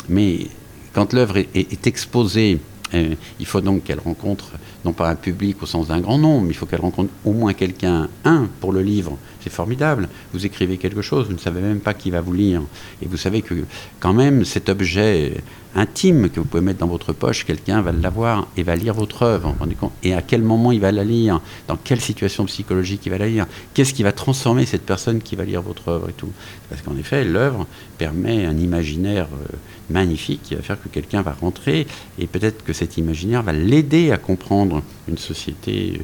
mais 0.09 0.47
quand 0.95 1.13
l'œuvre 1.13 1.37
est, 1.37 1.87
exposée, 1.87 2.59
euh, 2.95 3.15
il 3.39 3.47
faut 3.47 3.61
donc 3.61 3.85
qu'elle 3.85 3.99
rencontre 3.99 4.53
non 4.85 4.93
pas 4.93 5.11
un 5.11 5.15
public 5.17 5.63
au 5.63 5.67
sens 5.67 5.89
d'un 5.89 6.01
grand 6.01 6.19
nombre, 6.19 6.43
mais 6.45 6.51
il 6.51 6.57
faut 6.57 6.67
qu'elle 6.67 6.81
rencontre 6.81 7.11
au 7.25 7.33
moins 7.33 7.53
quelqu'un, 7.53 8.09
un, 8.25 8.49
pour 8.61 8.73
le 8.73 8.81
livre. 8.81 9.19
C'est 9.45 9.51
formidable. 9.51 10.09
Vous 10.33 10.47
écrivez 10.47 10.79
quelque 10.79 11.03
chose, 11.03 11.27
vous 11.27 11.35
ne 11.35 11.39
savez 11.39 11.61
même 11.61 11.81
pas 11.81 11.93
qui 11.93 12.11
va 12.11 12.23
vous 12.23 12.33
lire. 12.33 12.63
Et 13.03 13.07
vous 13.07 13.19
savez 13.19 13.43
que 13.43 13.55
quand 14.01 14.15
même 14.15 14.43
cet 14.47 14.71
objet 14.71 15.35
intime 15.75 16.31
que 16.31 16.41
vous 16.41 16.47
pouvez 16.47 16.63
mettre 16.63 16.79
dans 16.79 16.87
votre 16.87 17.13
poche, 17.13 17.45
quelqu'un 17.45 17.83
va 17.83 17.93
l'avoir 17.93 18.49
et 18.57 18.63
va 18.63 18.75
lire 18.75 18.95
votre 18.95 19.23
œuvre. 19.23 19.55
Et 20.03 20.15
à 20.15 20.23
quel 20.23 20.41
moment 20.41 20.73
il 20.73 20.81
va 20.81 20.93
la 20.93 21.05
lire? 21.05 21.43
Dans 21.69 21.77
quelle 21.77 22.01
situation 22.01 22.47
psychologique 22.47 23.03
il 23.05 23.11
va 23.11 23.19
la 23.19 23.27
lire? 23.27 23.47
Qu'est-ce 23.75 23.93
qui 23.93 24.03
va 24.03 24.13
transformer 24.13 24.65
cette 24.65 24.87
personne 24.87 25.21
qui 25.21 25.37
va 25.37 25.45
lire 25.45 25.61
votre 25.61 25.89
œuvre 25.89 26.09
et 26.09 26.15
tout? 26.15 26.31
Parce 26.71 26.81
qu'en 26.81 26.97
effet, 26.97 27.23
l'œuvre 27.25 27.67
permet 27.99 28.47
un 28.47 28.57
imaginaire 28.57 29.27
euh, 29.27 29.57
magnifique 29.91 30.41
qui 30.43 30.55
va 30.55 30.63
faire 30.63 30.81
que 30.81 30.89
quelqu'un 30.89 31.21
va 31.21 31.33
rentrer 31.39 31.87
et 32.19 32.27
peut-être 32.27 32.65
que 32.65 32.73
cet 32.73 32.97
imaginaire 32.97 33.43
va 33.43 33.53
l'aider 33.53 34.11
à 34.11 34.17
comprendre 34.17 34.83
une 35.07 35.19
société 35.19 36.01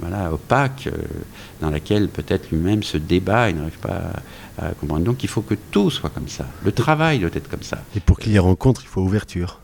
voilà, 0.00 0.32
opaque 0.32 0.88
euh, 0.88 0.96
dans 1.60 1.70
laquelle 1.70 2.08
peut-être 2.08 2.50
lui-même 2.50 2.82
se 2.82 2.96
débat 2.96 3.50
et 3.50 3.52
n'arrive 3.52 3.78
pas 3.78 4.12
à, 4.58 4.70
comprendre. 4.70 5.04
Donc 5.04 5.22
il 5.22 5.28
faut 5.28 5.42
que 5.42 5.54
tout 5.70 5.90
soit 5.90 6.10
comme 6.10 6.28
ça. 6.28 6.46
Le 6.64 6.72
travail 6.72 7.18
doit 7.20 7.30
être 7.32 7.48
comme 7.48 7.62
ça. 7.62 7.82
Et 7.94 8.00
pour 8.00 8.18
qu'il 8.18 8.32
y 8.32 8.36
ait 8.36 8.40
rencontre, 8.40 8.82
il 8.84 8.88
faut 8.88 9.02
ouverture. 9.02 9.60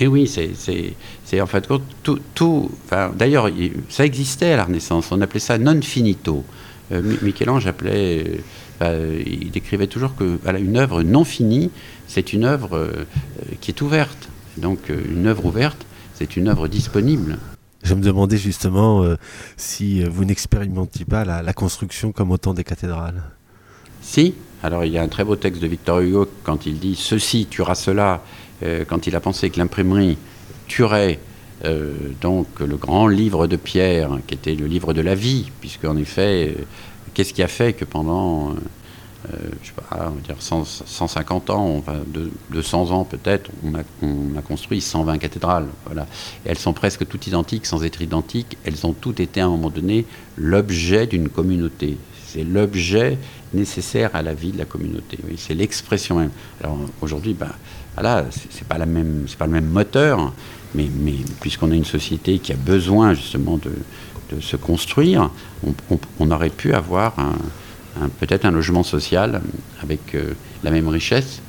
Et 0.00 0.06
oui, 0.06 0.28
c'est 0.28 1.40
en 1.40 1.46
fait 1.46 1.68
tout. 2.02 2.20
tout 2.34 2.70
D'ailleurs, 3.16 3.50
ça 3.88 4.04
existait 4.04 4.52
à 4.52 4.56
la 4.56 4.64
Renaissance. 4.64 5.10
On 5.10 5.20
appelait 5.20 5.40
ça 5.40 5.58
non 5.58 5.82
finito. 5.82 6.44
Euh, 6.92 7.02
Michel-Ange 7.20 7.66
appelait, 7.66 8.40
il 8.80 9.50
décrivait 9.50 9.88
toujours 9.88 10.14
que 10.14 10.38
voilà, 10.44 10.60
une 10.60 10.76
œuvre 10.76 11.02
non 11.02 11.24
finie, 11.24 11.70
c'est 12.06 12.32
une 12.32 12.44
œuvre 12.44 12.92
qui 13.60 13.72
est 13.72 13.82
ouverte. 13.82 14.28
Donc 14.56 14.88
une 14.88 15.26
œuvre 15.26 15.46
ouverte, 15.46 15.84
c'est 16.14 16.36
une 16.36 16.46
œuvre 16.46 16.68
disponible. 16.68 17.38
Je 17.88 17.94
me 17.94 18.02
demandais 18.02 18.36
justement 18.36 19.02
euh, 19.02 19.16
si 19.56 20.02
euh, 20.02 20.10
vous 20.10 20.26
n'expérimentiez 20.26 21.06
pas 21.06 21.24
la, 21.24 21.52
construction 21.54 22.12
comme 22.12 22.30
autant 22.30 22.52
des 22.52 22.62
cathédrales. 22.62 23.22
Si. 24.02 24.34
Alors 24.62 24.84
il 24.84 24.92
y 24.92 24.98
a 24.98 25.02
un 25.02 25.08
très 25.08 25.24
beau 25.24 25.36
texte 25.36 25.62
de 25.62 25.66
Victor 25.66 26.00
Hugo 26.00 26.28
quand 26.42 26.66
il 26.66 26.78
dit 26.78 26.96
ceci 26.96 27.46
tuera 27.46 27.74
cela, 27.74 28.22
euh, 28.62 28.84
quand 28.86 29.06
il 29.06 29.16
a 29.16 29.20
pensé 29.20 29.48
que 29.48 29.58
l'imprimerie 29.58 30.18
tuerait 30.66 31.18
donc 32.20 32.60
le 32.60 32.76
grand 32.76 33.08
livre 33.08 33.48
de 33.48 33.56
Pierre, 33.56 34.10
qui 34.28 34.34
était 34.34 34.54
le 34.54 34.66
livre 34.66 34.92
de 34.92 35.00
la 35.00 35.16
vie, 35.16 35.50
puisque 35.60 35.86
en 35.86 35.96
effet, 35.96 36.54
qu'est-ce 37.14 37.34
qui 37.34 37.42
a 37.42 37.48
fait 37.48 37.72
que 37.72 37.84
pendant 37.84 38.54
je 39.26 39.66
sais 39.66 39.72
pas, 39.74 40.10
on 40.10 40.14
va 40.14 40.20
dire 40.20 40.36
150 40.40 41.50
ans, 41.50 41.76
enfin 41.76 42.00
200 42.50 42.90
ans 42.92 43.04
peut-être, 43.04 43.50
on 43.64 43.74
a, 43.74 44.42
construit 44.42 44.80
120 44.80 45.18
cathédrales. 45.18 45.66
Voilà. 45.86 46.06
Elles 46.44 46.58
sont 46.58 46.72
presque 46.72 47.06
toutes 47.06 47.26
identiques, 47.26 47.66
sans 47.66 47.84
être 47.84 48.00
identiques. 48.00 48.56
Elles 48.64 48.86
ont 48.86 48.92
toutes 48.92 49.20
été 49.20 49.40
à 49.40 49.46
un 49.46 49.50
moment 49.50 49.70
donné 49.70 50.06
l'objet 50.36 51.06
d'une 51.06 51.28
communauté. 51.28 51.98
C'est 52.26 52.44
l'objet 52.44 53.18
nécessaire 53.52 54.10
à 54.14 54.22
la 54.22 54.34
vie 54.34 54.52
de 54.52 54.58
la 54.58 54.66
communauté. 54.66 55.18
Oui, 55.28 55.34
c'est 55.36 55.54
l'expression 55.54 56.18
même. 56.18 56.30
Alors 56.62 56.78
aujourd'hui, 57.00 57.34
ben, 57.34 57.50
voilà, 57.94 58.26
c'est 58.30 58.68
pas 58.68 58.78
la 58.78 58.86
même, 58.86 59.26
pas 59.36 59.46
le 59.46 59.52
même 59.52 59.68
moteur, 59.68 60.32
mais, 60.74 60.88
puisqu'on 61.40 61.72
a 61.72 61.74
une 61.74 61.84
société 61.84 62.38
qui 62.38 62.52
a 62.52 62.56
besoin 62.56 63.14
justement 63.14 63.56
de, 63.56 63.72
de 64.36 64.40
se 64.40 64.56
construire, 64.56 65.30
on, 65.66 65.98
on 66.20 66.30
aurait 66.30 66.50
pu 66.50 66.74
avoir 66.74 67.18
un 67.18 67.34
peut-être 68.20 68.44
un 68.44 68.50
logement 68.50 68.82
social 68.82 69.40
avec 69.82 70.14
euh, 70.14 70.34
la 70.62 70.70
même 70.70 70.88
richesse 70.88 71.40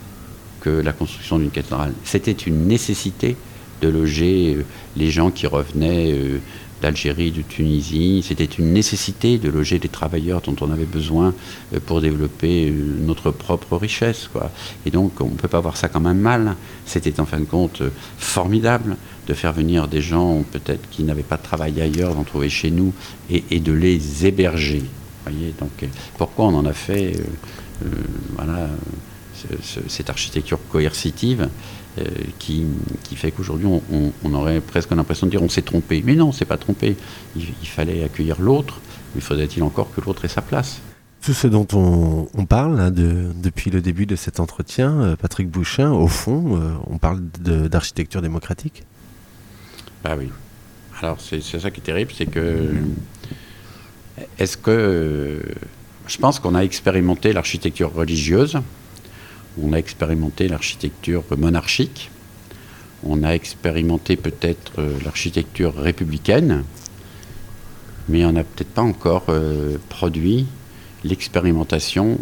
que 0.62 0.70
la 0.70 0.92
construction 0.92 1.40
d'une 1.40 1.52
cathédrale. 1.52 1.94
C'était 2.04 2.32
une 2.32 2.68
nécessité 2.68 3.36
de 3.82 3.88
loger 3.88 4.56
euh, 4.56 4.66
les 4.98 5.10
gens 5.10 5.32
qui 5.32 5.48
revenaient 5.48 6.12
euh, 6.12 6.40
d'Algérie, 6.82 7.32
de 7.32 7.42
Tunisie. 7.42 8.24
C'était 8.26 8.46
une 8.46 8.72
nécessité 8.72 9.38
de 9.38 9.50
loger 9.50 9.80
les 9.80 9.90
travailleurs 9.90 10.42
dont 10.42 10.56
on 10.62 10.72
avait 10.72 10.86
besoin 10.86 11.34
pour 11.86 12.00
développer 12.00 12.74
notre 13.02 13.32
propre 13.32 13.76
richesse. 13.76 14.30
Et 14.86 14.90
donc, 14.90 15.20
on 15.20 15.26
ne 15.26 15.36
peut 15.36 15.50
pas 15.50 15.60
voir 15.60 15.76
ça 15.76 15.90
comme 15.90 16.06
un 16.06 16.14
mal. 16.14 16.56
C'était 16.86 17.20
en 17.20 17.26
fin 17.26 17.42
de 17.42 17.44
compte 17.44 17.84
formidable 18.18 18.96
de 19.28 19.34
faire 19.34 19.52
venir 19.52 19.90
des 19.90 20.02
gens 20.02 20.42
peut-être 20.50 20.90
qui 20.90 21.04
n'avaient 21.04 21.22
pas 21.22 21.36
de 21.36 21.44
travail 21.44 21.82
ailleurs, 21.82 22.16
d'en 22.16 22.24
trouver 22.24 22.48
chez 22.48 22.72
nous 22.72 22.94
et 23.30 23.60
de 23.60 23.74
les 23.74 24.26
héberger 24.26 24.84
donc, 25.60 25.84
euh, 25.84 25.88
pourquoi 26.18 26.46
on 26.46 26.56
en 26.56 26.66
a 26.66 26.74
fait 26.74 27.16
euh, 27.16 27.24
euh, 27.86 27.90
voilà, 28.36 28.70
cette 29.88 30.10
architecture 30.10 30.60
coercitive 30.70 31.50
qui, 32.40 32.66
fait 33.16 33.32
qu'aujourd'hui 33.32 33.68
on, 33.68 34.34
aurait 34.34 34.60
presque 34.62 34.92
l'impression 34.92 35.28
de 35.28 35.32
dire 35.32 35.42
on 35.42 35.50
s'est 35.50 35.62
trompé. 35.62 36.02
Mais 36.06 36.16
non, 36.16 36.32
c'est 36.32 36.46
pas 36.46 36.58
trompé. 36.58 36.98
Il, 37.36 37.68
fallait 37.68 38.04
accueillir 38.04 38.42
l'autre, 38.42 38.80
mais 39.16 39.22
faudrait-il 39.22 39.64
encore 39.64 39.94
que 39.94 40.02
l'autre 40.02 40.26
ait 40.26 40.30
sa 40.30 40.42
place? 40.42 40.80
Tout 41.22 41.34
ce 41.34 41.48
dont 41.48 41.68
on, 41.74 42.46
parle 42.46 42.80
hein, 42.80 42.92
depuis 42.92 43.72
le 43.72 43.82
début 43.82 44.06
de 44.06 44.16
cet 44.16 44.40
entretien, 44.40 45.16
Patrick 45.22 45.50
Bouchin, 45.50 45.92
au 45.92 46.08
fond, 46.08 46.60
on 46.88 46.98
parle 46.98 47.22
d'architecture 47.40 48.22
démocratique? 48.22 48.84
Bah 50.04 50.16
oui. 50.18 50.30
Alors 51.02 51.20
c'est 51.22 51.42
ça 51.42 51.72
qui 51.72 51.80
est 51.80 51.84
terrible, 51.84 52.12
c'est 52.14 52.26
que 52.26 52.74
est-ce 54.38 54.58
que. 54.58 55.42
Je 56.08 56.18
pense 56.18 56.40
qu'on 56.40 56.56
a 56.56 56.62
expérimenté 56.62 57.34
l'architecture 57.34 57.94
religieuse, 57.94 58.58
on 59.62 59.74
a 59.74 59.78
expérimenté 59.78 60.48
l'architecture 60.48 61.24
monarchique, 61.38 62.10
on 63.04 63.24
a 63.24 63.32
expérimenté 63.32 64.16
peut-être 64.16 64.74
euh, 64.80 64.98
l'architecture 65.06 65.76
républicaine, 65.76 66.64
mais 68.08 68.26
on 68.26 68.34
n'a 68.34 68.44
peut-être 68.44 68.74
pas 68.74 68.82
encore 68.82 69.26
euh, 69.30 69.78
produit 69.90 70.48
l'expérimentation 71.04 72.20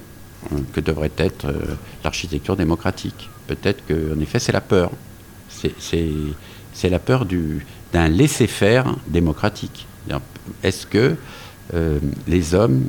euh, 0.51 0.57
que 0.73 0.81
devrait 0.81 1.11
être 1.17 1.47
l'architecture 2.03 2.55
démocratique. 2.55 3.29
Peut-être 3.47 3.83
qu'en 3.87 4.19
effet, 4.19 4.39
c'est 4.39 4.51
la 4.51 4.61
peur. 4.61 4.91
C'est 5.49 6.89
la 6.89 6.99
peur 6.99 7.25
d'un 7.93 8.07
laisser-faire 8.07 8.95
démocratique. 9.07 9.87
Est-ce 10.61 10.85
que 10.85 11.15
euh, 11.73 11.99
les 12.27 12.55
hommes 12.55 12.85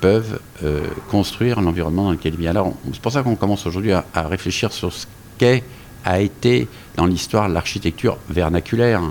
peuvent 0.00 0.40
euh, 0.64 0.86
construire 1.10 1.60
l'environnement 1.60 2.04
dans 2.04 2.12
lequel 2.12 2.34
ils 2.34 2.40
vivent. 2.40 2.48
Alors, 2.48 2.74
c'est 2.92 3.02
pour 3.02 3.12
ça 3.12 3.22
qu'on 3.22 3.36
commence 3.36 3.66
aujourd'hui 3.66 3.92
à, 3.92 4.04
réfléchir 4.14 4.72
sur 4.72 4.92
ce 4.92 5.06
qu'est, 5.38 5.62
a 6.04 6.20
été 6.20 6.66
dans 6.96 7.06
l'histoire 7.06 7.48
l'architecture 7.48 8.16
vernaculaire. 8.30 9.02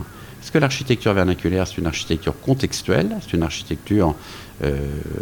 Est-ce 0.41 0.51
que 0.51 0.57
l'architecture 0.57 1.13
vernaculaire, 1.13 1.67
c'est 1.67 1.77
une 1.77 1.85
architecture 1.85 2.33
contextuelle, 2.41 3.15
c'est 3.21 3.37
une 3.37 3.43
architecture 3.43 4.15
euh, 4.63 4.75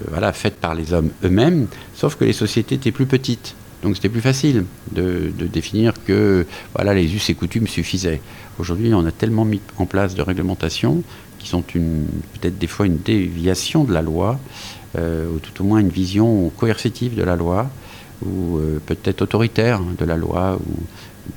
voilà, 0.09 0.31
faite 0.31 0.55
par 0.55 0.73
les 0.73 0.93
hommes 0.93 1.09
eux-mêmes, 1.25 1.67
sauf 1.93 2.15
que 2.15 2.23
les 2.23 2.33
sociétés 2.33 2.75
étaient 2.75 2.91
plus 2.91 3.05
petites. 3.05 3.55
Donc 3.83 3.95
c'était 3.95 4.09
plus 4.09 4.21
facile 4.21 4.63
de, 4.91 5.31
de, 5.37 5.45
définir 5.45 5.93
que 6.05 6.45
voilà, 6.73 6.93
les 6.93 7.13
us 7.13 7.29
et 7.29 7.35
coutumes 7.35 7.67
suffisaient. 7.67 8.21
Aujourd'hui, 8.59 8.93
on 8.93 9.05
a 9.05 9.11
tellement 9.11 9.45
mis 9.45 9.61
en 9.77 9.85
place 9.85 10.15
de 10.15 10.21
réglementations 10.21 11.03
qui 11.39 11.47
sont 11.47 11.61
peut-être 11.61 12.57
des 12.57 12.67
fois 12.67 12.85
une 12.85 12.97
déviation 12.97 13.83
de 13.83 13.93
la 13.93 14.01
loi, 14.01 14.39
euh, 14.97 15.27
ou 15.29 15.39
tout 15.39 15.61
au 15.61 15.65
moins 15.65 15.79
une 15.79 15.89
vision 15.89 16.49
coercitive 16.57 17.15
de 17.15 17.23
la 17.23 17.35
loi, 17.35 17.69
ou 18.25 18.57
euh, 18.57 18.81
peut-être 18.85 19.21
autoritaire 19.21 19.81
de 19.81 20.05
la 20.05 20.17
loi, 20.17 20.57
ou 20.57 20.73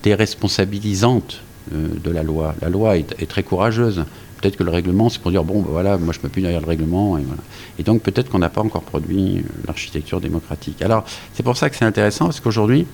déresponsabilisante 0.03 1.41
euh, 1.73 1.89
de 2.03 2.11
la 2.11 2.23
loi. 2.23 2.55
La 2.63 2.69
loi 2.69 2.97
est, 2.97 3.29
très 3.29 3.43
courageuse. 3.43 4.05
Peut-être 4.41 4.57
que 4.57 4.63
le 4.63 4.71
règlement, 4.71 5.11
c'est 5.11 5.21
pour 5.21 5.31
dire, 5.31 5.45
bon, 5.45 5.61
ben 5.61 5.71
voilà, 5.71 5.99
moi 5.99 6.15
je 6.15 6.21
me 6.25 6.31
plus 6.31 6.41
derrière 6.41 6.63
le 6.63 6.67
règlement. 6.67 7.19
Et, 7.19 7.23
voilà. 7.23 7.43
et 7.79 7.83
donc 7.83 8.03
peut-être 8.03 8.31
qu'on 8.31 8.39
n'a 8.39 8.49
pas 8.49 8.63
encore 8.63 8.83
produit 8.83 9.45
l'architecture 9.67 10.21
démocratique. 10.21 10.81
Alors 10.81 11.05
c'est 11.35 11.43
pour 11.43 11.59
ça 11.59 11.69
que 11.69 11.77
c'est 11.77 11.85
intéressant, 11.85 12.27
parce 12.27 12.41
qu'aujourd'hui, 12.41 12.87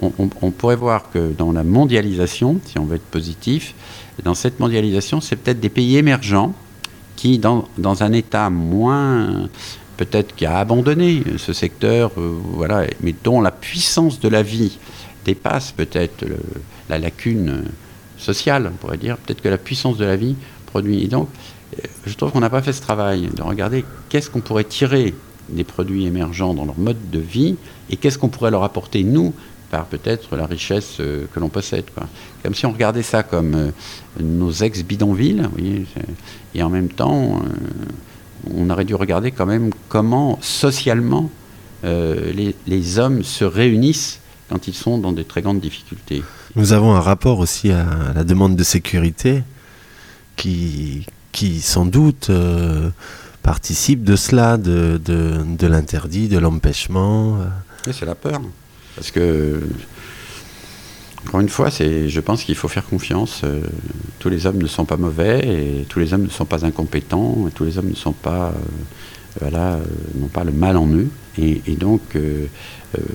on, 0.00 0.50
pourrait 0.50 0.76
voir 0.76 1.10
que 1.10 1.32
dans 1.36 1.52
la 1.52 1.62
mondialisation, 1.62 2.60
si 2.66 2.78
on 2.78 2.84
veut 2.84 2.96
être 2.96 3.02
positif, 3.02 3.74
dans 4.22 4.34
cette 4.34 4.60
mondialisation, 4.60 5.20
c'est 5.20 5.36
peut-être 5.36 5.60
des 5.60 5.68
pays 5.68 5.96
émergents 5.96 6.54
qui, 7.16 7.38
dans, 7.38 7.68
dans 7.78 8.02
un 8.02 8.12
État 8.12 8.50
moins 8.50 9.48
peut-être 9.96 10.34
qui 10.34 10.46
a 10.46 10.58
abandonné 10.58 11.22
ce 11.36 11.52
secteur, 11.52 12.12
euh, 12.18 12.36
voilà, 12.42 12.84
mais 13.00 13.14
dont 13.24 13.40
la 13.40 13.50
puissance 13.50 14.20
de 14.20 14.28
la 14.28 14.42
vie 14.42 14.78
dépasse 15.24 15.72
peut-être 15.72 16.24
la 16.88 16.98
lacune 16.98 17.64
sociale, 18.18 18.70
on 18.72 18.76
pourrait 18.76 18.96
dire. 18.96 19.16
Peut-être 19.18 19.40
que 19.40 19.48
la 19.48 19.58
puissance 19.58 19.96
de 19.96 20.04
la 20.04 20.16
vie 20.16 20.36
produit. 20.66 21.04
Et 21.04 21.08
donc, 21.08 21.28
euh, 21.78 21.82
je 22.06 22.14
trouve 22.14 22.32
qu'on 22.32 22.40
n'a 22.40 22.50
pas 22.50 22.62
fait 22.62 22.72
ce 22.72 22.82
travail 22.82 23.28
de 23.34 23.42
regarder 23.42 23.84
qu'est-ce 24.08 24.30
qu'on 24.30 24.40
pourrait 24.40 24.64
tirer 24.64 25.14
des 25.48 25.64
produits 25.64 26.06
émergents 26.06 26.54
dans 26.54 26.64
leur 26.64 26.78
mode 26.78 27.10
de 27.10 27.18
vie 27.18 27.56
et 27.90 27.96
qu'est-ce 27.96 28.18
qu'on 28.18 28.28
pourrait 28.28 28.50
leur 28.50 28.64
apporter, 28.64 29.04
nous, 29.04 29.34
par 29.74 29.86
peut-être 29.86 30.36
la 30.36 30.46
richesse 30.46 30.98
euh, 31.00 31.26
que 31.32 31.40
l'on 31.40 31.48
possède. 31.48 31.86
Quoi. 31.92 32.06
Comme 32.44 32.54
si 32.54 32.64
on 32.64 32.70
regardait 32.70 33.02
ça 33.02 33.24
comme 33.24 33.54
euh, 33.56 33.70
nos 34.20 34.52
ex-bidonvilles, 34.52 35.42
et 36.54 36.62
en 36.62 36.68
même 36.70 36.90
temps, 36.90 37.42
euh, 37.42 38.54
on 38.54 38.70
aurait 38.70 38.84
dû 38.84 38.94
regarder 38.94 39.32
quand 39.32 39.46
même 39.46 39.70
comment 39.88 40.38
socialement 40.40 41.30
les, 41.82 42.54
les, 42.66 42.98
hommes 42.98 43.22
se 43.22 43.44
réunissent 43.44 44.20
quand 44.48 44.68
ils 44.68 44.74
sont 44.74 44.96
dans 44.96 45.12
des 45.12 45.24
très 45.24 45.42
grandes 45.42 45.60
difficultés. 45.60 46.22
Nous 46.56 46.72
avons 46.72 46.94
un 46.94 47.00
rapport 47.00 47.40
aussi 47.40 47.72
à 47.72 47.84
la 48.14 48.24
demande 48.24 48.56
de 48.56 48.64
sécurité 48.64 49.42
qui, 50.34 51.04
qui 51.30 51.60
sans 51.60 51.84
doute 51.84 52.30
participe 53.42 54.02
de 54.02 54.16
cela, 54.16 54.56
de, 54.56 55.66
l'interdit, 55.66 56.28
de 56.28 56.38
l'empêchement. 56.38 57.40
C'est 57.92 58.06
la 58.06 58.14
peur. 58.14 58.40
Parce 58.96 59.10
que 59.10 59.60
encore 61.26 61.40
une 61.40 61.48
fois, 61.48 61.70
je 61.70 62.20
pense 62.20 62.44
qu'il 62.44 62.54
faut 62.54 62.68
faire 62.68 62.84
confiance. 62.84 63.42
Euh, 63.44 63.62
tous 64.18 64.28
les 64.28 64.46
hommes 64.46 64.58
ne 64.58 64.66
sont 64.66 64.84
pas 64.84 64.98
mauvais 64.98 65.40
et 65.40 65.84
tous 65.88 65.98
les 65.98 66.12
hommes 66.12 66.24
ne 66.24 66.28
sont 66.28 66.44
pas 66.44 66.66
incompétents 66.66 67.46
et 67.48 67.50
tous 67.50 67.64
les 67.64 67.78
hommes 67.78 67.88
ne 67.88 67.94
sont 67.94 68.12
pas, 68.12 68.48
euh, 68.48 68.52
voilà, 69.40 69.78
n'ont 70.16 70.28
pas 70.28 70.44
le 70.44 70.52
mal 70.52 70.76
en 70.76 70.86
eux. 70.88 71.08
Et, 71.38 71.74
donc, 71.74 72.16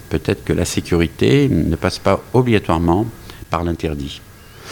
peut-être 0.09 0.43
que 0.43 0.51
la 0.51 0.65
sécurité 0.65 1.47
ne 1.47 1.75
passe 1.77 1.99
pas 1.99 2.21
obligatoirement 2.33 3.05
par 3.49 3.63
l'interdit. 3.63 4.19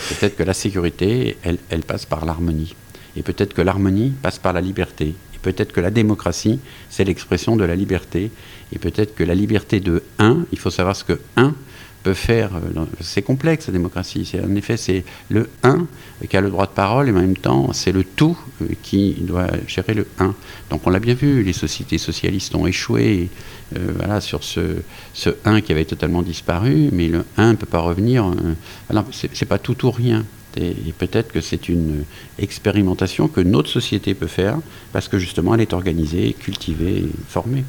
Peut-être 0.10 0.36
que 0.36 0.44
la 0.44 0.54
sécurité, 0.54 1.38
elle, 1.44 1.58
elle 1.70 1.84
passe 1.84 2.06
par 2.06 2.26
l'harmonie. 2.26 2.76
Et 3.16 3.22
peut-être 3.22 3.54
que 3.54 3.62
l'harmonie 3.62 4.14
passe 4.22 4.38
par 4.38 4.52
la 4.52 4.60
liberté. 4.60 5.16
Et 5.34 5.40
peut-être 5.42 5.72
que 5.72 5.80
la 5.80 5.92
démocratie, 5.92 6.60
c'est 6.90 7.06
l'expression 7.06 7.56
de 7.56 7.64
la 7.64 7.76
liberté. 7.76 8.32
Et 8.74 8.80
peut-être 8.80 9.16
que 9.16 9.24
la 9.24 9.36
liberté 9.36 9.80
de 9.80 10.04
un, 10.20 10.46
il 10.52 10.60
faut 10.60 10.70
savoir 10.70 10.96
ce 10.96 11.04
que 11.04 11.20
un 11.36 11.56
peut 12.04 12.14
faire. 12.14 12.52
Euh, 12.56 12.86
c'est 13.02 13.22
complexe 13.22 13.68
la 13.68 13.74
démocratie. 13.74 14.32
En 14.44 14.56
effet, 14.56 14.78
c'est 14.78 15.04
le 15.30 15.50
un 15.64 15.88
qui 16.30 16.36
a 16.38 16.42
le 16.42 16.50
droit 16.50 16.66
de 16.66 16.72
parole 16.72 17.10
et 17.10 17.12
en 17.12 17.16
même 17.16 17.38
temps, 17.38 17.72
c'est 17.74 17.92
le 17.92 18.04
tout 18.04 18.38
euh, 18.62 18.68
qui 18.84 19.14
doit 19.20 19.48
gérer 19.68 19.94
le 19.94 20.08
un. 20.20 20.34
Donc 20.70 20.86
on 20.86 20.90
l'a 20.90 21.00
bien 21.00 21.14
vu, 21.14 21.44
les 21.44 21.54
sociétés 21.54 21.98
socialistes 21.98 22.56
ont 22.56 22.68
échoué 22.68 23.30
euh, 23.76 23.92
voilà, 23.96 24.22
sur 24.22 24.44
ce, 24.44 24.78
ce 25.14 25.32
un 25.44 25.62
qui 25.62 25.72
avait 25.72 25.86
totalement 25.86 26.22
disparu, 26.22 26.90
mais 26.92 27.08
le 27.08 27.26
un 27.38 27.52
ne 27.52 27.58
peut 27.58 27.66
pas 27.66 27.80
revenir. 27.80 28.26
Euh, 28.26 29.02
c'est 29.12 29.46
pas 29.46 29.60
tout 29.60 29.86
ou 29.86 29.92
rien. 29.92 30.26
Et, 30.56 30.74
peut-être 30.98 31.32
que 31.32 31.42
c'est 31.42 31.70
une 31.70 32.04
expérimentation 32.40 33.28
que 33.28 33.42
notre 33.42 33.70
société 33.70 34.16
peut 34.16 34.28
faire 34.28 34.58
parce 34.92 35.08
que 35.08 35.20
justement 35.20 35.54
elle 35.54 35.62
est 35.62 35.74
organisée, 35.74 36.34
cultivée, 36.34 37.06
formée. 37.28 37.64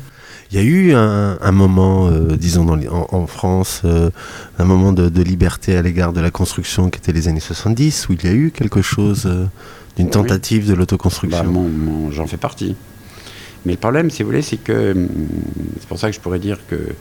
Il 0.50 0.56
y 0.56 0.60
a 0.60 0.64
eu 0.64 0.94
un, 0.94 1.52
moment, 1.52 2.08
euh, 2.08 2.36
disons 2.36 2.66
en, 2.90 3.26
France, 3.26 3.82
euh, 3.84 4.08
un 4.58 4.64
moment 4.64 4.94
de, 4.94 5.22
liberté 5.22 5.76
à 5.76 5.82
l'égard 5.82 6.14
de 6.14 6.20
la 6.20 6.30
construction 6.30 6.88
qui 6.88 6.98
était 6.98 7.12
les 7.12 7.28
années 7.28 7.38
70, 7.38 8.08
où 8.08 8.14
il 8.14 8.24
y 8.24 8.28
a 8.28 8.32
eu 8.32 8.50
quelque 8.50 8.80
chose 8.80 9.26
euh, 9.26 9.44
d'une 9.96 10.08
tentative 10.08 10.66
de 10.66 10.72
l'autoconstruction. 10.72 11.52
Bah, 11.52 12.10
j'en 12.12 12.26
fais 12.26 12.38
partie. 12.38 12.76
Mais 13.66 13.72
le 13.72 13.78
problème, 13.78 14.08
si 14.08 14.22
vous 14.22 14.30
voulez, 14.30 14.40
c'est 14.40 14.56
que 14.56 14.92
hum, 14.92 15.08
c'est 15.80 15.88
pour 15.88 15.98
ça 15.98 16.08
que 16.08 16.16
je 16.16 16.20
pourrais 16.20 16.38
dire 16.38 16.58
que 16.66 16.94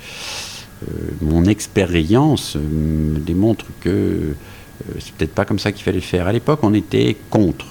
mon 1.22 1.46
expérience 1.46 2.56
me 2.56 3.18
démontre 3.18 3.66
que 3.80 4.36
c'est 5.00 5.12
peut-être 5.14 5.34
pas 5.34 5.44
comme 5.44 5.58
ça 5.58 5.72
qu'il 5.72 5.84
fallait 5.84 5.98
le 5.98 6.04
faire. 6.04 6.28
À 6.28 6.34
l'époque, 6.34 6.60
on 6.62 6.74
était 6.76 7.18
contre. 7.32 7.66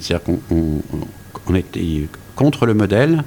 C'est-à-dire 0.00 0.22
qu'on 0.48 1.54
était 1.54 2.08
contre 2.34 2.64
le 2.64 2.72
modèle 2.72 3.22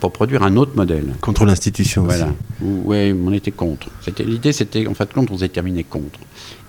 pour 0.00 0.12
produire 0.12 0.42
un 0.42 0.56
autre 0.56 0.72
modèle. 0.74 1.14
Contre 1.20 1.44
l'institution 1.44 2.04
voilà. 2.04 2.28
Oui, 2.60 3.12
on 3.12 3.32
était 3.32 3.50
contre. 3.50 3.88
L'idée, 4.18 4.52
c'était, 4.52 4.86
en 4.86 4.94
fait, 4.94 5.12
contre, 5.12 5.32
on 5.32 5.38
s'est 5.38 5.48
terminé 5.50 5.84
contre. 5.84 6.18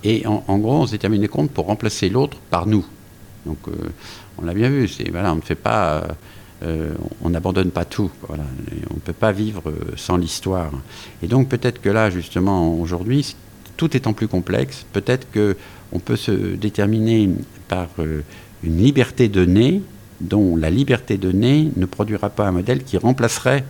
Et 0.04 0.26
en, 0.28 0.58
gros, 0.58 0.82
on 0.82 0.88
s'est 0.88 0.98
terminé 0.98 1.28
contre 1.28 1.54
pour 1.54 1.66
remplacer 1.66 2.10
l'autre 2.10 2.38
par 2.50 2.68
nous. 2.68 2.86
Donc, 3.46 3.58
euh, 3.68 3.72
on 4.38 4.46
l'a 4.46 4.54
bien 4.54 4.70
vu. 4.70 4.90
Voilà, 5.12 5.34
on 5.34 5.38
ne 5.38 5.42
fait 5.42 5.56
pas... 5.56 6.04
Euh, 6.64 6.94
on 7.24 7.32
n'abandonne 7.32 7.72
pas 7.72 7.86
tout. 7.86 8.12
Voilà. 8.28 8.44
On 8.92 8.96
ne 8.96 9.00
peut 9.00 9.14
pas 9.14 9.32
vivre 9.32 9.64
euh, 9.68 9.94
sans 9.96 10.18
l'histoire. 10.18 10.72
Et 11.24 11.28
donc, 11.28 11.50
peut-être 11.50 11.82
que 11.82 11.90
là, 11.90 12.12
justement, 12.12 12.80
aujourd'hui, 12.80 13.36
tout 13.78 13.98
étant 13.98 14.14
plus 14.14 14.28
complexe, 14.28 14.86
peut-être 14.94 15.28
qu'on 15.32 16.00
peut 16.00 16.16
se 16.18 16.32
déterminer 16.32 17.32
par 17.68 17.88
une 18.64 18.78
liberté 18.78 19.28
donnée 19.28 19.82
dont 20.22 20.56
la 20.56 20.70
liberté 20.70 21.18
donnée 21.18 21.72
ne 21.76 21.86
produira 21.86 22.30
pas 22.30 22.48
un 22.48 22.52
modèle 22.52 22.84
qui 22.84 22.98
remplacerait 22.98 23.64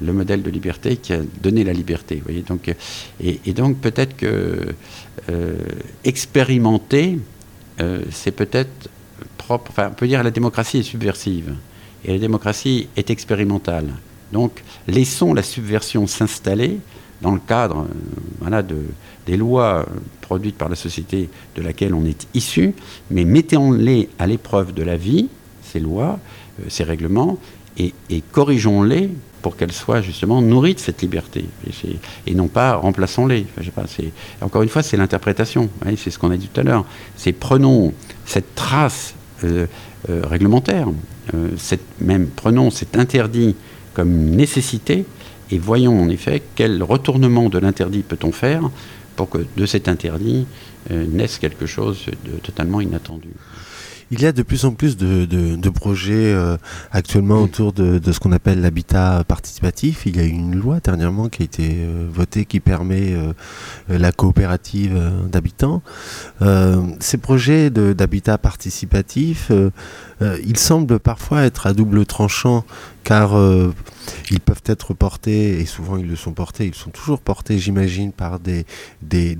le 0.00 0.12
modèle 0.12 0.42
de 0.42 0.50
liberté 0.50 0.96
qui 0.96 1.12
a 1.12 1.20
donné 1.42 1.64
la 1.64 1.72
liberté. 1.72 2.22
Et, 3.20 3.52
donc 3.52 3.78
peut-être 3.78 4.16
que 4.16 4.74
euh, 5.30 5.54
expérimenter, 6.04 7.18
euh, 7.80 8.02
c'est 8.10 8.32
peut-être 8.32 8.90
propre. 9.38 9.70
Enfin, 9.70 9.88
on 9.90 9.94
peut 9.94 10.06
dire 10.06 10.22
la 10.22 10.30
démocratie 10.30 10.78
est 10.78 10.82
subversive 10.82 11.54
et 12.04 12.12
la 12.12 12.18
démocratie 12.18 12.88
est 12.96 13.10
expérimentale. 13.10 13.88
Donc, 14.32 14.62
laissons 14.88 15.34
la 15.34 15.42
subversion 15.42 16.06
s'installer 16.06 16.78
dans 17.22 17.32
le 17.32 17.40
cadre 17.40 17.86
euh, 18.44 18.82
des 19.26 19.36
lois 19.36 19.86
produites 20.20 20.56
par 20.56 20.68
la 20.68 20.76
société 20.76 21.28
de 21.54 21.62
laquelle 21.62 21.94
on 21.94 22.04
est 22.04 22.26
issu, 22.34 22.74
mais 23.10 23.24
mettons-les 23.24 24.08
à 24.18 24.26
l'épreuve 24.26 24.74
de 24.74 24.82
la 24.82 24.96
vie 24.96 25.28
ces 25.76 25.80
lois, 25.80 26.18
euh, 26.60 26.64
ces 26.68 26.84
règlements, 26.84 27.38
et, 27.78 27.92
corrigeons-les 28.32 29.10
pour 29.42 29.56
qu'elles 29.56 29.72
soient 29.72 30.00
justement 30.00 30.40
nourries 30.40 30.74
de 30.74 30.80
cette 30.80 31.02
liberté, 31.02 31.44
et, 32.26 32.34
non 32.34 32.48
pas 32.48 32.76
remplaçons-les. 32.76 33.46
encore 34.40 34.62
une 34.62 34.70
fois, 34.70 34.82
c'est 34.82 34.96
l'interprétation, 34.96 35.68
c'est 35.98 36.10
ce 36.10 36.18
qu'on 36.18 36.30
a 36.30 36.38
dit 36.38 36.48
tout 36.48 36.60
à 36.60 36.64
l'heure. 36.64 36.86
C'est 37.16 37.32
prenons 37.32 37.92
cette 38.24 38.54
trace 38.54 39.14
euh, 39.44 39.66
euh, 40.08 40.22
réglementaire, 40.24 40.88
cette, 41.58 41.84
même 42.00 42.28
prenons 42.28 42.70
cet 42.70 42.96
interdit 42.96 43.54
comme 43.92 44.30
nécessité, 44.30 45.04
et 45.50 45.58
voyons 45.58 46.00
en 46.00 46.08
effet 46.08 46.42
quel 46.54 46.82
retournement 46.82 47.50
de 47.50 47.58
l'interdit 47.58 48.02
peut-on 48.02 48.32
faire 48.32 48.70
pour 49.16 49.28
que 49.28 49.44
de 49.56 49.66
cet 49.66 49.88
interdit 49.88 50.46
naisse 50.90 51.38
quelque 51.38 51.66
chose 51.66 52.06
de 52.24 52.38
totalement 52.38 52.80
inattendu. 52.80 53.28
Il 54.12 54.22
y 54.22 54.26
a 54.26 54.30
de 54.30 54.42
plus 54.42 54.64
en 54.64 54.72
plus 54.72 54.96
de, 54.96 55.68
projets 55.70 56.32
euh, 56.32 56.56
actuellement 56.92 57.42
autour 57.42 57.72
de, 57.72 58.00
ce 58.12 58.20
qu'on 58.20 58.30
appelle 58.30 58.60
l'habitat 58.60 59.24
participatif. 59.26 60.06
Il 60.06 60.16
y 60.16 60.20
a 60.20 60.22
une 60.22 60.54
loi 60.54 60.78
dernièrement 60.78 61.28
qui 61.28 61.42
a 61.42 61.44
été 61.44 61.78
euh, 61.78 62.06
votée 62.08 62.44
qui 62.44 62.60
permet 62.60 63.14
euh, 63.14 63.32
la 63.88 64.12
coopérative 64.12 64.96
d'habitants. 65.30 65.82
ces 67.00 67.18
projets 67.18 67.70
d'habitat 67.70 68.38
participatif, 68.38 69.50
ils 70.20 70.58
semblent 70.58 70.98
parfois 70.98 71.42
être 71.42 71.66
à 71.66 71.72
double 71.72 72.06
tranchant 72.06 72.64
car 73.06 73.38
euh, 73.38 73.72
ils 74.32 74.40
peuvent 74.40 74.64
être 74.66 74.92
portés, 74.92 75.60
et 75.60 75.64
souvent 75.64 75.96
ils 75.96 76.08
le 76.08 76.16
sont 76.16 76.32
portés, 76.32 76.66
ils 76.66 76.74
sont 76.74 76.90
toujours 76.90 77.20
portés, 77.20 77.56
j'imagine, 77.56 78.10
par 78.10 78.40
des, 78.40 78.66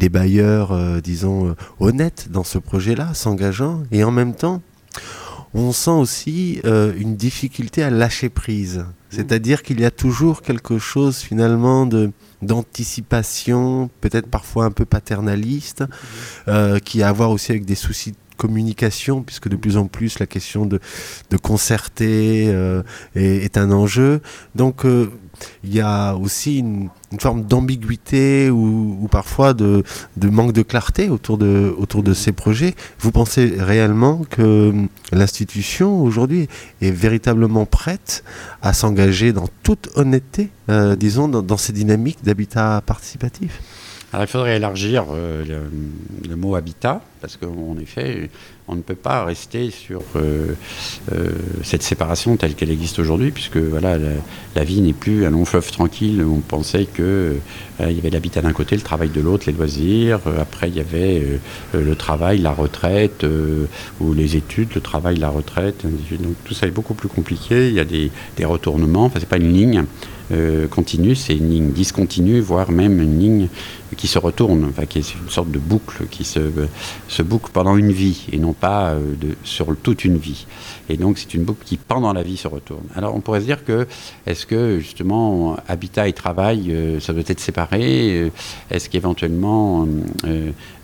bailleurs, 0.08 0.70
euh, 0.70 1.00
disons, 1.00 1.48
euh, 1.48 1.54
honnêtes 1.80 2.28
dans 2.30 2.44
ce 2.44 2.58
projet-là, 2.58 3.12
s'engageant, 3.12 3.82
et 3.90 4.04
en 4.04 4.12
même 4.12 4.36
temps, 4.36 4.62
on 5.52 5.72
sent 5.72 5.90
aussi 5.90 6.60
une 6.64 7.16
difficulté 7.16 7.82
à 7.82 7.88
lâcher 7.88 8.28
prise. 8.28 8.84
C'est-à-dire 9.08 9.62
qu'il 9.62 9.80
y 9.80 9.86
a 9.86 9.90
toujours 9.90 10.42
quelque 10.42 10.78
chose 10.78 11.18
finalement 11.18 11.88
d'anticipation, 12.42 13.88
peut-être 14.02 14.28
parfois 14.28 14.66
un 14.66 14.70
peu 14.70 14.84
paternaliste, 14.84 15.84
qui 16.84 17.02
a 17.02 17.08
à 17.08 17.12
voir 17.12 17.30
aussi 17.30 17.52
avec 17.52 17.64
des 17.64 17.74
soucis 17.74 18.12
communication, 18.37 19.22
puisque 19.22 19.49
de 19.49 19.57
plus 19.57 19.76
en 19.76 19.87
plus 19.87 20.18
la 20.18 20.26
question 20.26 20.66
de, 20.66 20.80
de 21.30 21.37
concerter 21.37 22.47
euh, 22.49 22.82
est, 23.14 23.57
un 23.57 23.70
enjeu. 23.70 24.20
Donc 24.55 24.84
euh, 24.84 25.11
il 25.64 25.74
y 25.74 25.80
a 25.80 26.14
aussi 26.14 26.59
une, 26.59 26.91
forme 27.20 27.45
d'ambiguïté 27.45 28.51
ou, 28.51 29.09
parfois 29.11 29.55
de, 29.55 29.82
manque 30.22 30.53
de 30.53 30.62
clarté 30.62 31.09
autour 31.09 31.39
de, 31.39 32.14
ces 32.14 32.32
projets. 32.32 32.74
Vous 32.99 33.11
pensez 33.11 33.55
réellement 33.59 34.22
que 34.28 34.72
l'institution 35.12 36.03
aujourd'hui 36.03 36.49
est 36.82 36.91
véritablement 36.91 37.64
prête 37.64 38.22
à 38.61 38.72
s'engager 38.72 39.32
dans 39.32 39.49
toute 39.62 39.89
honnêteté, 39.95 40.51
euh, 40.68 40.95
disons, 40.97 41.28
dans 41.28 41.57
ces 41.57 41.72
dynamiques 41.72 42.22
d'habitat 42.22 42.82
participatif? 42.84 43.61
Il 44.22 44.26
faudrait 44.26 44.56
élargir 44.56 45.06
euh, 45.10 45.44
le, 46.28 46.36
mot 46.36 46.54
habitat, 46.54 47.02
parce 47.20 47.36
qu'en 47.36 47.76
effet, 47.78 48.30
on 48.68 48.74
ne 48.74 48.82
peut 48.82 48.96
pas 48.96 49.24
rester 49.24 49.70
sur 49.70 50.02
euh, 50.16 50.54
euh, 51.12 51.30
cette 51.62 51.82
séparation 51.82 52.36
telle 52.36 52.54
qu'elle 52.54 52.70
existe 52.70 52.98
aujourd'hui, 52.98 53.30
puisque 53.30 53.58
voilà, 53.58 53.96
la, 54.54 54.64
vie 54.64 54.80
n'est 54.80 54.92
plus 54.92 55.24
un 55.24 55.30
long 55.30 55.44
fleuve 55.44 55.70
tranquille. 55.70 56.24
On 56.28 56.40
pensait 56.40 56.86
qu'il 56.86 57.36
il 57.80 57.92
y 57.92 57.98
avait 57.98 58.10
l'habitat 58.10 58.42
d'un 58.42 58.52
côté, 58.52 58.74
le 58.74 58.82
travail 58.82 59.10
de 59.10 59.20
l'autre, 59.20 59.44
les 59.46 59.52
loisirs, 59.52 60.20
après 60.40 60.68
il 60.68 60.76
y 60.76 60.80
avait 60.80 61.22
le 61.74 61.94
travail, 61.94 62.38
la 62.38 62.52
retraite, 62.52 63.24
ou 64.00 64.14
les 64.14 64.36
études, 64.36 64.74
le 64.74 64.80
travail, 64.80 65.16
la 65.16 65.28
retraite, 65.28 65.84
donc 65.84 66.34
tout 66.44 66.54
ça 66.54 66.66
est 66.66 66.70
beaucoup 66.70 66.94
plus 66.94 67.08
compliqué, 67.08 67.68
il 67.68 67.74
y 67.74 67.80
a 67.80 67.84
des, 67.84 68.10
retournements, 68.44 69.04
enfin 69.04 69.18
c'est 69.20 69.28
pas 69.28 69.36
une 69.36 69.52
ligne. 69.52 69.84
Euh, 70.32 70.66
continue, 70.66 71.14
c'est 71.14 71.36
une 71.36 71.50
ligne 71.50 71.70
discontinue, 71.70 72.40
voire 72.40 72.72
même 72.72 73.00
une 73.00 73.20
ligne 73.20 73.48
qui 73.96 74.08
se 74.08 74.18
retourne, 74.18 74.64
enfin, 74.68 74.84
qui 74.84 74.98
est 74.98 75.14
une 75.14 75.30
sorte 75.30 75.52
de 75.52 75.60
boucle 75.60 76.06
qui 76.10 76.24
se, 76.24 76.40
se 77.06 77.22
boucle 77.22 77.50
pendant 77.52 77.76
une 77.76 77.92
vie 77.92 78.26
et 78.32 78.38
non 78.38 78.52
pas 78.61 78.90
euh, 78.90 79.14
sur 79.44 79.76
toute 79.76 80.04
une 80.04 80.16
vie. 80.16 80.46
Et 80.88 80.96
donc 80.96 81.18
c'est 81.18 81.34
une 81.34 81.44
boucle 81.44 81.64
qui 81.64 81.76
pendant 81.76 82.12
la 82.12 82.22
vie 82.22 82.36
se 82.36 82.48
retourne. 82.48 82.84
Alors 82.94 83.14
on 83.14 83.20
pourrait 83.20 83.40
se 83.40 83.46
dire 83.46 83.64
que 83.64 83.86
est-ce 84.26 84.46
que 84.46 84.78
justement 84.78 85.57
habitat 85.68 86.09
et 86.09 86.12
travail 86.12 86.72
euh, 86.72 87.00
ça 87.00 87.12
doit 87.12 87.24
être 87.26 87.40
séparé? 87.40 88.30
Est-ce 88.70 88.88
qu'éventuellement 88.88 89.86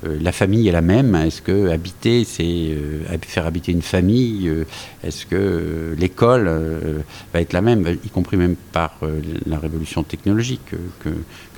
la 0.04 0.32
famille 0.32 0.68
est 0.68 0.72
la 0.72 0.82
même 0.82 1.14
Est-ce 1.14 1.42
que 1.42 1.70
habiter 1.70 2.24
c'est 2.24 2.76
faire 3.26 3.46
habiter 3.46 3.72
une 3.72 3.82
famille 3.82 4.50
Est-ce 5.04 5.26
que 5.26 5.94
l'école 5.98 6.50
va 7.32 7.40
être 7.40 7.52
la 7.52 7.62
même, 7.62 7.98
y 8.04 8.08
compris 8.08 8.36
même 8.36 8.56
par 8.72 8.98
la 9.46 9.58
révolution 9.58 10.02
technologique 10.02 10.74
que, 11.00 11.10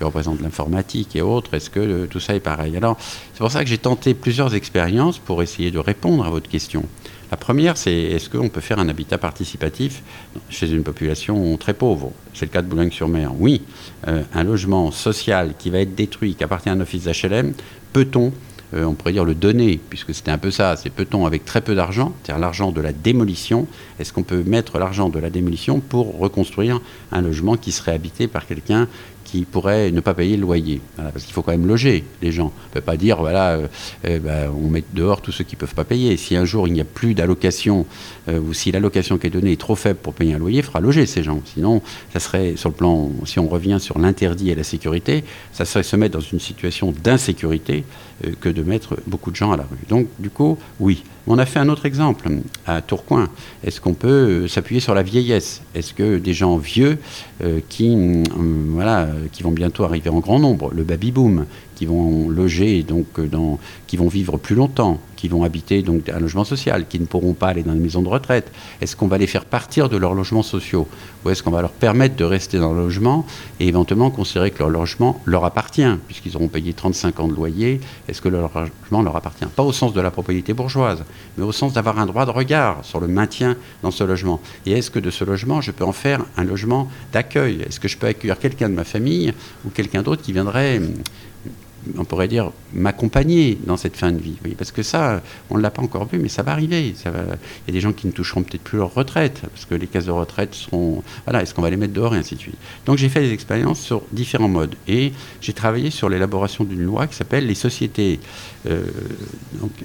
représente 0.05 0.40
l'informatique 0.42 1.16
et 1.16 1.22
autres 1.22 1.34
autres 1.34 1.55
Est-ce 1.55 1.70
que 1.70 2.07
tout 2.07 2.20
ça 2.20 2.34
est 2.34 2.40
pareil? 2.40 2.76
Alors, 2.76 2.97
c'est 3.32 3.38
pour 3.38 3.51
ça 3.51 3.62
que 3.62 3.70
j'ai 3.70 3.78
tenté 3.78 4.14
plusieurs 4.14 4.55
expériences 4.55 5.18
pour 5.18 5.42
essayer 5.42 5.70
de 5.70 5.78
répondre 5.78 6.24
à 6.24 6.30
votre 6.30 6.49
question. 6.49 6.84
La 7.35 7.39
première, 7.39 7.76
c'est 7.76 7.93
est-ce 7.93 8.30
qu'on 8.30 8.49
peut 8.49 8.61
faire 8.61 8.78
un 8.78 8.89
habitat 8.89 9.18
participatif 9.18 10.05
chez 10.51 10.70
une 10.70 10.85
population 10.85 11.57
très 11.57 11.74
pauvre? 11.74 12.12
C'est 12.32 12.47
le 12.47 12.53
cas 12.53 12.62
de 12.62 12.68
Boulogne-sur-Mer. 12.68 13.32
Oui, 13.37 13.62
un 14.07 14.45
logement 14.45 14.93
social 14.93 15.55
qui 15.59 15.68
va 15.68 15.80
être 15.80 15.97
détruit, 15.97 16.37
qui 16.37 16.45
appartient 16.45 16.68
à 16.68 16.72
un 16.74 16.80
office 16.80 17.03
d'HLM, 17.03 17.55
peut-on 17.93 18.32
euh, 18.74 18.85
on 18.85 18.95
pourrait 18.95 19.12
dire 19.12 19.24
le 19.24 19.35
donner, 19.35 19.78
puisque 19.89 20.14
c'était 20.14 20.30
un 20.30 20.39
peu 20.39 20.51
ça, 20.51 20.76
c'est 20.76 20.91
peut-on 20.91 21.26
avec 21.26 21.45
très 21.45 21.61
peu 21.61 21.74
d'argent, 21.74 22.12
c'est-à-dire 22.22 22.41
l'argent 22.41 22.72
de 22.72 22.80
la 22.80 22.93
démolition, 22.93 23.66
est-ce 23.99 24.12
qu'on 24.12 24.22
peut 24.22 24.43
mettre 24.45 24.78
l'argent 24.78 25.09
de 25.09 25.18
la 25.18 25.30
démolition 25.30 25.80
pour 25.80 26.18
reconstruire 26.18 26.80
un 27.12 27.22
logement 27.22 27.57
qui 27.57 27.72
serait 27.72 27.93
habité 27.93 28.26
par 28.26 28.47
quelqu'un 28.47 28.89
qui 29.35 29.45
pourraient 29.45 29.91
ne 29.91 29.99
pas 29.99 30.14
payer 30.14 30.37
le 30.37 30.43
loyer. 30.43 30.80
parce 30.97 31.24
qu'il 31.24 31.35
faut 31.35 31.43
quand 31.43 31.51
même 31.51 31.66
loger 31.66 32.05
les 32.22 32.30
gens. 32.30 32.53
On 32.55 32.68
ne 32.68 32.74
peut 32.74 32.80
pas 32.80 32.97
dire, 32.97 33.16
voilà, 33.16 33.55
euh, 33.55 33.66
euh, 34.05 34.20
bah, 34.20 34.53
on 34.57 34.68
met 34.68 34.85
dehors 34.93 35.20
tous 35.22 35.32
ceux 35.32 35.43
qui 35.43 35.57
ne 35.57 35.59
peuvent 35.59 35.74
pas 35.74 35.82
payer. 35.82 36.16
Si 36.16 36.37
un 36.37 36.45
jour 36.45 36.68
il 36.68 36.72
n'y 36.72 36.80
a 36.80 36.85
plus 36.85 37.14
d'allocation, 37.14 37.85
euh, 38.28 38.39
ou 38.39 38.55
si 38.55 38.70
l'allocation 38.70 39.18
qui 39.18 39.26
est 39.26 39.30
donnée 39.30 39.51
est 39.51 39.61
trop 39.61 39.74
faible 39.74 39.99
pour 40.01 40.14
payer 40.14 40.35
un 40.35 40.39
loyer, 40.39 40.59
il 40.59 40.62
faudra 40.62 40.78
loger 40.78 41.05
ces 41.05 41.24
gens. 41.24 41.41
Sinon, 41.47 41.82
ça 42.12 42.20
serait, 42.20 42.55
sur 42.55 42.68
le 42.68 42.76
plan, 42.76 43.11
si 43.24 43.41
on 43.41 43.49
revient 43.49 43.78
sur 43.80 43.99
l'interdit 43.99 44.51
et 44.51 44.55
la 44.55 44.62
sécurité, 44.62 45.24
ça 45.53 45.64
serait 45.64 45.82
se 45.82 45.97
mettre 45.97 46.16
dans 46.16 46.24
une 46.24 46.39
situation 46.39 46.95
d'insécurité 47.03 47.82
que 48.41 48.49
de 48.49 48.62
mettre 48.62 48.97
beaucoup 49.09 49.32
de 49.32 49.37
gens 49.37 49.51
à 49.51 49.57
la 49.57 49.64
rue. 49.64 49.85
Donc, 49.89 50.07
du 50.20 50.30
coup, 50.30 50.57
oui. 50.78 51.03
On 51.26 51.39
a 51.39 51.47
fait 51.47 51.59
un 51.59 51.70
autre 51.70 51.87
exemple 51.87 52.28
à 52.66 52.82
Tourcoing. 52.82 53.28
Est-ce 53.64 53.80
qu'on 53.80 53.95
peut 53.95 54.47
s'appuyer 54.47 54.80
sur 54.80 54.95
la 54.95 55.03
vieillesse? 55.03 55.62
Est-ce 55.74 55.95
que 55.95 56.18
des 56.18 56.35
gens 56.35 56.59
vieux 56.59 56.99
qui, 57.70 58.22
voilà, 58.68 59.09
qui 59.32 59.42
vont 59.42 59.50
bientôt 59.52 59.84
arriver 59.84 60.10
en 60.10 60.20
grand 60.20 60.38
nombre, 60.38 60.70
le 60.72 60.84
baby 60.84 61.10
boom, 61.10 61.46
qui 61.74 61.86
vont 61.86 62.28
loger 62.28 62.82
donc 62.82 63.06
euh, 63.18 63.26
dans, 63.26 63.58
qui 63.86 63.96
vont 63.96 64.08
vivre 64.08 64.36
plus 64.36 64.54
longtemps, 64.54 65.00
qui 65.16 65.28
vont 65.28 65.44
habiter 65.44 65.82
donc 65.82 66.08
un 66.08 66.18
logement 66.18 66.44
social, 66.44 66.86
qui 66.86 67.00
ne 67.00 67.06
pourront 67.06 67.32
pas 67.32 67.48
aller 67.48 67.62
dans 67.62 67.72
une 67.72 67.80
maison 67.80 68.02
de 68.02 68.08
retraite. 68.08 68.50
Est-ce 68.80 68.96
qu'on 68.96 69.06
va 69.06 69.18
les 69.18 69.26
faire 69.26 69.44
partir 69.44 69.88
de 69.88 69.96
leurs 69.96 70.14
logements 70.14 70.42
sociaux 70.42 70.86
ou 71.24 71.30
est-ce 71.30 71.42
qu'on 71.42 71.50
va 71.50 71.62
leur 71.62 71.72
permettre 71.72 72.16
de 72.16 72.24
rester 72.24 72.58
dans 72.58 72.72
le 72.72 72.80
logement 72.80 73.24
et 73.60 73.68
éventuellement 73.68 74.10
considérer 74.10 74.50
que 74.50 74.58
leur 74.58 74.68
logement 74.68 75.20
leur 75.24 75.44
appartient 75.44 75.96
puisqu'ils 76.06 76.36
auront 76.36 76.48
payé 76.48 76.74
35 76.74 77.20
ans 77.20 77.28
de 77.28 77.34
loyer 77.34 77.80
Est-ce 78.08 78.20
que 78.20 78.28
leur 78.28 78.50
logement 78.54 79.02
leur 79.02 79.16
appartient? 79.16 79.46
Pas 79.46 79.62
au 79.62 79.72
sens 79.72 79.94
de 79.94 80.00
la 80.00 80.10
propriété 80.10 80.52
bourgeoise, 80.52 81.04
mais 81.38 81.44
au 81.44 81.52
sens 81.52 81.72
d'avoir 81.72 81.98
un 81.98 82.06
droit 82.06 82.26
de 82.26 82.30
regard 82.30 82.84
sur 82.84 83.00
le 83.00 83.08
maintien 83.08 83.56
dans 83.82 83.90
ce 83.90 84.04
logement. 84.04 84.40
Et 84.66 84.72
est-ce 84.72 84.90
que 84.90 84.98
de 84.98 85.10
ce 85.10 85.24
logement, 85.24 85.60
je 85.60 85.70
peux 85.70 85.84
en 85.84 85.92
faire 85.92 86.24
un 86.36 86.44
logement 86.44 86.88
d'accueil? 87.12 87.62
Est-ce 87.62 87.80
que 87.80 87.88
je 87.88 87.96
peux 87.96 88.06
accueillir 88.06 88.38
quelqu'un 88.38 88.68
de 88.68 88.74
ma 88.74 88.84
famille 88.84 89.32
ou 89.64 89.70
quelqu'un 89.70 90.02
d'autre 90.02 90.22
qui 90.22 90.32
viendrait 90.32 90.80
on 91.99 92.05
pourrait 92.05 92.28
dire, 92.28 92.51
m'accompagner 92.72 93.59
dans 93.66 93.76
cette 93.76 93.97
fin 93.97 94.12
de 94.12 94.18
vie. 94.18 94.37
parce 94.57 94.72
que 94.72 94.82
ça, 94.82 95.22
on 95.51 95.57
ne 95.57 95.62
l'a 95.62 95.70
pas 95.70 95.82
encore 95.82 96.07
vu, 96.07 96.18
mais 96.18 96.28
ça 96.28 96.43
va 96.43 96.53
arriver. 96.53 96.95
Il 97.05 97.09
y 97.68 97.70
a 97.70 97.72
des 97.72 97.80
gens 97.80 97.93
qui 97.93 98.07
ne 98.07 98.12
toucheront 98.12 98.43
peut-être 98.43 98.62
plus 98.62 98.78
leur 98.78 98.95
retraite, 98.95 99.41
parce 99.53 99.64
que 99.64 99.74
les 99.74 99.87
cases 99.87 100.07
de 100.07 100.11
retraite 100.11 100.55
seront... 100.55 101.03
Voilà, 101.24 101.43
est-ce 101.43 101.55
qu'on 101.55 101.62
va 101.62 101.70
les 101.70 101.76
mettre 101.76 101.93
dehors, 101.93 102.14
et 102.14 102.18
ainsi 102.18 102.35
de 102.35 102.41
suite. 102.41 102.57
Donc 102.87 102.99
j'ai 102.99 103.09
fait 103.09 103.20
des 103.20 103.32
expériences 103.32 103.80
sur 103.80 104.03
différents 104.12 104.49
modes. 104.49 104.74
Et 104.89 105.12
j'ai 105.41 105.53
travaillé 105.53 105.91
sur 105.91 106.09
l'élaboration 106.09 106.64
d'une 106.64 106.82
loi 106.82 107.07
qui 107.07 107.14
s'appelle 107.14 107.47
les 107.47 107.55
sociétés 107.55 108.20
euh, 108.66 108.85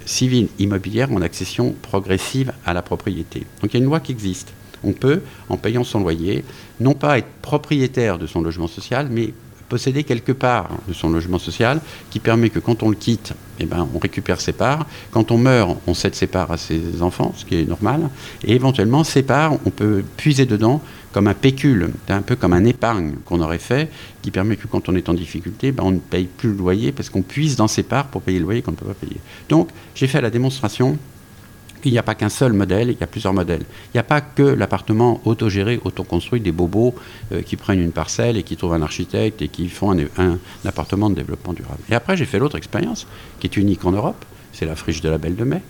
civiles 0.06 0.48
immobilières 0.58 1.12
en 1.12 1.22
accession 1.22 1.74
progressive 1.82 2.52
à 2.64 2.72
la 2.72 2.82
propriété. 2.82 3.40
Donc 3.60 3.72
il 3.72 3.74
y 3.74 3.76
a 3.76 3.82
une 3.82 3.88
loi 3.88 4.00
qui 4.00 4.12
existe. 4.12 4.52
On 4.82 4.92
peut, 4.92 5.20
en 5.48 5.56
payant 5.56 5.84
son 5.84 6.00
loyer, 6.00 6.44
non 6.80 6.94
pas 6.94 7.18
être 7.18 7.28
propriétaire 7.42 8.18
de 8.18 8.26
son 8.26 8.40
logement 8.40 8.66
social, 8.66 9.08
mais 9.10 9.34
posséder 9.70 10.04
quelque 10.04 10.32
part 10.32 10.68
de 10.88 10.92
son 10.92 11.08
logement 11.08 11.38
social, 11.38 11.80
qui 12.10 12.18
permet 12.18 12.50
que 12.50 12.58
quand 12.58 12.82
on 12.82 12.90
le 12.90 12.96
quitte, 12.96 13.32
eh 13.60 13.66
ben, 13.66 13.88
on 13.94 13.98
récupère 13.98 14.40
ses 14.40 14.52
parts. 14.52 14.84
Quand 15.12 15.30
on 15.30 15.38
meurt, 15.38 15.78
on 15.86 15.94
cède 15.94 16.14
ses 16.14 16.26
parts 16.26 16.50
à 16.50 16.58
ses 16.58 17.00
enfants, 17.00 17.32
ce 17.36 17.44
qui 17.44 17.54
est 17.54 17.68
normal. 17.68 18.10
Et 18.44 18.54
éventuellement, 18.54 19.04
ces 19.04 19.22
parts, 19.22 19.54
on 19.64 19.70
peut 19.70 20.02
puiser 20.16 20.44
dedans 20.44 20.82
comme 21.12 21.28
un 21.28 21.34
pécule, 21.34 21.90
un 22.08 22.22
peu 22.22 22.36
comme 22.36 22.52
un 22.52 22.64
épargne 22.64 23.14
qu'on 23.24 23.40
aurait 23.40 23.58
fait, 23.58 23.90
qui 24.22 24.30
permet 24.30 24.56
que 24.56 24.66
quand 24.66 24.88
on 24.88 24.96
est 24.96 25.08
en 25.08 25.14
difficulté, 25.14 25.70
ben, 25.72 25.84
on 25.84 25.92
ne 25.92 25.98
paye 25.98 26.26
plus 26.26 26.50
le 26.50 26.56
loyer 26.56 26.90
parce 26.92 27.08
qu'on 27.08 27.22
puise 27.22 27.56
dans 27.56 27.68
ses 27.68 27.84
parts 27.84 28.08
pour 28.08 28.22
payer 28.22 28.40
le 28.40 28.44
loyer 28.44 28.62
qu'on 28.62 28.72
ne 28.72 28.76
peut 28.76 28.86
pas 28.86 28.94
payer. 28.94 29.20
Donc, 29.48 29.68
j'ai 29.94 30.08
fait 30.08 30.20
la 30.20 30.30
démonstration 30.30 30.98
il 31.84 31.92
n'y 31.92 31.98
a 31.98 32.02
pas 32.02 32.14
qu'un 32.14 32.28
seul 32.28 32.52
modèle, 32.52 32.90
il 32.90 32.98
y 32.98 33.02
a 33.02 33.06
plusieurs 33.06 33.32
modèles. 33.32 33.62
Il 33.86 33.96
n'y 33.96 34.00
a 34.00 34.04
pas 34.04 34.20
que 34.20 34.42
l'appartement 34.42 35.20
autogéré, 35.24 35.80
autoconstruit, 35.84 36.40
des 36.40 36.52
bobos 36.52 36.94
euh, 37.32 37.42
qui 37.42 37.56
prennent 37.56 37.80
une 37.80 37.92
parcelle 37.92 38.36
et 38.36 38.42
qui 38.42 38.56
trouvent 38.56 38.74
un 38.74 38.82
architecte 38.82 39.42
et 39.42 39.48
qui 39.48 39.68
font 39.68 39.96
un, 40.16 40.38
appartement 40.64 41.10
de 41.10 41.14
développement 41.14 41.52
durable. 41.52 41.80
Et 41.88 41.94
après, 41.94 42.16
j'ai 42.16 42.26
fait 42.26 42.38
l'autre 42.38 42.56
expérience, 42.56 43.06
qui 43.38 43.46
est 43.46 43.56
unique 43.56 43.84
en 43.84 43.92
Europe, 43.92 44.24
c'est 44.52 44.66
la 44.66 44.76
friche 44.76 45.00
de 45.00 45.08
la 45.08 45.18
Belle 45.18 45.36
de 45.36 45.44
Mai. 45.44 45.62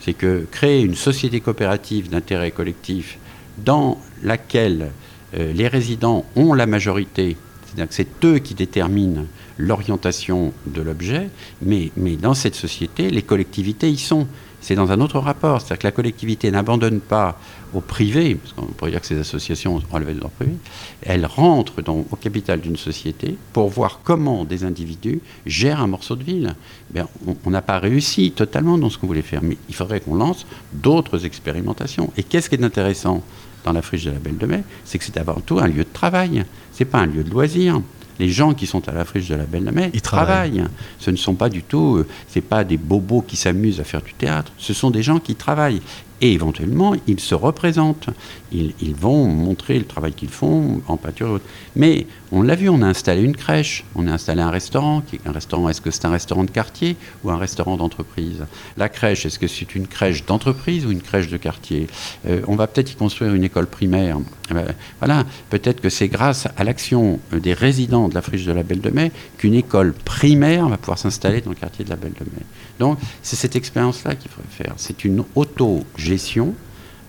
C'est 0.00 0.14
que 0.14 0.46
créer 0.50 0.82
une 0.82 0.94
société 0.94 1.40
coopérative 1.40 2.10
d'intérêt 2.10 2.50
collectif 2.50 3.18
dans 3.58 3.98
laquelle 4.22 4.90
euh, 5.36 5.52
les 5.52 5.68
résidents 5.68 6.24
ont 6.36 6.52
la 6.52 6.66
majorité, 6.66 7.36
c'est-à-dire 7.64 7.88
que 7.88 7.94
c'est 7.94 8.24
eux 8.24 8.38
qui 8.38 8.54
déterminent 8.54 9.26
l'orientation 9.58 10.52
de 10.66 10.82
l'objet, 10.82 11.28
mais, 11.62 11.90
mais 11.96 12.16
dans 12.16 12.34
cette 12.34 12.54
société, 12.54 13.10
les 13.10 13.22
collectivités 13.22 13.90
y 13.90 13.98
sont 13.98 14.26
c'est 14.66 14.74
dans 14.74 14.90
un 14.90 15.00
autre 15.00 15.20
rapport. 15.20 15.60
C'est-à-dire 15.60 15.78
que 15.78 15.86
la 15.86 15.92
collectivité 15.92 16.50
n'abandonne 16.50 16.98
pas 16.98 17.38
au 17.72 17.80
privé, 17.80 18.34
parce 18.34 18.52
qu'on 18.52 18.66
pourrait 18.66 18.90
dire 18.90 19.00
que 19.00 19.06
ces 19.06 19.20
associations 19.20 19.80
relèvent 19.92 20.16
de 20.16 20.20
leur 20.20 20.30
privé, 20.30 20.54
elles 21.02 21.24
rentrent 21.24 21.82
dans, 21.82 22.04
au 22.10 22.16
capital 22.16 22.60
d'une 22.60 22.76
société 22.76 23.36
pour 23.52 23.68
voir 23.68 24.00
comment 24.02 24.44
des 24.44 24.64
individus 24.64 25.20
gèrent 25.46 25.80
un 25.80 25.86
morceau 25.86 26.16
de 26.16 26.24
ville. 26.24 26.56
Ben, 26.90 27.06
on 27.44 27.50
n'a 27.50 27.62
pas 27.62 27.78
réussi 27.78 28.32
totalement 28.32 28.76
dans 28.76 28.90
ce 28.90 28.98
qu'on 28.98 29.06
voulait 29.06 29.22
faire, 29.22 29.42
mais 29.44 29.56
il 29.68 29.74
faudrait 29.76 30.00
qu'on 30.00 30.16
lance 30.16 30.46
d'autres 30.72 31.24
expérimentations. 31.24 32.12
Et 32.16 32.24
qu'est-ce 32.24 32.48
qui 32.50 32.56
est 32.56 32.64
intéressant 32.64 33.22
dans 33.64 33.72
la 33.72 33.82
friche 33.82 34.04
de 34.04 34.10
la 34.10 34.18
Belle 34.18 34.36
de 34.36 34.46
Mai 34.46 34.64
C'est 34.84 34.98
que 34.98 35.04
c'est 35.04 35.16
avant 35.16 35.40
tout 35.46 35.60
un 35.60 35.68
lieu 35.68 35.84
de 35.84 35.92
travail. 35.92 36.44
Ce 36.72 36.82
n'est 36.82 36.90
pas 36.90 36.98
un 36.98 37.06
lieu 37.06 37.22
de 37.22 37.30
loisir 37.30 37.80
les 38.18 38.28
gens 38.28 38.54
qui 38.54 38.66
sont 38.66 38.88
à 38.88 38.92
la 38.92 39.04
friche 39.04 39.28
de 39.28 39.34
la 39.34 39.44
Belle 39.44 39.70
Mer, 39.72 39.90
ils 39.92 40.02
travaillent. 40.02 40.64
Ce 40.98 41.10
ne 41.10 41.16
sont 41.16 41.34
pas 41.34 41.48
du 41.48 41.62
tout, 41.62 41.96
euh, 41.96 42.06
c'est 42.28 42.40
pas 42.40 42.64
des 42.64 42.76
bobos 42.76 43.22
qui 43.22 43.36
s'amusent 43.36 43.80
à 43.80 43.84
faire 43.84 44.02
du 44.02 44.14
théâtre. 44.14 44.52
Ce 44.58 44.72
sont 44.72 44.90
des 44.90 45.02
gens 45.02 45.18
qui 45.18 45.34
travaillent. 45.34 45.82
Et 46.22 46.32
éventuellement, 46.32 46.94
ils 47.06 47.20
se 47.20 47.34
représentent. 47.34 48.08
Ils, 48.50 48.94
vont 48.94 49.26
montrer 49.26 49.78
le 49.78 49.84
travail 49.84 50.12
qu'ils 50.12 50.30
font 50.30 50.80
en 50.88 50.96
peinture. 50.96 51.40
Mais 51.74 52.06
on 52.32 52.42
l'a 52.42 52.54
vu, 52.54 52.68
on 52.68 52.82
a 52.82 52.86
installé 52.86 53.22
une 53.22 53.36
crèche, 53.36 53.84
on 53.94 54.06
a 54.08 54.12
installé 54.12 54.42
un 54.42 54.50
restaurant. 54.50 55.02
Un 55.24 55.32
restaurant, 55.32 55.68
est-ce 55.68 55.80
que 55.80 55.90
c'est 55.90 56.04
un 56.04 56.10
restaurant 56.10 56.44
de 56.44 56.50
quartier 56.50 56.96
ou 57.22 57.30
un 57.30 57.36
restaurant 57.36 57.76
d'entreprise? 57.76 58.44
La 58.76 58.88
crèche, 58.88 59.26
est-ce 59.26 59.38
que 59.38 59.46
c'est 59.46 59.74
une 59.74 59.86
crèche 59.86 60.24
d'entreprise 60.26 60.86
ou 60.86 60.90
une 60.90 61.02
crèche 61.02 61.28
de 61.28 61.36
quartier? 61.36 61.86
Euh, 62.26 62.40
On 62.46 62.56
va 62.56 62.66
peut-être 62.66 62.92
y 62.92 62.96
construire 62.96 63.34
une 63.34 63.44
école 63.44 63.66
primaire. 63.66 64.18
Ben, 64.50 64.66
voilà, 64.98 65.24
peut-être 65.50 65.80
que 65.80 65.88
c'est 65.88 66.08
grâce 66.08 66.46
à 66.56 66.64
l'action 66.64 67.20
des 67.32 67.52
résidents 67.52 68.08
de 68.08 68.14
la 68.14 68.22
friche 68.22 68.44
de 68.44 68.52
la 68.52 68.62
Belle 68.62 68.80
de 68.80 68.90
Mai 68.90 69.12
qu'une 69.38 69.54
école 69.54 69.92
primaire 69.92 70.68
va 70.68 70.76
pouvoir 70.76 70.98
s'installer 70.98 71.40
dans 71.40 71.50
le 71.50 71.56
quartier 71.56 71.84
de 71.84 71.90
la 71.90 71.96
Belle 71.96 72.14
de 72.14 72.24
Mai. 72.24 72.42
Donc, 72.78 72.98
c'est 73.22 73.36
cette 73.36 73.56
expérience-là 73.56 74.14
qu'il 74.14 74.30
faudrait 74.30 74.50
faire. 74.50 74.74
C'est 74.76 75.04
une 75.04 75.24
auto-gestion, 75.34 76.54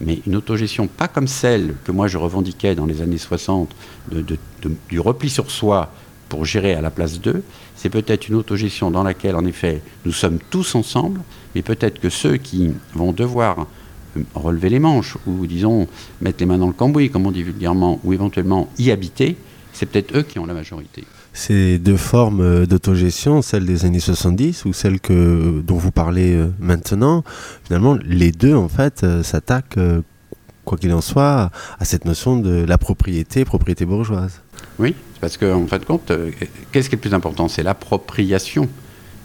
mais 0.02 0.20
une 0.28 0.36
autogestion 0.36 0.88
pas 0.88 1.08
comme 1.08 1.28
celle 1.28 1.76
que 1.84 1.92
moi 1.92 2.08
je 2.08 2.18
revendiquais 2.18 2.76
dans 2.76 2.86
les 2.86 3.02
années 3.02 3.18
60, 3.18 3.70
du 4.90 5.00
repli 5.00 5.30
sur 5.30 5.52
soi 5.52 5.92
pour 6.30 6.46
gérer 6.46 6.74
à 6.74 6.82
la 6.82 6.92
place 6.92 7.20
d'eux. 7.20 7.44
C'est 7.76 7.90
peut-être 7.90 8.28
une 8.28 8.36
autogestion 8.36 8.92
dans 8.92 9.04
laquelle, 9.04 9.36
en 9.36 9.46
effet, 9.46 9.82
nous 10.06 10.12
sommes 10.12 10.40
tous 10.50 10.76
ensemble, 10.76 11.22
mais 11.56 11.62
peut-être 11.62 12.00
que 12.00 12.10
ceux 12.10 12.38
qui 12.38 12.72
vont 12.94 13.12
devoir 13.12 13.68
euh, 14.18 14.22
relever 14.34 14.70
les 14.70 14.80
manches, 14.80 15.18
ou 15.26 15.46
disons, 15.46 15.88
mettre 16.22 16.40
les 16.40 16.46
mains 16.46 16.58
dans 16.58 16.68
le 16.68 16.74
cambouis, 16.74 17.10
comme 17.10 17.26
on 17.26 17.32
dit 17.32 17.44
vulgairement, 17.44 18.00
ou 18.04 18.14
éventuellement 18.14 18.70
y 18.78 18.92
habiter, 18.92 19.38
c'est 19.74 19.86
peut-être 19.86 20.18
eux 20.18 20.24
qui 20.24 20.40
ont 20.40 20.46
la 20.46 20.54
majorité 20.54 21.04
ces 21.38 21.78
deux 21.78 21.98
formes 21.98 22.42
euh, 22.42 22.66
d'autogestion, 22.66 23.44
celle 23.44 23.66
des 23.66 23.86
années 23.86 24.00
70 24.00 24.66
ou 24.66 24.74
celle 24.74 25.00
que, 25.00 25.62
dont 25.62 25.78
vous 25.78 25.92
parlez 25.92 26.34
euh, 26.34 26.52
maintenant, 26.60 27.24
finalement, 27.64 27.96
les 28.04 28.32
deux, 28.32 28.56
en 28.56 28.68
fait, 28.68 29.04
euh, 29.04 29.22
s'attaquent, 29.22 29.78
quoi 30.66 30.80
qu'il 30.80 30.92
en 30.94 31.02
soit, 31.02 31.52
à 31.80 31.86
cette 31.86 32.06
notion 32.06 32.38
de 32.38 32.66
la 32.68 32.80
propriété, 32.80 33.46
propriété 33.46 33.86
bourgeoise. 33.86 34.42
Oui, 34.80 34.96
parce 35.22 35.38
qu'en 35.38 35.62
en 35.62 35.68
fin 35.68 35.78
de 35.78 35.86
compte, 35.86 36.12
qu'est-ce 36.72 36.90
qui 36.90 36.96
est 36.96 36.98
le 36.98 37.02
plus 37.02 37.14
important? 37.14 37.48
C'est 37.48 37.64
l'appropriation 37.64 38.68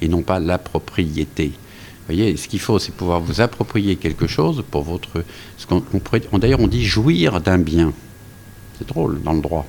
et 0.03 0.09
non 0.09 0.21
pas 0.21 0.39
l'appropriété. 0.39 1.47
Vous 1.47 2.15
voyez, 2.15 2.37
ce 2.37 2.47
qu'il 2.47 2.61
faut, 2.61 2.79
c'est 2.79 2.93
pouvoir 2.93 3.21
vous 3.21 3.41
approprier 3.41 3.97
quelque 3.97 4.27
chose 4.27 4.63
pour 4.71 4.83
votre. 4.83 5.25
D'ailleurs, 6.39 6.61
on 6.61 6.69
dit 6.69 6.85
jouir 6.85 7.41
d'un 7.41 7.59
bien. 7.59 7.93
C'est 8.79 8.87
drôle 8.87 9.23
dans 9.23 9.33
le 9.33 9.41
droit. 9.41 9.67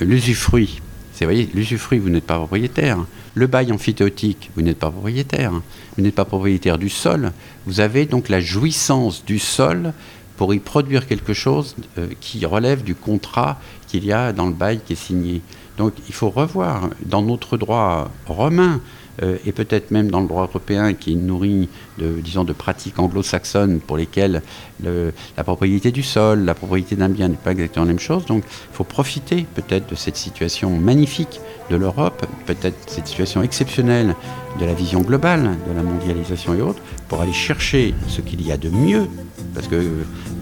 L'usufruit 0.00 0.80
vous 1.24 1.30
voyez, 1.30 1.48
l'usufruit, 1.54 1.98
vous 1.98 2.10
n'êtes 2.10 2.26
pas 2.26 2.36
propriétaire. 2.36 2.98
Le 3.34 3.46
bail 3.46 3.72
amphithéotique, 3.72 4.50
vous 4.54 4.62
n'êtes 4.62 4.78
pas 4.78 4.90
propriétaire. 4.90 5.52
Vous 5.96 6.02
n'êtes 6.02 6.14
pas 6.14 6.24
propriétaire 6.24 6.78
du 6.78 6.88
sol. 6.88 7.32
Vous 7.66 7.80
avez 7.80 8.06
donc 8.06 8.28
la 8.28 8.40
jouissance 8.40 9.24
du 9.24 9.38
sol 9.38 9.92
pour 10.36 10.52
y 10.52 10.58
produire 10.58 11.06
quelque 11.06 11.32
chose 11.32 11.74
euh, 11.98 12.08
qui 12.20 12.44
relève 12.44 12.82
du 12.82 12.94
contrat 12.94 13.58
qu'il 13.86 14.04
y 14.04 14.12
a 14.12 14.32
dans 14.32 14.46
le 14.46 14.52
bail 14.52 14.80
qui 14.84 14.92
est 14.92 14.96
signé. 14.96 15.40
Donc 15.78 15.94
il 16.08 16.14
faut 16.14 16.30
revoir 16.30 16.90
dans 17.04 17.22
notre 17.22 17.56
droit 17.56 18.10
romain 18.26 18.80
euh, 19.22 19.36
et 19.46 19.52
peut-être 19.52 19.90
même 19.90 20.10
dans 20.10 20.20
le 20.20 20.28
droit 20.28 20.42
européen 20.42 20.94
qui 20.94 21.12
est 21.12 21.16
nourri 21.16 21.68
de, 21.98 22.20
disons, 22.20 22.44
de 22.44 22.52
pratiques 22.52 22.98
anglo-saxonnes 22.98 23.80
pour 23.80 23.96
lesquelles 23.96 24.42
la 24.82 25.44
propriété 25.44 25.90
du 25.90 26.02
sol, 26.02 26.44
la 26.44 26.54
propriété 26.54 26.96
d'un 26.96 27.08
bien 27.08 27.28
n'est 27.28 27.36
pas 27.36 27.52
exactement 27.52 27.86
la 27.86 27.92
même 27.92 27.98
chose. 27.98 28.26
Donc 28.26 28.44
il 28.44 28.76
faut 28.76 28.84
profiter 28.84 29.46
peut-être 29.54 29.88
de 29.88 29.94
cette 29.94 30.16
situation 30.16 30.70
magnifique 30.78 31.40
de 31.70 31.76
l'Europe, 31.76 32.26
peut-être 32.46 32.76
cette 32.86 33.06
situation 33.06 33.42
exceptionnelle 33.42 34.14
de 34.60 34.64
la 34.64 34.74
vision 34.74 35.00
globale 35.00 35.56
de 35.68 35.74
la 35.74 35.82
mondialisation 35.82 36.54
et 36.54 36.60
autres, 36.60 36.82
pour 37.08 37.20
aller 37.20 37.32
chercher 37.32 37.94
ce 38.08 38.20
qu'il 38.20 38.46
y 38.46 38.52
a 38.52 38.56
de 38.56 38.68
mieux, 38.68 39.06
parce 39.54 39.68
qu'il 39.68 39.82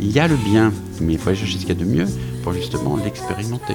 y 0.01 0.19
a 0.19 0.29
le 0.29 0.37
bien, 0.37 0.73
mais 1.01 1.15
il 1.15 1.19
faut 1.19 1.29
aller 1.29 1.39
chercher 1.39 1.59
ce 1.59 1.67
qu'il 1.67 1.79
y 1.79 1.83
a 1.83 1.85
de 1.85 1.91
mieux 1.91 2.07
pour 2.43 2.53
justement 2.53 2.97
l'expérimenter. 2.97 3.75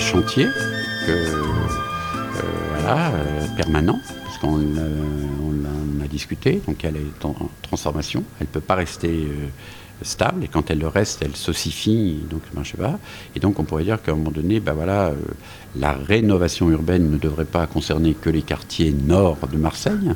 Chantier 0.00 0.46
euh, 1.08 1.42
euh, 2.88 3.46
permanent, 3.56 4.00
parce 4.24 4.38
qu'on 4.38 4.56
en 4.56 6.04
a 6.04 6.08
discuté, 6.08 6.60
donc 6.66 6.84
elle 6.84 6.96
est 6.96 7.24
en 7.24 7.36
transformation, 7.62 8.24
elle 8.40 8.46
ne 8.46 8.52
peut 8.52 8.60
pas 8.60 8.76
rester 8.76 9.08
euh, 9.08 9.48
stable, 10.02 10.44
et 10.44 10.48
quand 10.48 10.70
elle 10.70 10.78
le 10.78 10.88
reste, 10.88 11.20
elle 11.22 11.36
s'ossifie, 11.36 12.18
donc 12.30 12.40
ne 12.50 12.56
marche 12.56 12.74
pas. 12.76 12.98
Et 13.36 13.40
donc 13.40 13.58
on 13.58 13.64
pourrait 13.64 13.84
dire 13.84 14.02
qu'à 14.02 14.12
un 14.12 14.16
moment 14.16 14.30
donné, 14.30 14.58
bah 14.58 14.72
voilà, 14.72 15.12
la 15.76 15.92
rénovation 15.92 16.70
urbaine 16.70 17.10
ne 17.10 17.18
devrait 17.18 17.44
pas 17.44 17.66
concerner 17.66 18.14
que 18.14 18.30
les 18.30 18.42
quartiers 18.42 18.92
nord 18.92 19.36
de 19.52 19.58
Marseille, 19.58 20.14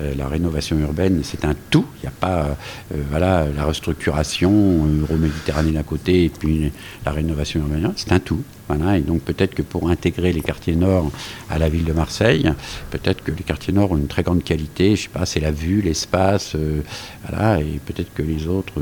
euh, 0.00 0.14
la 0.16 0.28
rénovation 0.28 0.78
urbaine, 0.78 1.20
c'est 1.22 1.44
un 1.44 1.54
tout. 1.70 1.86
N'y 2.06 2.12
a 2.12 2.20
pas 2.20 2.56
euh, 2.94 3.02
voilà, 3.10 3.46
la 3.56 3.64
restructuration 3.64 4.86
euro-méditerranée 5.00 5.76
à 5.76 5.82
côté 5.82 6.24
et 6.24 6.28
puis 6.28 6.70
la 7.04 7.10
rénovation 7.10 7.60
urbaine, 7.60 7.92
c'est 7.96 8.12
un 8.12 8.20
tout. 8.20 8.42
Voilà, 8.68 8.98
et 8.98 9.00
donc 9.00 9.22
peut-être 9.22 9.54
que 9.54 9.62
pour 9.62 9.90
intégrer 9.90 10.32
les 10.32 10.40
quartiers 10.40 10.74
nord 10.76 11.10
à 11.50 11.58
la 11.58 11.68
ville 11.68 11.84
de 11.84 11.92
Marseille, 11.92 12.52
peut-être 12.90 13.22
que 13.22 13.30
les 13.30 13.42
quartiers 13.42 13.72
nord 13.72 13.92
ont 13.92 13.96
une 13.96 14.08
très 14.08 14.22
grande 14.22 14.42
qualité, 14.42 14.96
je 14.96 15.02
sais 15.02 15.08
pas, 15.08 15.24
c'est 15.24 15.40
la 15.40 15.52
vue, 15.52 15.82
l'espace, 15.82 16.54
euh, 16.56 16.82
voilà, 17.28 17.60
et 17.60 17.80
peut-être 17.84 18.12
que 18.12 18.22
les 18.22 18.48
autres, 18.48 18.74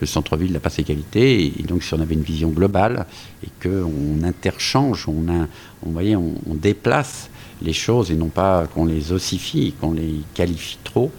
le 0.00 0.06
centre-ville 0.06 0.52
n'a 0.52 0.60
pas 0.60 0.70
ces 0.70 0.82
qualités, 0.82 1.46
et, 1.58 1.62
donc 1.64 1.82
si 1.82 1.92
on 1.92 2.00
avait 2.00 2.14
une 2.14 2.22
vision 2.22 2.48
globale 2.48 3.06
et 3.44 3.48
qu'on 3.62 4.24
interchange, 4.24 5.06
on, 5.08 5.30
a, 5.30 5.46
voyez, 5.84 6.16
on 6.16 6.54
déplace 6.54 7.28
les 7.62 7.72
choses 7.72 8.10
et 8.10 8.14
non 8.14 8.28
pas 8.28 8.66
qu'on 8.66 8.84
les 8.84 9.12
ossifie, 9.12 9.74
qu'on 9.80 9.92
les 9.92 10.20
qualifie 10.34 10.78
trop. 10.84 11.10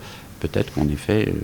Peut-être 0.43 0.73
qu'en 0.73 0.89
effet, 0.89 1.29
euh, 1.29 1.39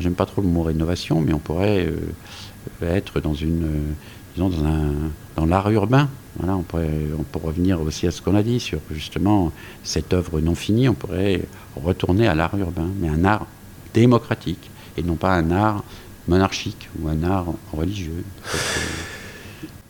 j'aime 0.00 0.14
pas 0.14 0.24
trop 0.24 0.40
le 0.40 0.48
mot 0.48 0.62
rénovation, 0.62 1.20
mais 1.20 1.34
on 1.34 1.38
pourrait 1.38 1.86
euh, 1.86 2.96
être 2.96 3.20
dans 3.20 3.34
une, 3.34 3.64
euh, 3.64 3.92
disons 4.34 4.48
dans 4.48 4.64
un, 4.64 4.92
dans 5.36 5.44
l'art 5.44 5.70
urbain. 5.70 6.08
Voilà, 6.38 6.56
on 6.56 6.62
pourrait, 6.62 6.88
on 7.18 7.22
pourrait 7.22 7.48
revenir 7.48 7.82
aussi 7.82 8.06
à 8.06 8.10
ce 8.10 8.22
qu'on 8.22 8.34
a 8.34 8.42
dit 8.42 8.60
sur 8.60 8.80
justement 8.90 9.52
cette 9.84 10.14
œuvre 10.14 10.40
non 10.40 10.54
finie. 10.54 10.88
On 10.88 10.94
pourrait 10.94 11.42
retourner 11.76 12.26
à 12.26 12.34
l'art 12.34 12.56
urbain, 12.56 12.88
mais 12.98 13.10
un 13.10 13.26
art 13.26 13.46
démocratique 13.92 14.70
et 14.96 15.02
non 15.02 15.16
pas 15.16 15.34
un 15.34 15.50
art 15.50 15.84
monarchique 16.28 16.88
ou 16.98 17.08
un 17.08 17.22
art 17.22 17.52
religieux. 17.74 18.24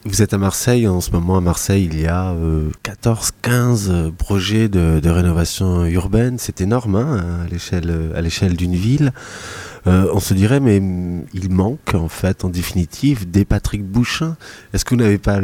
Vous 0.08 0.22
êtes 0.22 0.32
à 0.32 0.38
Marseille, 0.38 0.88
en 0.88 1.02
ce 1.02 1.10
moment 1.10 1.36
à 1.36 1.42
Marseille 1.42 1.84
il 1.84 2.00
y 2.00 2.06
a 2.06 2.34
14-15 2.82 3.90
euh, 3.90 4.10
projets 4.10 4.70
de, 4.70 5.06
rénovation 5.06 5.84
urbaine, 5.84 6.38
c'est 6.38 6.62
énorme 6.62 6.96
hein, 6.96 7.46
à 8.14 8.20
l'échelle 8.22 8.56
d'une 8.56 8.74
ville. 8.74 9.12
Euh, 9.86 10.08
on 10.14 10.18
se 10.18 10.32
dirait 10.32 10.60
mais 10.60 10.76
il 11.34 11.50
manque 11.50 11.94
en 11.94 12.08
fait 12.08 12.46
en 12.46 12.48
définitive 12.48 13.30
des 13.30 13.44
Patrick 13.44 13.84
Bouchin. 13.84 14.38
Est-ce 14.72 14.86
que 14.86 14.94
vous 14.94 15.00
n'avez 15.02 15.18
pas 15.18 15.40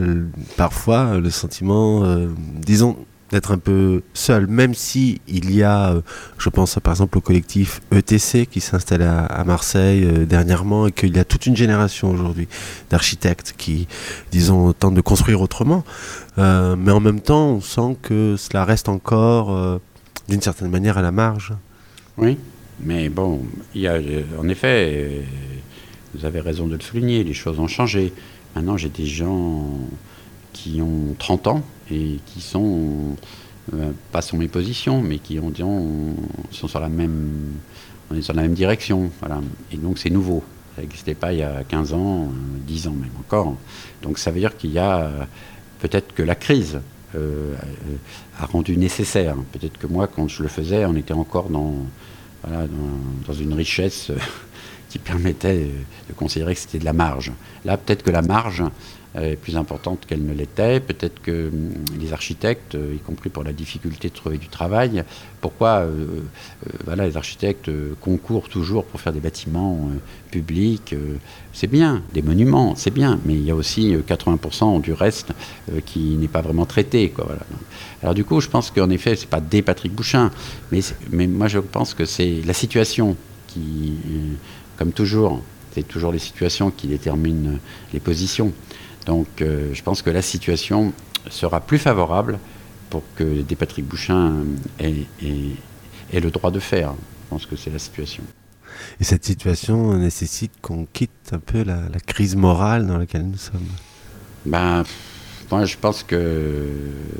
parfois 0.56 1.18
le 1.18 1.28
sentiment, 1.28 2.02
euh, 2.04 2.28
disons, 2.58 2.96
d'être 3.30 3.52
un 3.52 3.58
peu 3.58 4.02
seul, 4.12 4.46
même 4.46 4.74
si 4.74 5.20
il 5.26 5.54
y 5.54 5.62
a, 5.62 5.92
euh, 5.92 6.00
je 6.38 6.48
pense 6.50 6.78
par 6.82 6.92
exemple 6.92 7.18
au 7.18 7.20
collectif 7.20 7.80
ETC 7.90 8.46
qui 8.46 8.60
s'installe 8.60 9.02
à, 9.02 9.44
Marseille 9.44 10.04
euh, 10.04 10.24
dernièrement 10.24 10.86
et 10.86 10.92
qu'il 10.92 11.16
y 11.16 11.18
a 11.18 11.24
toute 11.24 11.46
une 11.46 11.56
génération 11.56 12.10
aujourd'hui 12.10 12.48
d'architectes 12.90 13.54
qui, 13.56 13.88
disons, 14.30 14.72
tentent 14.72 14.94
de 14.94 15.00
construire 15.00 15.40
autrement. 15.40 15.84
Euh, 16.38 16.76
mais 16.76 16.92
en 16.92 17.00
même 17.00 17.20
temps, 17.20 17.48
on 17.48 17.60
sent 17.60 17.96
que 18.02 18.36
cela 18.36 18.64
reste 18.64 18.88
encore, 18.88 19.80
d'une 20.28 20.42
certaine 20.42 20.70
manière, 20.70 20.98
à 20.98 21.02
la 21.02 21.12
marge. 21.12 21.52
Oui, 22.16 22.38
mais 22.80 23.08
bon, 23.08 23.42
il 23.74 23.82
y 23.82 23.88
a, 23.88 23.98
en 24.38 24.48
effet, 24.48 25.22
vous 26.14 26.24
avez 26.24 26.40
raison 26.40 26.66
de 26.66 26.74
le 26.74 26.80
souligner, 26.80 27.24
les 27.24 27.34
choses 27.34 27.58
ont 27.58 27.68
changé. 27.68 28.12
Maintenant, 28.54 28.76
j'ai 28.76 28.88
des 28.88 29.06
gens 29.06 29.66
qui 30.54 30.80
ont 30.80 31.14
30 31.18 31.48
ans 31.48 31.62
et 31.90 32.18
qui 32.24 32.40
sont, 32.40 33.16
euh, 33.74 33.90
pas 34.10 34.22
sur 34.22 34.38
mes 34.38 34.48
positions, 34.48 35.02
mais 35.02 35.18
qui 35.18 35.38
ont, 35.38 35.50
disons, 35.50 36.14
sont 36.50 36.68
sur 36.68 36.80
la 36.80 36.88
même, 36.88 37.52
on 38.10 38.16
est 38.16 38.22
sur 38.22 38.32
la 38.32 38.42
même 38.42 38.54
direction. 38.54 39.10
Et 39.70 39.76
donc 39.76 39.98
c'est 39.98 40.10
nouveau. 40.10 40.42
Ça 40.76 40.80
n'existait 40.80 41.14
pas 41.14 41.34
il 41.34 41.40
y 41.40 41.42
a 41.42 41.62
15 41.64 41.92
ans, 41.92 42.28
10 42.66 42.88
ans 42.88 42.92
même 42.92 43.10
encore. 43.20 43.54
Donc 44.02 44.18
ça 44.18 44.30
veut 44.30 44.40
dire 44.40 44.56
qu'il 44.56 44.72
y 44.72 44.78
a 44.78 45.10
peut-être 45.80 46.14
que 46.14 46.22
la 46.22 46.34
crise 46.34 46.80
euh, 47.14 47.54
a 48.40 48.46
rendu 48.46 48.76
nécessaire. 48.76 49.36
Peut-être 49.52 49.78
que 49.78 49.86
moi, 49.86 50.08
quand 50.08 50.26
je 50.26 50.42
le 50.42 50.48
faisais, 50.48 50.84
on 50.86 50.96
était 50.96 51.12
encore 51.12 51.48
dans, 51.48 51.74
dans, 52.48 52.68
dans, 53.26 53.34
une 53.34 53.52
richesse 53.52 54.10
qui 54.88 54.98
permettait 54.98 55.70
de 56.08 56.12
considérer 56.14 56.54
que 56.54 56.60
c'était 56.60 56.80
de 56.80 56.84
la 56.84 56.92
marge. 56.92 57.30
Là, 57.64 57.76
peut-être 57.76 58.02
que 58.02 58.10
la 58.10 58.22
marge, 58.22 58.64
est 59.22 59.36
plus 59.36 59.56
importante 59.56 60.06
qu'elle 60.06 60.24
ne 60.24 60.32
l'était. 60.32 60.80
Peut-être 60.80 61.22
que 61.22 61.48
hum, 61.48 61.70
les 62.00 62.12
architectes, 62.12 62.74
euh, 62.74 62.94
y 62.94 62.98
compris 62.98 63.30
pour 63.30 63.44
la 63.44 63.52
difficulté 63.52 64.08
de 64.08 64.14
trouver 64.14 64.38
du 64.38 64.48
travail, 64.48 65.04
pourquoi 65.40 65.80
euh, 65.80 65.86
euh, 65.86 66.70
voilà, 66.84 67.06
les 67.06 67.16
architectes 67.16 67.70
concourent 68.00 68.48
toujours 68.48 68.84
pour 68.84 69.00
faire 69.00 69.12
des 69.12 69.20
bâtiments 69.20 69.90
publics 70.30 70.94
C'est 71.52 71.66
bien, 71.66 72.02
des 72.12 72.22
monuments, 72.22 72.74
c'est 72.76 72.92
bien, 72.92 73.20
mais 73.24 73.34
il 73.34 73.44
y 73.44 73.50
a 73.50 73.54
aussi 73.54 73.94
80% 73.94 74.80
du 74.80 74.92
reste 74.92 75.32
qui 75.86 76.16
n'est 76.16 76.28
pas 76.28 76.40
vraiment 76.40 76.66
traité. 76.66 77.12
Alors 78.02 78.14
du 78.14 78.24
coup, 78.24 78.40
je 78.40 78.48
pense 78.48 78.70
qu'en 78.70 78.90
effet, 78.90 79.16
c'est 79.16 79.28
pas 79.28 79.40
des 79.40 79.62
Patrick 79.62 79.92
Bouchin, 79.92 80.30
mais, 80.72 80.80
mais 81.10 81.26
moi 81.26 81.48
je 81.48 81.58
pense 81.58 81.94
que 81.94 82.04
c'est 82.04 82.40
la 82.44 82.54
situation 82.54 83.16
qui, 83.46 83.94
comme 84.76 84.92
toujours, 84.92 85.42
c'est 85.74 85.86
toujours 85.86 86.12
les 86.12 86.18
situations 86.18 86.70
qui 86.70 86.86
déterminent 86.86 87.58
les 87.92 88.00
positions. 88.00 88.52
Donc 89.06 89.40
euh, 89.40 89.70
je 89.72 89.82
pense 89.82 90.02
que 90.02 90.10
la 90.10 90.22
situation 90.22 90.92
sera 91.30 91.60
plus 91.60 91.78
favorable 91.78 92.38
pour 92.90 93.02
que 93.16 93.42
des 93.42 93.56
Patrick 93.56 93.86
Bouchin 93.86 94.44
aient, 94.78 95.06
le 96.12 96.30
droit 96.30 96.50
de 96.50 96.60
faire. 96.60 96.94
Je 97.24 97.30
pense 97.30 97.46
que 97.46 97.56
c'est 97.56 97.70
la 97.70 97.78
situation. 97.78 98.22
Et 99.00 99.04
cette 99.04 99.24
situation 99.24 99.96
nécessite 99.96 100.52
qu'on 100.60 100.86
quitte 100.92 101.32
un 101.32 101.38
peu 101.38 101.62
la, 101.64 101.80
crise 102.06 102.36
morale 102.36 102.86
dans 102.86 102.98
laquelle 102.98 103.26
nous 103.26 103.38
sommes 103.38 103.66
ben, 104.46 104.84
Moi, 105.50 105.64
je 105.64 105.76
pense 105.76 106.02
que 106.02 106.68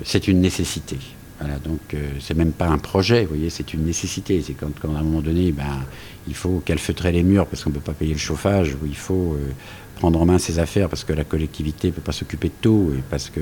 c'est 0.04 0.28
une 0.28 0.40
nécessité. 0.40 0.98
Voilà, 1.40 1.58
donc 1.58 1.80
euh, 1.94 2.10
c'est 2.20 2.34
même 2.34 2.52
pas 2.52 2.68
un 2.68 2.78
projet, 2.78 3.22
vous 3.22 3.30
voyez, 3.30 3.50
c'est 3.50 3.74
une 3.74 3.84
nécessité. 3.84 4.42
C'est 4.46 4.54
quand, 4.54 4.70
à 4.84 4.98
un 4.98 5.02
moment 5.02 5.20
donné, 5.20 5.50
ben, 5.50 5.84
il 6.28 6.34
faut 6.34 6.62
calfeutrer 6.64 7.10
les 7.10 7.22
murs 7.22 7.46
parce 7.46 7.64
qu'on 7.64 7.70
ne 7.70 7.74
peut 7.74 7.80
pas 7.80 7.92
payer 7.92 8.12
le 8.12 8.18
chauffage, 8.20 8.74
ou 8.74 8.86
il 8.86 8.96
faut 8.96 9.34
euh, 9.34 9.50
prendre 9.94 10.20
en 10.20 10.26
main 10.26 10.38
ses 10.38 10.58
affaires 10.58 10.88
parce 10.88 11.04
que 11.04 11.12
la 11.12 11.24
collectivité 11.24 11.88
ne 11.88 11.92
peut 11.92 12.02
pas 12.02 12.12
s'occuper 12.12 12.48
de 12.48 12.54
tout 12.60 12.92
et 12.96 13.02
parce 13.10 13.30
que 13.30 13.40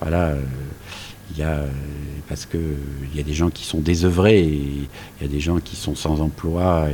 voilà, 0.00 0.28
euh, 0.28 0.42
il 1.32 1.38
y 1.38 1.42
a, 1.42 1.64
parce 2.28 2.46
qu'il 2.46 2.60
y 3.14 3.20
a 3.20 3.22
des 3.22 3.34
gens 3.34 3.50
qui 3.50 3.64
sont 3.64 3.80
désœuvrés, 3.80 4.42
il 4.42 4.88
y 5.20 5.24
a 5.24 5.28
des 5.28 5.40
gens 5.40 5.60
qui 5.60 5.76
sont 5.76 5.94
sans 5.94 6.20
emploi 6.20 6.88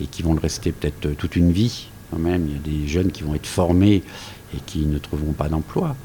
et, 0.00 0.06
qui 0.06 0.22
vont 0.22 0.34
le 0.34 0.40
rester 0.40 0.72
peut-être 0.72 1.16
toute 1.16 1.36
une 1.36 1.52
vie 1.52 1.88
quand 2.10 2.18
même. 2.18 2.46
Il 2.48 2.52
y 2.52 2.56
a 2.56 2.80
des 2.80 2.88
jeunes 2.88 3.12
qui 3.12 3.22
vont 3.22 3.34
être 3.34 3.46
formés 3.46 4.02
et 4.54 4.60
qui 4.66 4.86
ne 4.86 4.98
trouveront 4.98 5.32
pas 5.32 5.48
d'emploi. 5.48 5.96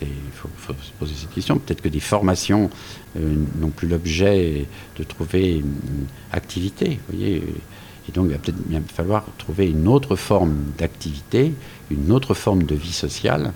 Il 0.00 0.08
faut, 0.32 0.48
se 0.68 0.92
poser 0.98 1.14
cette 1.14 1.32
question. 1.32 1.58
Peut-être 1.58 1.80
que 1.80 1.88
des 1.88 2.00
formations 2.00 2.70
euh, 3.16 3.36
n'ont 3.60 3.70
plus 3.70 3.88
l'objet 3.88 4.66
de 4.96 5.04
trouver 5.04 5.56
une 5.58 6.06
activité. 6.32 6.98
voyez 7.08 7.42
et 8.08 8.12
donc, 8.12 8.26
il 8.28 8.32
va 8.32 8.38
peut-être 8.38 8.92
falloir 8.92 9.24
trouver 9.38 9.70
une 9.70 9.88
autre 9.88 10.16
forme 10.16 10.56
d'activité, 10.76 11.52
une 11.90 12.12
autre 12.12 12.34
forme 12.34 12.64
de 12.64 12.74
vie 12.74 12.92
sociale 12.92 13.52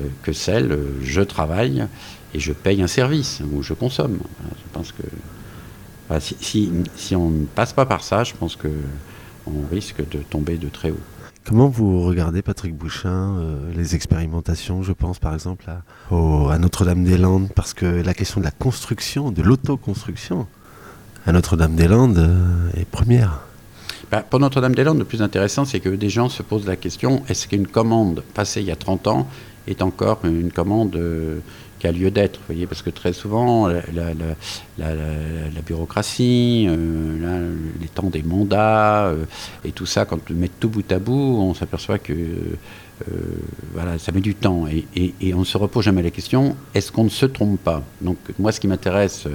euh, 0.00 0.04
que 0.22 0.32
celle 0.32 0.72
euh, 0.72 1.00
je 1.02 1.20
travaille 1.20 1.86
et 2.34 2.40
je 2.40 2.52
paye 2.52 2.82
un 2.82 2.86
service 2.86 3.42
ou 3.52 3.62
je 3.62 3.74
consomme. 3.74 4.18
Je 4.48 4.72
pense 4.72 4.92
que 4.92 5.02
si, 6.20 6.70
si, 6.96 7.16
on 7.16 7.30
ne 7.30 7.44
passe 7.46 7.72
pas 7.72 7.86
par 7.86 8.04
ça, 8.04 8.24
je 8.24 8.34
pense 8.34 8.56
qu'on 8.56 9.66
risque 9.70 10.06
de 10.10 10.18
tomber 10.18 10.58
de 10.58 10.68
très 10.68 10.90
haut. 10.90 11.00
Comment 11.44 11.68
vous 11.68 12.02
regardez, 12.02 12.40
Patrick 12.42 12.74
Bouchin, 12.74 13.36
euh, 13.38 13.72
les 13.74 13.94
expérimentations, 13.94 14.82
je 14.82 14.92
pense 14.92 15.18
par 15.18 15.34
exemple 15.34 15.64
à, 15.68 15.82
à 16.10 16.58
Notre-Dame-des-Landes, 16.58 17.48
parce 17.54 17.74
que 17.74 17.86
la 17.86 18.14
question 18.14 18.40
de 18.40 18.44
la 18.44 18.52
construction, 18.52 19.30
de 19.30 19.42
l'autoconstruction 19.42 20.46
à 21.26 21.32
Notre-Dame-des-Landes 21.32 22.30
est 22.76 22.84
première. 22.84 23.40
Bah, 24.12 24.22
pour 24.28 24.40
Notre-Dame-des-Landes, 24.40 24.98
le 24.98 25.06
plus 25.06 25.22
intéressant, 25.22 25.64
c'est 25.64 25.80
que 25.80 25.88
des 25.88 26.10
gens 26.10 26.28
se 26.28 26.42
posent 26.42 26.66
la 26.66 26.76
question 26.76 27.22
est-ce 27.30 27.48
qu'une 27.48 27.66
commande 27.66 28.22
passée 28.34 28.60
il 28.60 28.66
y 28.66 28.70
a 28.70 28.76
30 28.76 29.06
ans 29.06 29.26
est 29.66 29.80
encore 29.80 30.18
une 30.24 30.52
commande 30.52 30.94
euh, 30.96 31.38
qui 31.82 31.88
a 31.88 31.92
lieu 31.92 32.12
d'être 32.12 32.38
voyez 32.46 32.68
Parce 32.68 32.80
que 32.80 32.90
très 32.90 33.12
souvent, 33.12 33.66
la, 33.66 33.82
bureaucratie, 35.66 36.66
euh, 36.68 37.56
les 37.80 37.88
temps 37.88 38.08
des 38.08 38.22
mandats 38.22 39.06
euh, 39.06 39.24
et 39.64 39.72
tout 39.72 39.84
ça, 39.84 40.04
quand 40.04 40.20
on 40.30 40.34
met 40.34 40.48
tout 40.60 40.68
bout 40.68 40.92
à 40.92 41.00
bout, 41.00 41.38
on 41.40 41.54
s'aperçoit 41.54 41.98
que 41.98 42.14
voilà, 43.74 43.98
ça 43.98 44.12
met 44.12 44.20
du 44.20 44.36
temps. 44.36 44.68
Et, 44.68 44.86
et 45.20 45.34
on 45.34 45.40
ne 45.40 45.44
se 45.44 45.58
repose 45.58 45.84
jamais 45.84 46.02
la 46.02 46.12
question 46.12 46.54
est-ce 46.72 46.92
qu'on 46.92 47.02
ne 47.02 47.08
se 47.08 47.26
trompe 47.26 47.58
pas? 47.58 47.82
Donc, 48.00 48.18
moi, 48.38 48.52
ce 48.52 48.60
qui 48.60 48.68
m'intéresse 48.68 49.26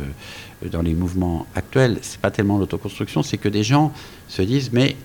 dans 0.71 0.81
les 0.81 0.93
mouvements 0.93 1.47
actuels, 1.53 1.97
c'est 2.01 2.21
pas 2.21 2.31
tellement 2.31 2.57
l'autoconstruction, 2.57 3.23
c'est 3.23 3.37
que 3.37 3.49
des 3.49 3.63
gens 3.63 3.91
se 4.29 4.41
disent 4.41 4.71
mais 4.71 4.95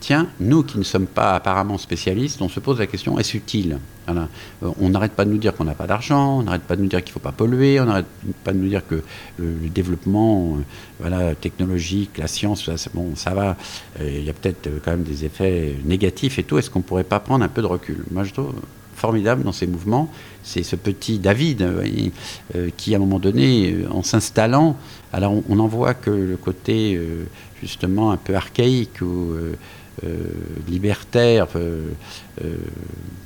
tiens, 0.00 0.28
nous 0.40 0.62
qui 0.62 0.78
ne 0.78 0.82
sommes 0.82 1.06
pas 1.06 1.34
apparemment 1.34 1.78
spécialistes, 1.78 2.42
on 2.42 2.48
se 2.48 2.58
pose 2.58 2.78
la 2.78 2.86
question 2.86 3.18
est-ce 3.18 3.36
utile? 3.36 3.78
Euh, 4.08 4.26
On 4.80 4.88
n'arrête 4.88 5.12
pas 5.12 5.24
de 5.24 5.30
nous 5.30 5.38
dire 5.38 5.54
qu'on 5.54 5.64
n'a 5.64 5.74
pas 5.74 5.86
d'argent, 5.86 6.38
on 6.38 6.42
n'arrête 6.42 6.62
pas 6.62 6.74
de 6.74 6.82
nous 6.82 6.88
dire 6.88 7.04
qu'il 7.04 7.10
ne 7.10 7.14
faut 7.14 7.20
pas 7.20 7.32
polluer, 7.32 7.80
on 7.80 7.84
n'arrête 7.84 8.06
pas 8.42 8.52
de 8.52 8.58
nous 8.58 8.68
dire 8.68 8.84
que 8.86 9.02
le, 9.38 9.68
développement 9.68 10.56
euh, 10.56 10.62
voilà, 10.98 11.34
technologique, 11.34 12.18
la 12.18 12.26
science, 12.26 12.74
ça, 12.74 12.90
bon, 12.94 13.14
ça 13.14 13.34
va, 13.34 13.56
euh, 14.00 14.10
il 14.10 14.24
y 14.24 14.30
a 14.30 14.32
peut-être 14.32 14.68
quand 14.84 14.90
même 14.90 15.04
des 15.04 15.24
effets 15.24 15.76
négatifs 15.84 16.38
et 16.38 16.42
tout. 16.42 16.58
Est-ce 16.58 16.70
qu'on 16.70 16.80
ne 16.80 16.84
pourrait 16.84 17.04
pas 17.04 17.20
prendre 17.20 17.44
un 17.44 17.48
peu 17.48 17.62
de 17.62 17.66
recul? 17.66 18.04
Moi, 18.10 18.24
je 18.24 18.32
trouve 18.32 18.52
formidable 18.96 19.44
dans 19.44 19.52
ces 19.52 19.66
mouvements, 19.66 20.10
c'est 20.42 20.62
ce 20.62 20.76
petit 20.76 21.18
David 21.18 21.66
qui, 22.76 22.92
à 22.92 22.98
un 22.98 23.00
moment 23.00 23.18
donné, 23.18 23.86
en 23.90 24.02
s'installant, 24.02 24.76
alors 25.14 25.32
on 25.48 25.56
n'en 25.56 25.68
voit 25.68 25.94
que 25.94 26.10
le 26.10 26.36
côté 26.36 27.00
justement 27.60 28.10
un 28.10 28.16
peu 28.16 28.34
archaïque 28.34 29.00
ou 29.02 29.32
euh, 29.32 29.56
libertaire, 30.68 31.46
euh, 31.56 31.88
euh, 32.44 32.56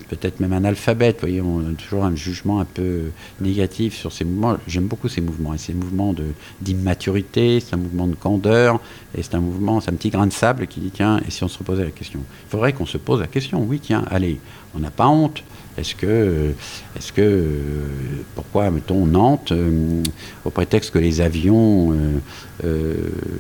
peut-être 0.08 0.40
même 0.40 0.52
un 0.52 0.64
alphabet. 0.64 1.12
Vous 1.12 1.20
voyez, 1.20 1.40
on 1.40 1.60
a 1.60 1.72
toujours 1.76 2.04
un 2.04 2.16
jugement 2.16 2.60
un 2.60 2.64
peu 2.64 3.02
négatif 3.40 3.94
sur 3.94 4.12
ces 4.12 4.24
mouvements. 4.24 4.56
J'aime 4.66 4.86
beaucoup 4.86 5.08
ces 5.08 5.20
mouvements. 5.20 5.54
Et 5.54 5.58
ces 5.58 5.74
mouvements 5.74 6.14
d'immaturité, 6.60 7.60
c'est 7.60 7.74
un 7.74 7.78
mouvement 7.78 8.06
de 8.06 8.14
candeur, 8.14 8.80
et 9.16 9.22
c'est 9.22 9.34
un 9.34 9.40
mouvement, 9.40 9.80
c'est 9.80 9.90
un 9.90 9.94
petit 9.94 10.10
grain 10.10 10.26
de 10.26 10.32
sable 10.32 10.66
qui 10.66 10.80
dit 10.80 10.90
tiens, 10.90 11.20
et 11.26 11.30
si 11.30 11.44
on 11.44 11.48
se 11.48 11.58
reposait 11.58 11.84
la 11.84 11.90
question? 11.90 12.20
Il 12.46 12.50
faudrait 12.50 12.72
qu'on 12.72 12.86
se 12.86 12.98
pose 12.98 13.20
la 13.20 13.26
question. 13.26 13.62
Oui, 13.62 13.80
tiens, 13.80 14.04
allez, 14.10 14.40
on 14.74 14.80
n'a 14.80 14.90
pas 14.90 15.08
honte. 15.08 15.42
Est-ce 15.76 15.96
que, 15.96 16.52
est-ce 16.96 17.12
que, 17.12 17.50
pourquoi, 18.36 18.70
mettons, 18.70 19.06
Nantes, 19.06 19.52
au 20.44 20.50
prétexte 20.50 20.92
que 20.92 21.00
les 21.00 21.20
avions, 21.20 21.92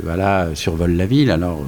voilà, 0.02 0.52
survolent 0.54 0.96
la 0.96 1.06
ville, 1.06 1.30
alors 1.30 1.64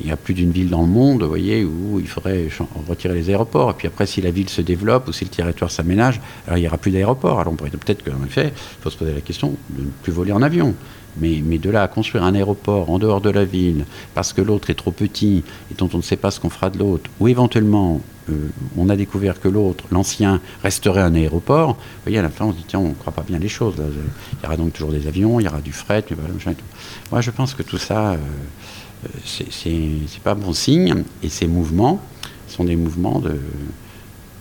il 0.00 0.06
y 0.06 0.10
a 0.10 0.16
plus 0.16 0.34
d'une 0.34 0.50
ville 0.50 0.68
dans 0.68 0.82
le 0.82 0.88
monde, 0.88 1.22
voyez, 1.22 1.64
où 1.64 1.98
il 1.98 2.06
faudrait 2.06 2.48
retirer 2.88 3.14
les 3.14 3.30
aéroports. 3.30 3.70
Et 3.70 3.74
puis 3.74 3.88
après, 3.88 4.06
si 4.06 4.20
la 4.20 4.30
ville 4.30 4.48
se 4.48 4.60
développe 4.60 5.08
ou 5.08 5.12
si 5.12 5.24
le 5.24 5.30
territoire 5.30 5.70
s'aménage, 5.70 6.20
alors 6.46 6.58
il 6.58 6.62
n'y 6.62 6.66
aura 6.66 6.78
plus 6.78 6.90
d'aéroports. 6.90 7.40
Alors 7.40 7.52
on 7.52 7.56
pourrait 7.56 7.70
peut-être 7.70 8.04
qu'en 8.04 8.24
effet, 8.24 8.52
il 8.54 8.82
faut 8.82 8.90
se 8.90 8.96
poser 8.96 9.14
la 9.14 9.20
question 9.20 9.56
de 9.70 9.84
ne 9.84 9.90
plus 10.02 10.12
voler 10.12 10.32
en 10.32 10.42
avion. 10.42 10.74
Mais, 11.18 11.40
mais, 11.42 11.56
de 11.56 11.70
là 11.70 11.82
à 11.82 11.88
construire 11.88 12.24
un 12.24 12.34
aéroport 12.34 12.90
en 12.90 12.98
dehors 12.98 13.22
de 13.22 13.30
la 13.30 13.46
ville, 13.46 13.86
parce 14.14 14.34
que 14.34 14.42
l'autre 14.42 14.68
est 14.68 14.74
trop 14.74 14.90
petit 14.90 15.44
et 15.70 15.74
dont 15.74 15.88
on 15.94 15.96
ne 15.96 16.02
sait 16.02 16.16
pas 16.18 16.30
ce 16.30 16.40
qu'on 16.40 16.50
fera 16.50 16.68
de 16.68 16.78
l'autre, 16.78 17.10
ou 17.20 17.28
éventuellement 17.28 18.02
euh, 18.28 18.48
on 18.76 18.88
a 18.90 18.96
découvert 18.96 19.40
que 19.40 19.48
l'autre, 19.48 19.84
l'ancien, 19.90 20.42
resterait 20.62 21.00
un 21.00 21.14
aéroport, 21.14 21.74
vous 21.74 22.02
voyez, 22.04 22.18
à 22.18 22.22
la 22.22 22.28
fin 22.28 22.44
on 22.44 22.52
se 22.52 22.58
dit 22.58 22.64
tiens, 22.66 22.80
on 22.80 22.88
ne 22.90 22.94
croit 22.94 23.12
pas 23.12 23.22
bien 23.22 23.38
les 23.38 23.48
choses. 23.48 23.76
Il 23.78 24.42
y 24.42 24.46
aura 24.46 24.58
donc 24.58 24.72
toujours 24.72 24.92
des 24.92 25.06
avions, 25.06 25.40
il 25.40 25.44
y 25.44 25.48
aura 25.48 25.62
du 25.62 25.72
fret, 25.72 26.04
Moi 27.10 27.20
je 27.22 27.30
pense 27.30 27.54
que 27.54 27.62
tout 27.62 27.78
ça. 27.78 28.12
Euh, 28.12 28.16
c'est 29.24 30.22
pas 30.22 30.34
bon 30.34 30.52
signe. 30.52 31.04
Et 31.22 31.28
ces 31.28 31.46
mouvements 31.46 32.00
sont 32.48 32.64
des 32.64 32.76
mouvements 32.76 33.20
de 33.20 33.38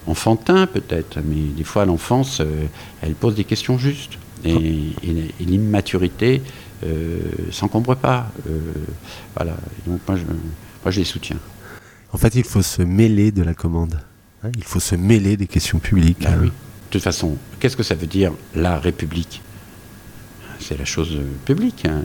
enfantins 0.07 0.67
peut-être, 0.67 1.19
mais 1.23 1.51
des 1.55 1.63
fois 1.63 1.85
l'enfance, 1.85 2.39
euh, 2.41 2.65
elle 3.01 3.15
pose 3.15 3.35
des 3.35 3.43
questions 3.43 3.77
justes. 3.77 4.17
Et, 4.43 4.93
l'immaturité 5.39 6.41
euh, 6.83 7.19
s'encombre 7.51 7.95
pas. 7.95 8.31
Euh, 8.47 8.59
voilà. 9.35 9.55
donc 9.87 10.01
moi 10.07 10.17
je, 10.17 10.23
moi 10.23 10.91
je 10.91 10.99
les 10.99 11.05
soutiens. 11.05 11.39
En 12.11 12.17
fait, 12.17 12.35
il 12.35 12.43
faut 12.43 12.61
se 12.61 12.83
mêler 12.83 13.31
de 13.31 13.41
la 13.41 13.53
commande. 13.53 13.99
Hein. 14.43 14.49
il 14.55 14.63
faut 14.63 14.79
se 14.79 14.95
mêler 14.95 15.35
des 15.35 15.47
questions 15.47 15.79
publiques. 15.79 16.25
Ah 16.27 16.35
oui. 16.39 16.47
De 16.47 16.51
toute 16.91 17.01
façon, 17.01 17.37
qu'est-ce 17.59 17.75
que 17.75 17.83
ça 17.83 17.95
veut 17.95 18.07
dire 18.07 18.31
la 18.53 18.77
République? 18.77 19.41
C'est 20.59 20.77
la 20.77 20.85
chose 20.85 21.17
publique. 21.45 21.85
Hein, 21.85 22.01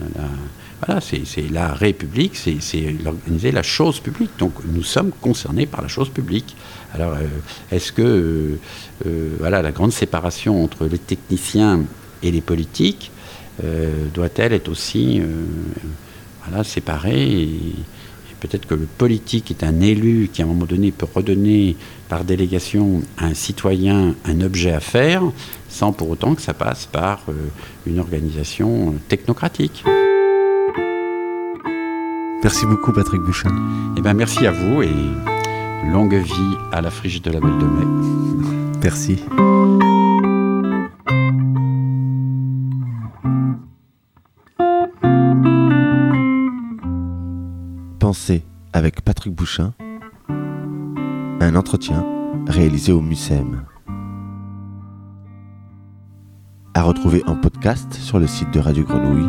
voilà, 0.85 0.99
c'est 1.01 1.49
la 1.51 1.73
République, 1.73 2.35
c'est 2.35 2.95
organiser 3.05 3.51
la 3.51 3.61
chose 3.61 3.99
publique. 3.99 4.31
Donc 4.39 4.53
nous 4.65 4.83
sommes 4.83 5.11
concernés 5.21 5.67
par 5.67 5.81
la 5.81 5.87
chose 5.87 6.09
publique. 6.09 6.55
Alors 6.93 7.13
euh, 7.13 7.27
est-ce 7.71 7.91
que 7.91 8.01
euh, 8.01 8.59
euh, 9.05 9.35
voilà, 9.39 9.61
la 9.61 9.71
grande 9.71 9.91
séparation 9.91 10.63
entre 10.63 10.85
les 10.85 10.97
techniciens 10.97 11.83
et 12.23 12.31
les 12.31 12.41
politiques 12.41 13.11
doit-elle 14.15 14.53
être 14.53 14.69
aussi 14.69 15.21
séparée 16.63 17.47
peut-être 18.39 18.65
que 18.65 18.73
le 18.73 18.87
politique 18.97 19.51
est 19.51 19.63
un 19.63 19.81
élu 19.81 20.29
qui 20.33 20.41
à 20.41 20.45
un 20.45 20.47
moment 20.47 20.65
donné 20.65 20.91
peut 20.91 21.05
redonner 21.13 21.75
par 22.11 22.25
délégation 22.25 23.03
à 23.17 23.27
un 23.27 23.33
citoyen 23.33 24.15
un 24.25 24.41
objet 24.41 24.73
à 24.73 24.81
faire 24.81 25.23
sans 25.69 25.93
pour 25.93 26.09
autant 26.09 26.35
que 26.35 26.41
ça 26.41 26.53
passe 26.53 26.85
par 26.85 27.21
une 27.87 27.99
organisation 27.99 28.95
technocratique. 29.07 29.85
Merci 32.43 32.65
beaucoup 32.65 32.91
Patrick 32.91 33.21
Bouchin. 33.21 33.55
Eh 33.97 34.01
ben, 34.01 34.13
merci 34.13 34.45
à 34.45 34.51
vous 34.51 34.81
et 34.81 34.91
longue 35.89 36.15
vie 36.15 36.57
à 36.73 36.81
la 36.81 36.91
friche 36.91 37.21
de 37.21 37.31
la 37.31 37.39
Belle 37.39 37.57
de 37.57 37.65
Mai. 37.65 37.85
Merci. 38.83 39.23
Pensez 47.99 48.43
avec 48.73 49.01
Patrick 49.01 49.33
Bouchin, 49.33 49.73
un 51.43 51.55
entretien 51.55 52.05
réalisé 52.47 52.91
au 52.91 53.01
MUSEM. 53.01 53.63
À 56.73 56.83
retrouver 56.83 57.23
en 57.27 57.35
podcast 57.35 57.93
sur 57.93 58.17
le 58.19 58.27
site 58.27 58.51
de 58.51 58.59
Radio 58.59 58.83
Grenouille 58.83 59.27